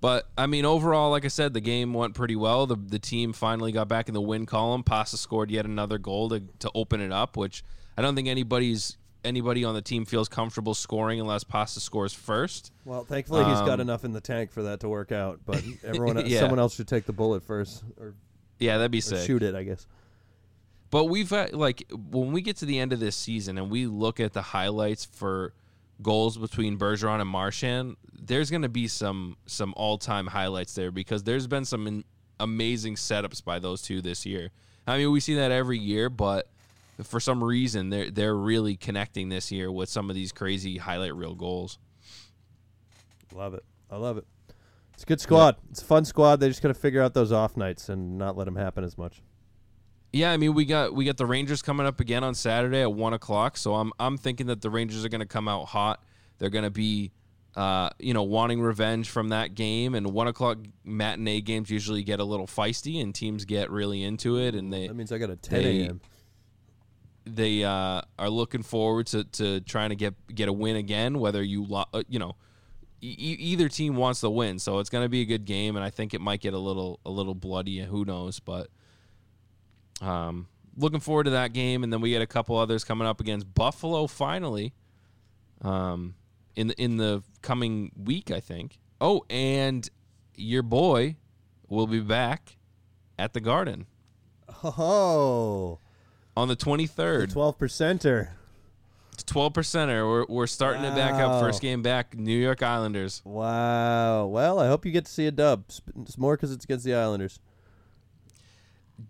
But 0.07 0.29
I 0.39 0.47
mean, 0.47 0.65
overall, 0.65 1.11
like 1.11 1.25
I 1.25 1.29
said, 1.29 1.53
the 1.53 1.61
game 1.61 1.93
went 1.93 2.15
pretty 2.15 2.37
well. 2.37 2.65
The 2.69 2.77
the 2.77 3.01
team 3.01 3.33
finally 3.33 3.73
got 3.73 3.89
back 3.89 4.07
in 4.07 4.15
the 4.15 4.21
win 4.21 4.47
column. 4.47 4.85
Pasta 4.85 5.17
scored 5.17 5.51
yet 5.51 5.65
another 5.65 5.99
goal 5.99 6.29
to, 6.29 6.45
to 6.61 6.71
open 6.77 7.01
it 7.01 7.11
up, 7.11 7.37
which 7.37 7.65
I 7.99 8.03
don't 8.03 8.15
think 8.15 8.29
anybody's 8.29 8.99
anybody 9.25 9.65
on 9.65 9.75
the 9.75 9.83
team 9.83 10.05
feels 10.05 10.29
comfortable 10.29 10.75
scoring 10.75 11.19
unless 11.21 11.43
Pasta 11.43 11.81
scores 11.81 12.13
first. 12.13 12.71
Well, 12.85 13.03
thankfully 13.03 13.43
he's 13.47 13.59
got 13.63 13.71
Um, 13.75 13.81
enough 13.81 14.05
in 14.05 14.13
the 14.13 14.21
tank 14.21 14.53
for 14.53 14.63
that 14.63 14.79
to 14.81 14.89
work 14.89 15.11
out. 15.11 15.41
But 15.45 15.65
everyone, 15.83 16.25
Yeah. 16.25 16.39
someone 16.39 16.61
else 16.61 16.77
should 16.77 16.87
take 16.87 17.05
the 17.07 17.13
bullet 17.13 17.43
first 17.43 17.83
or, 17.99 18.15
Yeah, 18.61 18.77
that'd 18.77 18.93
be 18.93 19.01
sick. 19.01 19.27
shoot 19.27 19.43
it. 19.43 19.57
I 19.57 19.65
guess. 19.65 19.89
But 20.91 21.07
we've 21.07 21.33
like 21.33 21.83
when 21.91 22.31
we 22.31 22.43
get 22.43 22.59
to 22.59 22.65
the 22.65 22.79
end 22.79 22.93
of 22.93 23.01
this 23.01 23.17
season 23.17 23.59
and 23.59 23.71
we 23.73 23.89
look 23.89 24.21
at 24.21 24.35
the 24.35 24.43
highlights 24.43 25.05
for 25.05 25.53
goals 26.03 26.37
between 26.37 26.79
Bergeron 26.79 27.21
and 27.21 27.29
Marchand, 27.29 27.97
there's 28.13 28.51
going 28.51 28.63
to 28.63 28.69
be 28.69 28.89
some 28.89 29.37
some 29.47 29.75
all 29.77 29.99
time 29.99 30.27
highlights 30.27 30.75
there 30.75 30.91
because 30.91 31.23
there's 31.23 31.47
been 31.47 31.65
some 31.65 31.87
in, 31.87 32.05
amazing 32.41 32.97
setups 32.97 33.43
by 33.45 33.59
those 33.59 33.83
two 33.83 34.03
this 34.03 34.27
year. 34.27 34.51
I 34.87 34.99
mean, 34.99 35.11
we 35.11 35.21
see 35.21 35.35
that 35.35 35.51
every 35.51 35.79
year, 35.79 36.09
but 36.09 36.49
for 37.03 37.21
some 37.21 37.43
reason 37.45 37.91
they're 37.91 38.11
they're 38.11 38.37
really 38.37 38.77
connecting 38.77 39.29
this 39.29 39.53
year 39.53 39.71
with 39.71 39.89
some 39.89 40.09
of 40.09 40.17
these 40.17 40.33
crazy 40.33 40.79
highlight 40.79 41.15
reel 41.15 41.35
goals. 41.35 41.79
Love 43.35 43.55
it. 43.55 43.65
I 43.91 43.97
love 43.97 44.19
it. 44.19 44.27
It's 44.95 45.03
a 45.03 45.07
good 45.07 45.21
squad. 45.21 45.57
It's 45.71 45.83
a 45.83 45.85
fun 45.85 46.07
squad. 46.07 46.41
They 46.41 46.49
just 46.49 46.63
got 46.63 46.69
to 46.69 46.75
figure 46.75 47.03
out 47.03 47.13
those 47.13 47.31
off 47.31 47.57
nights 47.57 47.91
and 47.91 48.17
not 48.17 48.37
let 48.37 48.45
them 48.45 48.57
happen 48.57 48.83
as 48.83 48.97
much. 48.97 49.21
Yeah, 50.17 50.33
I 50.33 50.37
mean 50.37 50.55
we 50.55 50.65
got 50.65 50.95
we 50.95 51.05
got 51.05 51.17
the 51.17 51.27
Rangers 51.27 51.63
coming 51.63 51.87
up 51.87 52.01
again 52.01 52.25
on 52.25 52.35
Saturday 52.35 52.81
at 52.83 52.93
one 52.93 53.13
o'clock. 53.13 53.57
So 53.57 53.75
I'm 53.75 53.93
I'm 53.99 54.17
thinking 54.17 54.47
that 54.47 54.61
the 54.63 54.71
Rangers 54.71 55.05
are 55.05 55.09
going 55.09 55.21
to 55.21 55.27
come 55.27 55.47
out 55.49 55.67
hot. 55.67 56.03
They're 56.39 56.51
going 56.51 56.65
to 56.65 56.71
be, 56.71 57.13
uh, 57.55 57.91
you 57.99 58.13
know, 58.15 58.23
wanting 58.23 58.61
revenge 58.61 59.09
from 59.11 59.29
that 59.31 59.55
game. 59.55 59.95
And 59.95 60.07
one 60.13 60.27
o'clock 60.27 60.59
matinee 60.85 61.41
games 61.41 61.71
usually 61.71 62.03
get 62.03 62.21
a 62.21 62.25
little 62.25 62.47
feisty, 62.47 63.03
and 63.03 63.15
teams 63.15 63.45
get 63.45 63.71
really 63.71 64.03
into 64.03 64.39
it. 64.39 64.55
And 64.55 64.73
they 64.73 64.87
That 64.89 64.95
means 64.95 65.13
I 65.13 65.19
got 65.19 65.31
a 65.31 65.37
10 65.37 65.63
They- 65.63 65.81
a.m. 65.85 66.01
they 67.25 67.65
uh, 67.65 68.03
are 68.19 68.31
looking 68.31 68.63
forward 68.63 69.07
to, 69.09 69.25
to 69.25 69.61
trying 69.61 69.91
to 69.91 69.97
get 69.97 70.15
get 70.35 70.49
a 70.49 70.53
win 70.53 70.77
again. 70.77 71.19
Whether 71.19 71.43
you 71.43 71.65
lo- 71.65 71.87
uh, 71.93 72.03
you 72.09 72.19
know 72.19 72.37
e- 73.03 73.09
either 73.39 73.69
team 73.69 73.97
wants 73.97 74.21
to 74.21 74.31
win, 74.31 74.59
so 74.59 74.79
it's 74.79 74.91
going 74.91 75.05
to 75.05 75.09
be 75.09 75.21
a 75.23 75.27
good 75.27 75.45
game, 75.45 75.77
and 75.77 75.85
I 75.85 75.91
think 75.91 76.15
it 76.15 76.21
might 76.21 76.41
get 76.41 76.55
a 76.55 76.59
little 76.59 77.01
a 77.05 77.11
little 77.11 77.35
bloody. 77.35 77.81
Who 77.81 78.05
knows? 78.05 78.41
But 78.41 78.69
um, 80.01 80.49
looking 80.77 81.01
forward 81.01 81.25
to 81.25 81.31
that 81.31 81.53
game, 81.53 81.83
and 81.85 81.93
then 81.93 82.01
we 82.01 82.11
get 82.11 82.23
a 82.23 82.27
couple 82.27 82.57
others 82.57 82.85
coming 82.85 83.07
up 83.07 83.21
against 83.21 83.53
Buffalo 83.55 84.07
finally. 84.07 84.73
Um, 85.63 86.15
in 86.55 86.69
the 86.69 86.83
in 86.83 86.97
the 86.97 87.23
coming 87.43 87.93
week, 87.97 88.31
I 88.31 88.41
think. 88.41 88.79
Oh, 89.01 89.25
and 89.31 89.89
your 90.35 90.63
boy 90.63 91.17
will 91.69 91.87
be 91.87 92.01
back 92.01 92.57
at 93.19 93.33
the 93.33 93.41
Garden 93.41 93.87
Oh, 94.63 95.79
on 96.37 96.49
the 96.49 96.57
twenty 96.57 96.87
third. 96.87 97.31
twelve 97.31 97.59
percenter. 97.59 98.31
Twelve 99.27 99.55
percenter. 99.55 100.07
We're 100.09 100.27
we're 100.29 100.47
starting 100.47 100.85
it 100.85 100.95
back 100.95 101.15
up. 101.15 101.41
First 101.41 101.63
game 101.63 101.83
back. 101.83 102.17
New 102.17 102.37
York 102.39 102.63
Islanders. 102.63 103.23
Wow. 103.25 104.27
Well, 104.27 104.59
I 104.61 104.67
hope 104.69 104.85
you 104.85 104.93
get 104.93 105.07
to 105.07 105.11
see 105.13 105.27
a 105.27 105.31
dub. 105.31 105.65
It's 106.03 106.19
more 106.19 106.37
because 106.37 106.53
it's 106.53 106.65
against 106.65 106.85
the 106.85 106.95
Islanders. 106.95 107.41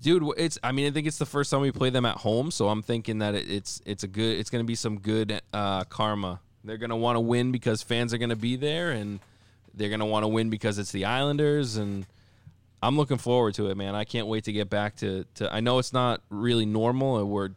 Dude 0.03 0.25
it's 0.37 0.59
i 0.63 0.73
mean 0.73 0.87
i 0.87 0.91
think 0.91 1.07
it's 1.07 1.19
the 1.19 1.27
first 1.27 1.51
time 1.51 1.61
we 1.61 1.71
play 1.71 1.91
them 1.91 2.05
at 2.05 2.17
home 2.17 2.51
so 2.51 2.69
i'm 2.69 2.83
thinking 2.83 3.19
that 3.19 3.35
it's 3.35 3.81
it's 3.87 4.03
a 4.03 4.09
good 4.09 4.39
it's 4.39 4.51
going 4.51 4.63
to 4.63 4.67
be 4.67 4.75
some 4.75 4.99
good 4.99 5.41
uh, 5.53 5.85
karma. 5.85 6.41
They're 6.65 6.79
going 6.79 6.91
to 6.91 6.97
want 6.97 7.17
to 7.17 7.21
win 7.21 7.53
because 7.53 7.83
fans 7.83 8.13
are 8.13 8.19
going 8.19 8.31
to 8.31 8.37
be 8.37 8.57
there 8.57 8.91
and 8.91 9.21
they're 9.75 9.89
going 9.89 10.01
to 10.01 10.07
want 10.07 10.25
to 10.25 10.29
win 10.29 10.51
because 10.51 10.79
it's 10.79 10.91
the 10.91 11.05
islanders 11.05 11.77
and 11.77 12.07
i'm 12.83 12.97
looking 12.97 13.19
forward 13.19 13.55
to 13.55 13.71
it 13.71 13.77
man. 13.77 13.95
I 13.95 14.05
can't 14.05 14.27
wait 14.27 14.45
to 14.45 14.53
get 14.53 14.69
back 14.69 14.97
to, 14.97 15.25
to 15.37 15.53
i 15.55 15.61
know 15.61 15.79
it's 15.79 15.93
not 15.93 16.23
really 16.31 16.67
normal 16.67 17.19
and 17.19 17.31
we're 17.31 17.51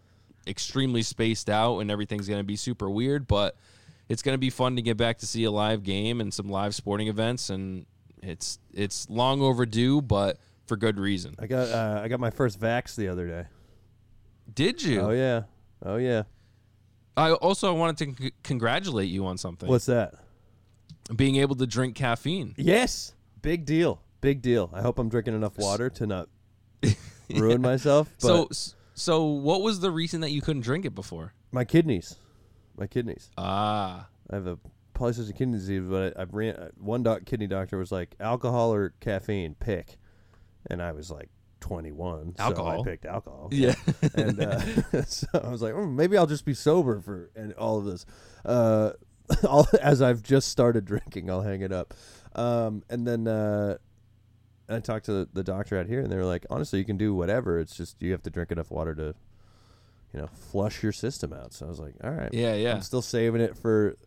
extremely 0.45 1.01
spaced 1.01 1.49
out 1.49 1.79
and 1.79 1.89
everything's 1.89 2.27
going 2.27 2.39
to 2.39 2.45
be 2.45 2.55
super 2.55 2.89
weird 2.89 3.27
but 3.27 3.55
it's 4.07 4.21
going 4.21 4.33
to 4.33 4.39
be 4.39 4.49
fun 4.49 4.75
to 4.75 4.81
get 4.81 4.97
back 4.97 5.19
to 5.19 5.27
see 5.27 5.43
a 5.43 5.51
live 5.51 5.83
game 5.83 6.21
and 6.21 6.33
some 6.33 6.49
live 6.49 6.75
sporting 6.75 7.07
events 7.07 7.49
and 7.49 7.85
it's 8.21 8.59
it's 8.73 9.09
long 9.09 9.41
overdue 9.41 10.01
but 10.01 10.37
for 10.69 10.77
good 10.77 10.97
reason 10.99 11.35
I 11.37 11.47
got 11.47 11.67
uh, 11.67 11.99
I 12.01 12.07
got 12.07 12.19
my 12.21 12.29
first 12.29 12.59
vax 12.59 12.95
the 12.95 13.09
other 13.09 13.27
day. 13.27 13.43
Did 14.53 14.81
you? 14.81 15.01
Oh 15.01 15.09
yeah. 15.11 15.43
Oh 15.83 15.97
yeah. 15.97 16.23
I 17.17 17.33
also 17.33 17.73
wanted 17.73 18.15
to 18.17 18.23
c- 18.23 18.31
congratulate 18.43 19.09
you 19.09 19.25
on 19.25 19.37
something. 19.37 19.67
What's 19.67 19.87
that? 19.87 20.13
being 21.15 21.37
able 21.37 21.55
to 21.55 21.65
drink 21.65 21.95
caffeine? 21.95 22.53
Yes. 22.55 23.13
Big 23.41 23.65
deal. 23.65 24.01
Big 24.21 24.41
deal. 24.41 24.69
I 24.73 24.81
hope 24.81 24.99
I'm 24.99 25.09
drinking 25.09 25.33
enough 25.33 25.57
water 25.57 25.89
to 25.89 26.05
not 26.05 26.29
ruin 27.35 27.61
myself. 27.61 28.13
But 28.21 28.27
So, 28.53 28.73
so 28.93 29.25
what 29.25 29.61
was 29.61 29.79
the 29.79 29.89
reason 29.91 30.21
that 30.21 30.29
you 30.31 30.41
couldn't 30.41 30.61
drink 30.61 30.85
it 30.85 30.93
before? 30.95 31.33
my 31.51 31.65
kidneys, 31.65 32.15
my 32.77 32.85
kidneys. 32.85 33.31
Ah, 33.39 34.07
I 34.29 34.35
have 34.35 34.45
a 34.45 34.59
polycystic 34.93 35.35
kidney 35.35 35.57
disease, 35.57 35.81
but 35.89 36.15
I, 36.15 36.21
I've 36.21 36.33
ran. 36.33 36.69
One 36.77 37.01
doc, 37.01 37.25
kidney 37.25 37.47
doctor 37.47 37.77
was 37.79 37.91
like, 37.91 38.15
alcohol 38.19 38.71
or 38.71 38.93
caffeine, 38.99 39.55
pick. 39.55 39.97
And 40.67 40.81
I 40.81 40.91
was 40.91 41.09
like 41.09 41.29
21, 41.61 42.35
so 42.37 42.43
Alcohol. 42.43 42.81
I 42.81 42.83
picked 42.83 43.05
alcohol. 43.05 43.49
yeah. 43.51 43.75
and 44.15 44.39
uh, 44.39 44.59
so 45.05 45.27
I 45.33 45.49
was 45.49 45.61
like, 45.61 45.73
oh, 45.73 45.85
maybe 45.85 46.17
I'll 46.17 46.27
just 46.27 46.45
be 46.45 46.53
sober 46.53 46.99
for 47.01 47.31
and 47.35 47.53
all 47.53 47.77
of 47.77 47.85
this. 47.85 48.05
Uh, 48.45 48.91
all, 49.47 49.67
as 49.81 50.01
I've 50.01 50.23
just 50.23 50.49
started 50.49 50.85
drinking, 50.85 51.29
I'll 51.29 51.41
hang 51.41 51.61
it 51.61 51.71
up. 51.71 51.93
Um, 52.35 52.83
and 52.89 53.05
then 53.07 53.27
uh, 53.27 53.77
I 54.67 54.79
talked 54.79 55.05
to 55.05 55.11
the, 55.11 55.29
the 55.33 55.43
doctor 55.43 55.77
out 55.77 55.87
here, 55.87 56.01
and 56.01 56.11
they 56.11 56.15
were 56.15 56.25
like, 56.25 56.45
honestly, 56.49 56.79
you 56.79 56.85
can 56.85 56.97
do 56.97 57.13
whatever. 57.13 57.59
It's 57.59 57.75
just 57.75 58.01
you 58.01 58.11
have 58.11 58.23
to 58.23 58.29
drink 58.29 58.51
enough 58.51 58.71
water 58.71 58.95
to, 58.95 59.15
you 60.13 60.21
know, 60.21 60.27
flush 60.27 60.83
your 60.83 60.91
system 60.91 61.33
out. 61.33 61.53
So 61.53 61.65
I 61.65 61.69
was 61.69 61.79
like, 61.79 61.95
all 62.03 62.11
right, 62.11 62.33
yeah, 62.33 62.55
yeah. 62.55 62.75
I'm 62.75 62.81
still 62.81 63.01
saving 63.01 63.41
it 63.41 63.57
for 63.57 63.97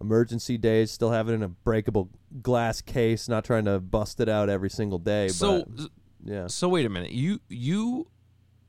emergency 0.00 0.58
days. 0.58 0.90
Still 0.90 1.10
having 1.10 1.34
it 1.34 1.36
in 1.36 1.42
a 1.42 1.48
breakable 1.48 2.10
glass 2.42 2.80
case. 2.80 3.28
Not 3.28 3.44
trying 3.44 3.64
to 3.66 3.80
bust 3.80 4.20
it 4.20 4.28
out 4.28 4.48
every 4.48 4.70
single 4.70 4.98
day. 4.98 5.28
So, 5.28 5.64
but 5.66 5.90
yeah, 6.24 6.46
so 6.46 6.68
wait 6.68 6.86
a 6.86 6.88
minute. 6.88 7.12
You 7.12 7.40
you 7.48 8.08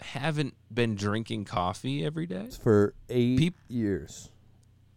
haven't 0.02 0.56
been 0.74 0.96
drinking 0.96 1.46
coffee 1.46 2.06
every 2.06 2.26
day? 2.26 2.50
for 2.62 2.94
eight 3.10 3.38
Peop- 3.38 3.56
years. 3.68 4.32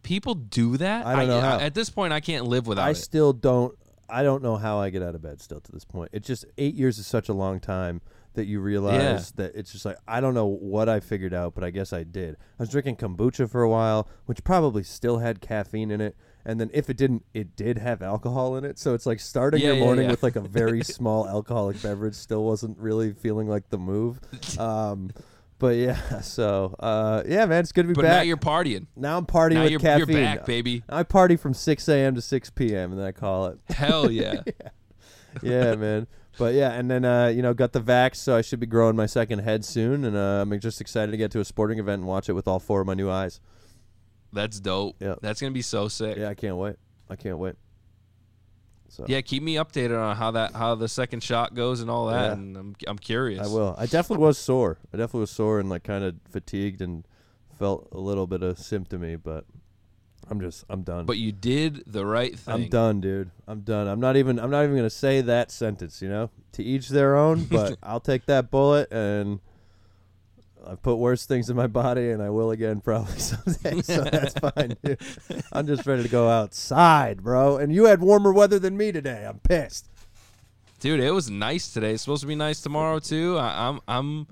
People 0.03 0.35
do 0.35 0.77
that? 0.79 1.07
I 1.07 1.15
don't 1.17 1.29
know 1.29 1.41
how. 1.41 1.59
At 1.61 1.75
this 1.75 1.89
point, 1.91 2.13
I 2.13 2.21
can't 2.21 2.47
live 2.47 2.67
without 2.67 2.87
I 2.87 2.91
it. 2.91 2.97
still 2.97 3.33
don't. 3.33 3.77
I 4.09 4.23
don't 4.25 4.43
know 4.43 4.57
how 4.57 4.79
I 4.79 4.91
get 4.91 5.03
out 5.03 5.15
of 5.15 5.23
bed 5.23 5.41
still 5.41 5.61
to 5.61 5.73
this 5.73 5.85
point. 5.85 6.11
It's 6.13 6.27
just 6.27 6.45
eight 6.59 6.75
years 6.75 6.99
is 6.99 7.07
such 7.07 7.29
a 7.29 7.33
long 7.33 7.61
time 7.61 8.01
that 8.35 8.47
you 8.47 8.61
realize 8.61 9.31
that 9.33 9.55
it's 9.55 9.73
just 9.73 9.85
like 9.85 9.97
I 10.09 10.21
don't 10.21 10.35
know 10.35 10.47
what 10.47 10.89
I 10.89 11.01
figured 11.01 11.33
out, 11.33 11.55
but 11.55 11.63
I 11.65 11.71
guess 11.71 11.93
I 11.93 12.03
did. 12.03 12.35
I 12.59 12.63
was 12.63 12.69
drinking 12.71 12.97
kombucha 12.97 13.49
for 13.49 13.63
a 13.63 13.69
while, 13.69 14.09
which 14.27 14.43
probably 14.43 14.83
still 14.83 15.19
had 15.19 15.41
caffeine 15.41 15.91
in 15.91 16.01
it, 16.01 16.17
and 16.45 16.61
then 16.61 16.71
if 16.73 16.91
it 16.91 16.97
didn't, 16.97 17.25
it 17.35 17.55
did 17.57 17.79
have 17.79 18.03
alcohol 18.03 18.57
in 18.57 18.65
it. 18.65 18.79
So 18.79 18.95
it's 18.95 19.07
like 19.07 19.21
starting 19.21 19.61
Yeah, 19.61 19.69
your 19.69 19.77
yeah, 19.77 19.85
morning 19.85 20.05
yeah. 20.07 20.11
with 20.11 20.23
like 20.23 20.37
a 20.37 20.41
very 20.41 20.83
small 20.85 21.29
alcoholic 21.29 21.81
beverage 21.83 22.15
still 22.15 22.45
wasn't 22.45 22.79
really 22.79 23.13
feeling 23.13 23.49
like 23.49 23.69
the 23.71 23.79
move. 23.79 24.19
Um, 24.59 25.11
but 25.59 25.77
yeah, 25.77 26.21
so 26.23 26.75
uh, 26.81 27.23
yeah, 27.27 27.47
man, 27.47 27.61
it's 27.61 27.73
good 27.73 27.83
to 27.83 27.89
be 27.89 27.95
but 27.95 28.03
back. 28.03 28.17
now 28.17 28.23
you're 28.23 28.37
partying. 28.37 28.87
Now 28.97 29.17
I'm 29.19 29.27
partying 29.27 29.55
Now 29.55 29.63
with 29.63 29.71
you're, 29.73 29.81
caffeine. 29.81 30.09
you're 30.17 30.25
back, 30.25 30.45
baby. 30.47 30.83
I 30.89 31.03
party 31.05 31.37
from 31.37 31.55
6 31.55 31.89
a.m. 31.89 32.15
to 32.17 32.21
6 32.21 32.51
p.m. 32.51 32.91
and 32.93 33.01
then 33.01 33.07
I 33.07 33.13
call 33.13 33.47
it. 33.47 33.59
Hell 33.71 34.11
yeah. 34.11 34.43
yeah, 35.43 35.75
man. 35.77 36.07
But 36.39 36.55
yeah, 36.55 36.73
and 36.73 36.91
then 36.91 37.05
uh, 37.05 37.27
you 37.27 37.43
know, 37.43 37.53
got 37.53 37.73
the 37.73 37.81
vax, 37.81 38.17
so 38.17 38.35
I 38.35 38.41
should 38.41 38.59
be 38.59 38.67
growing 38.67 38.97
my 38.97 39.05
second 39.07 39.41
head 39.41 39.65
soon, 39.67 40.05
and 40.05 40.17
uh, 40.17 40.41
I'm 40.43 40.59
just 40.61 40.81
excited 40.81 41.13
to 41.13 41.19
get 41.19 41.31
to 41.33 41.41
a 41.41 41.45
sporting 41.45 41.79
event 41.79 42.01
and 42.01 42.09
watch 42.09 42.29
it 42.29 42.33
with 42.33 42.49
all 42.49 42.59
four 42.59 42.81
of 42.81 42.87
my 42.87 42.95
new 42.95 43.11
eyes. 43.11 43.39
That's 44.33 44.61
dope. 44.61 44.97
Yeah. 45.01 45.17
That's 45.21 45.41
gonna 45.41 45.53
be 45.53 45.63
so 45.63 45.89
sick. 45.89 46.17
Yeah, 46.17 46.29
I 46.29 46.35
can't 46.35 46.57
wait. 46.57 46.77
I 47.11 47.17
can't 47.17 47.39
wait. 47.39 47.55
So 48.89 49.05
Yeah, 49.09 49.21
keep 49.23 49.43
me 49.43 49.55
updated 49.55 49.99
on 49.99 50.17
how 50.17 50.33
that 50.33 50.53
how 50.53 50.75
the 50.75 50.89
second 50.89 51.23
shot 51.23 51.55
goes 51.55 51.81
and 51.81 51.91
all 51.91 52.07
that, 52.09 52.27
Yeah. 52.27 52.33
and 52.33 52.57
I'm 52.57 52.77
I'm 52.87 52.99
curious. 52.99 53.47
I 53.47 53.51
will. 53.51 53.75
I 53.79 53.87
definitely 53.87 54.25
was 54.25 54.39
sore. 54.39 54.79
I 54.93 54.97
definitely 54.97 55.21
was 55.21 55.31
sore 55.31 55.61
and 55.61 55.71
like 55.71 55.83
kind 55.85 56.05
of 56.05 56.17
fatigued 56.31 56.83
and 56.83 57.07
felt 57.59 57.89
a 57.93 57.99
little 57.99 58.27
bit 58.27 58.43
of 58.43 58.57
symptomy, 58.59 59.19
but 59.23 59.45
I'm 60.31 60.41
just 60.41 60.65
I'm 60.69 60.83
done. 60.83 61.07
But 61.07 61.17
you 61.19 61.33
did 61.33 61.85
the 61.87 62.05
right 62.05 62.39
thing. 62.39 62.55
I'm 62.55 62.69
done, 62.69 63.01
dude. 63.01 63.31
I'm 63.47 63.61
done. 63.61 63.89
I'm 63.89 64.01
not 64.01 64.17
even 64.17 64.39
I'm 64.39 64.51
not 64.51 64.63
even 64.65 64.77
gonna 64.77 64.91
say 64.91 65.21
that 65.23 65.51
sentence, 65.51 66.03
you 66.03 66.09
know? 66.09 66.31
To 66.53 66.63
each 66.63 66.91
their 66.91 67.17
own, 67.17 67.45
but 67.51 67.79
I'll 67.83 68.01
take 68.01 68.27
that 68.27 68.51
bullet 68.51 68.93
and 68.93 69.41
I've 70.67 70.83
put 70.83 70.97
worse 70.97 71.27
things 71.27 71.51
in 71.51 71.57
my 71.57 71.67
body 71.67 72.11
and 72.11 72.23
I 72.23 72.31
will 72.31 72.51
again 72.51 72.81
probably 72.81 73.19
someday. 73.19 73.83
So 73.83 74.03
that's 74.05 74.35
fine, 74.35 74.77
dude. 74.85 75.01
I'm 75.53 75.67
just 75.67 75.87
ready 75.87 76.03
to 76.03 76.09
go 76.09 76.29
outside, 76.29 77.23
bro. 77.23 77.57
And 77.57 77.75
you 77.75 77.87
had 77.87 78.01
warmer 78.01 78.33
weather 78.33 78.59
than 78.59 78.77
me 78.77 78.93
today. 78.93 79.25
I'm 79.29 79.39
pissed. 79.41 79.89
Dude, 80.81 81.01
it 81.01 81.11
was 81.13 81.31
nice 81.31 81.73
today. 81.73 81.93
It's 81.93 82.03
supposed 82.03 82.23
to 82.23 82.27
be 82.27 82.35
nice 82.35 82.61
tomorrow 82.61 82.99
too. 82.99 83.39
I, 83.39 83.69
I'm 83.69 83.81
I'm 83.87 84.27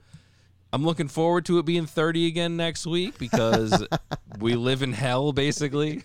I'm 0.72 0.84
looking 0.84 1.08
forward 1.08 1.44
to 1.46 1.58
it 1.58 1.64
being 1.66 1.86
30 1.86 2.26
again 2.26 2.56
next 2.56 2.86
week 2.86 3.18
because 3.18 3.86
we 4.40 4.54
live 4.54 4.82
in 4.82 4.92
hell 4.92 5.32
basically. 5.32 6.02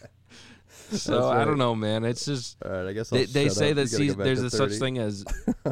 So 0.91 1.13
That's 1.13 1.25
I 1.25 1.45
don't 1.45 1.57
know, 1.57 1.73
man. 1.73 2.03
It's 2.03 2.25
just 2.25 2.57
All 2.63 2.71
right, 2.71 2.87
I 2.87 2.93
guess 2.93 3.11
I'll 3.11 3.17
they, 3.19 3.25
they 3.25 3.49
say 3.49 3.71
up. 3.71 3.77
that 3.77 3.81
You 3.83 3.87
gotta 3.89 3.97
sea- 3.97 4.07
go 4.09 4.13
back 4.15 4.23
there's 4.25 4.41
a 4.43 4.49
such 4.51 4.73
thing 4.73 4.97
as 4.99 5.25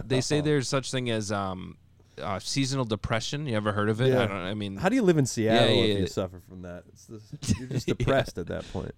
they 0.06 0.22
say 0.22 0.42
there's 0.42 0.68
such 0.68 0.90
thing 0.92 1.10
as 1.12 1.32
um 1.32 1.78
uh, 2.22 2.40
seasonal 2.40 2.86
depression. 2.86 3.46
You 3.46 3.56
ever 3.56 3.72
heard 3.72 3.90
of 3.90 4.02
it? 4.02 4.10
Yeah. 4.10 4.24
I 4.24 4.28
don't. 4.28 4.38
I 4.38 4.54
mean, 4.54 4.78
How 4.78 4.90
do 4.90 4.96
you 4.96 5.02
live 5.02 5.18
in 5.18 5.26
Seattle 5.26 5.76
yeah, 5.76 5.82
if 5.82 5.90
yeah. 5.90 6.00
you 6.00 6.08
suffer 6.08 6.42
from 6.48 6.62
that? 6.64 6.84
You're 7.60 7.68
just 7.70 7.88
depressed 7.88 8.38
at 8.38 8.48
that 8.48 8.72
point. 8.72 8.94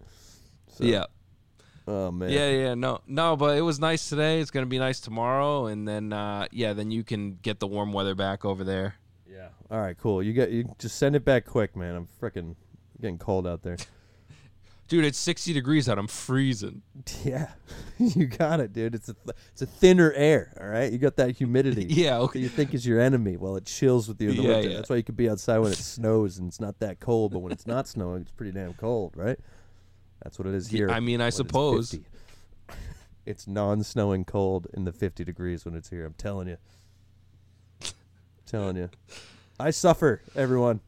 So, 0.74 0.84
yeah. 0.84 1.06
Oh 1.88 2.12
man. 2.12 2.30
Yeah, 2.30 2.50
yeah, 2.50 2.74
no, 2.74 3.02
no, 3.06 3.36
but 3.36 3.58
it 3.58 3.62
was 3.62 3.80
nice 3.80 4.10
today. 4.10 4.40
It's 4.40 4.50
gonna 4.50 4.66
be 4.66 4.80
nice 4.80 5.00
tomorrow, 5.00 5.68
and 5.68 5.88
then 5.88 6.14
uh, 6.14 6.48
yeah, 6.52 6.74
then 6.74 6.90
you 6.90 7.04
can 7.04 7.38
get 7.42 7.60
the 7.60 7.68
warm 7.68 7.94
weather 7.94 8.16
back 8.16 8.44
over 8.44 8.64
there. 8.64 8.96
Yeah. 9.30 9.50
All 9.70 9.80
right. 9.80 9.98
Cool. 9.98 10.24
You 10.24 10.34
get 10.34 10.50
you 10.50 10.74
just 10.80 10.98
send 10.98 11.16
it 11.16 11.24
back 11.24 11.46
quick, 11.46 11.76
man. 11.76 11.96
I'm 11.96 12.08
freaking 12.22 12.56
getting 13.00 13.18
cold 13.18 13.46
out 13.46 13.62
there. 13.62 13.78
Dude, 14.88 15.04
it's 15.04 15.18
60 15.18 15.52
degrees 15.54 15.90
out. 15.90 15.98
I'm 15.98 16.08
freezing. 16.08 16.82
Yeah, 17.24 17.50
you 17.98 18.28
got 18.28 18.60
it, 18.60 18.72
dude. 18.74 18.94
It's 18.94 19.10
a 19.10 19.14
th- 19.16 19.36
it's 19.52 19.62
a 19.62 19.66
thinner 19.66 20.12
air. 20.14 20.56
All 20.62 20.68
right, 20.68 20.92
you 20.92 21.00
got 21.00 21.16
that 21.18 21.36
humidity. 21.38 21.86
Yeah, 21.90 22.12
that 22.12 22.22
okay. 22.26 22.40
you 22.40 22.50
think 22.50 22.74
is 22.76 22.86
your 22.86 23.00
enemy. 23.00 23.36
Well, 23.38 23.56
it 23.56 23.66
chills 23.66 24.08
with 24.08 24.22
you 24.22 24.30
in 24.30 24.38
the 24.38 24.44
Yeah, 24.44 24.50
winter. 24.50 24.70
yeah. 24.70 24.76
That's 24.78 24.90
why 24.90 24.98
you 24.98 25.04
could 25.04 25.18
be 25.18 25.28
outside 25.30 25.58
when 25.60 25.72
it 25.72 25.78
snows 25.78 26.38
and 26.38 26.48
it's 26.48 26.60
not 26.60 26.80
that 26.80 27.00
cold. 27.00 27.32
But 27.34 27.40
when 27.40 27.52
it's 27.52 27.66
not 27.66 27.88
snowing, 27.88 28.22
it's 28.22 28.32
pretty 28.32 28.52
damn 28.52 28.74
cold, 28.76 29.14
right? 29.16 29.40
That's 30.24 30.38
what 30.38 30.48
it 30.48 30.54
is 30.54 30.72
Yeah, 30.72 30.78
here. 30.78 30.90
I 30.92 31.00
mean, 31.00 31.20
I 31.20 31.26
when 31.26 31.28
it's 31.30 31.38
suppose. 31.38 32.00
It's 33.26 33.48
non-snowing 33.48 34.26
cold 34.26 34.68
in 34.76 34.84
the 34.86 34.92
50 34.92 35.24
degrees 35.24 35.66
when 35.66 35.74
it's 35.76 35.90
here. 35.90 36.06
I'm 36.06 36.14
telling 36.14 36.48
you. 36.48 36.58
I'm 37.82 37.90
telling 38.46 38.76
you. 38.78 38.90
I 39.60 39.72
suffer, 39.72 40.22
everyone. 40.36 40.80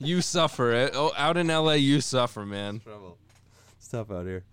You 0.00 0.22
suffer. 0.22 0.72
eh? 0.72 0.90
Oh, 0.94 1.12
out 1.16 1.36
in 1.36 1.48
LA, 1.48 1.72
you 1.74 2.00
suffer, 2.00 2.44
man. 2.46 2.80
Trouble. 2.80 3.18
It's 3.78 3.88
tough 3.88 4.10
out 4.10 4.24
here. 4.26 4.44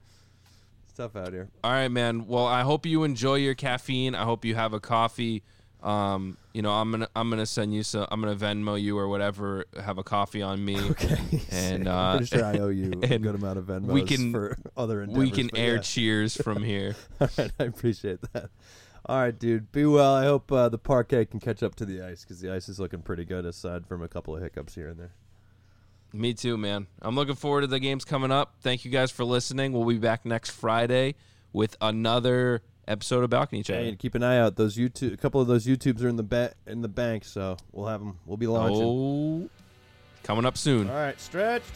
It's 0.85 0.93
tough 0.97 1.15
out 1.15 1.31
here. 1.33 1.49
All 1.63 1.71
right, 1.71 1.87
man. 1.89 2.27
Well, 2.27 2.45
I 2.45 2.61
hope 2.63 2.85
you 2.85 3.03
enjoy 3.03 3.35
your 3.35 3.55
caffeine. 3.55 4.13
I 4.15 4.23
hope 4.23 4.43
you 4.45 4.55
have 4.55 4.73
a 4.73 4.79
coffee 4.79 5.43
Um, 5.83 6.37
you 6.53 6.63
know, 6.63 6.71
I'm 6.71 6.89
gonna 6.91 7.07
I'm 7.15 7.29
gonna 7.29 7.45
send 7.45 7.73
you 7.73 7.83
some. 7.83 8.07
I'm 8.09 8.19
gonna 8.19 8.35
Venmo 8.35 8.81
you 8.81 8.97
or 8.97 9.07
whatever. 9.07 9.65
Have 9.81 9.99
a 9.99 10.03
coffee 10.03 10.41
on 10.41 10.65
me. 10.65 10.75
Okay. 10.89 11.17
And, 11.51 11.87
uh, 11.87 11.93
I'm 11.93 12.17
pretty 12.17 12.35
sure 12.35 12.45
I 12.45 12.57
owe 12.57 12.69
you 12.69 12.91
a 13.03 13.19
good 13.19 13.35
amount 13.35 13.59
of 13.59 13.65
Venmos 13.67 13.85
we 13.85 14.01
can- 14.03 14.31
for 14.31 14.57
other 14.75 15.01
endeavors. 15.03 15.23
we 15.23 15.31
can 15.31 15.55
air 15.55 15.75
yeah. 15.75 15.81
cheers 15.81 16.35
from 16.35 16.63
here. 16.63 16.95
All 17.21 17.29
right, 17.37 17.51
I 17.59 17.63
appreciate 17.65 18.19
that. 18.33 18.49
All 19.05 19.19
right, 19.19 19.37
dude. 19.37 19.71
Be 19.71 19.85
well. 19.85 20.13
I 20.15 20.25
hope 20.25 20.51
uh, 20.51 20.67
the 20.67 20.79
parquet 20.79 21.25
can 21.25 21.39
catch 21.39 21.61
up 21.63 21.75
to 21.75 21.85
the 21.85 22.01
ice 22.01 22.23
because 22.23 22.41
the 22.41 22.51
ice 22.51 22.67
is 22.67 22.79
looking 22.79 23.01
pretty 23.03 23.23
good, 23.23 23.45
aside 23.45 23.85
from 23.85 24.01
a 24.01 24.07
couple 24.07 24.35
of 24.35 24.41
hiccups 24.41 24.73
here 24.75 24.87
and 24.89 24.99
there. 24.99 25.11
Me 26.17 26.33
too, 26.33 26.57
man. 26.57 26.87
I'm 27.01 27.15
looking 27.15 27.35
forward 27.35 27.61
to 27.61 27.67
the 27.67 27.79
games 27.79 28.03
coming 28.03 28.31
up. 28.31 28.55
Thank 28.61 28.83
you 28.85 28.91
guys 28.91 29.11
for 29.11 29.23
listening. 29.23 29.71
We'll 29.71 29.85
be 29.85 29.99
back 29.99 30.25
next 30.25 30.49
Friday 30.49 31.13
with 31.53 31.77
another 31.79 32.63
episode 32.87 33.23
of 33.23 33.29
Balcony 33.29 33.61
Chat. 33.61 33.83
Hey, 33.83 33.95
keep 33.95 34.15
an 34.15 34.23
eye 34.23 34.39
out. 34.39 34.55
Those 34.55 34.75
YouTube, 34.77 35.13
a 35.13 35.17
couple 35.17 35.41
of 35.41 35.47
those 35.47 35.67
YouTubes 35.67 36.01
are 36.03 36.07
in 36.07 36.15
the 36.15 36.23
ba- 36.23 36.53
in 36.65 36.81
the 36.81 36.87
bank, 36.87 37.23
so 37.23 37.55
we'll 37.71 37.85
have 37.87 37.99
them. 37.99 38.17
We'll 38.25 38.37
be 38.37 38.47
launching. 38.47 38.81
Oh, 38.83 39.47
coming 40.23 40.43
up 40.45 40.57
soon. 40.57 40.89
All 40.89 40.95
right, 40.95 41.19
stretched. 41.21 41.69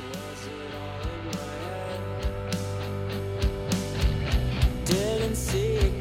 Was 0.00 0.46
it 0.46 0.74
all 0.74 1.00
in 1.12 1.26
my 1.26 1.36
head? 1.62 2.00
Didn't 4.84 5.36
see 5.36 5.92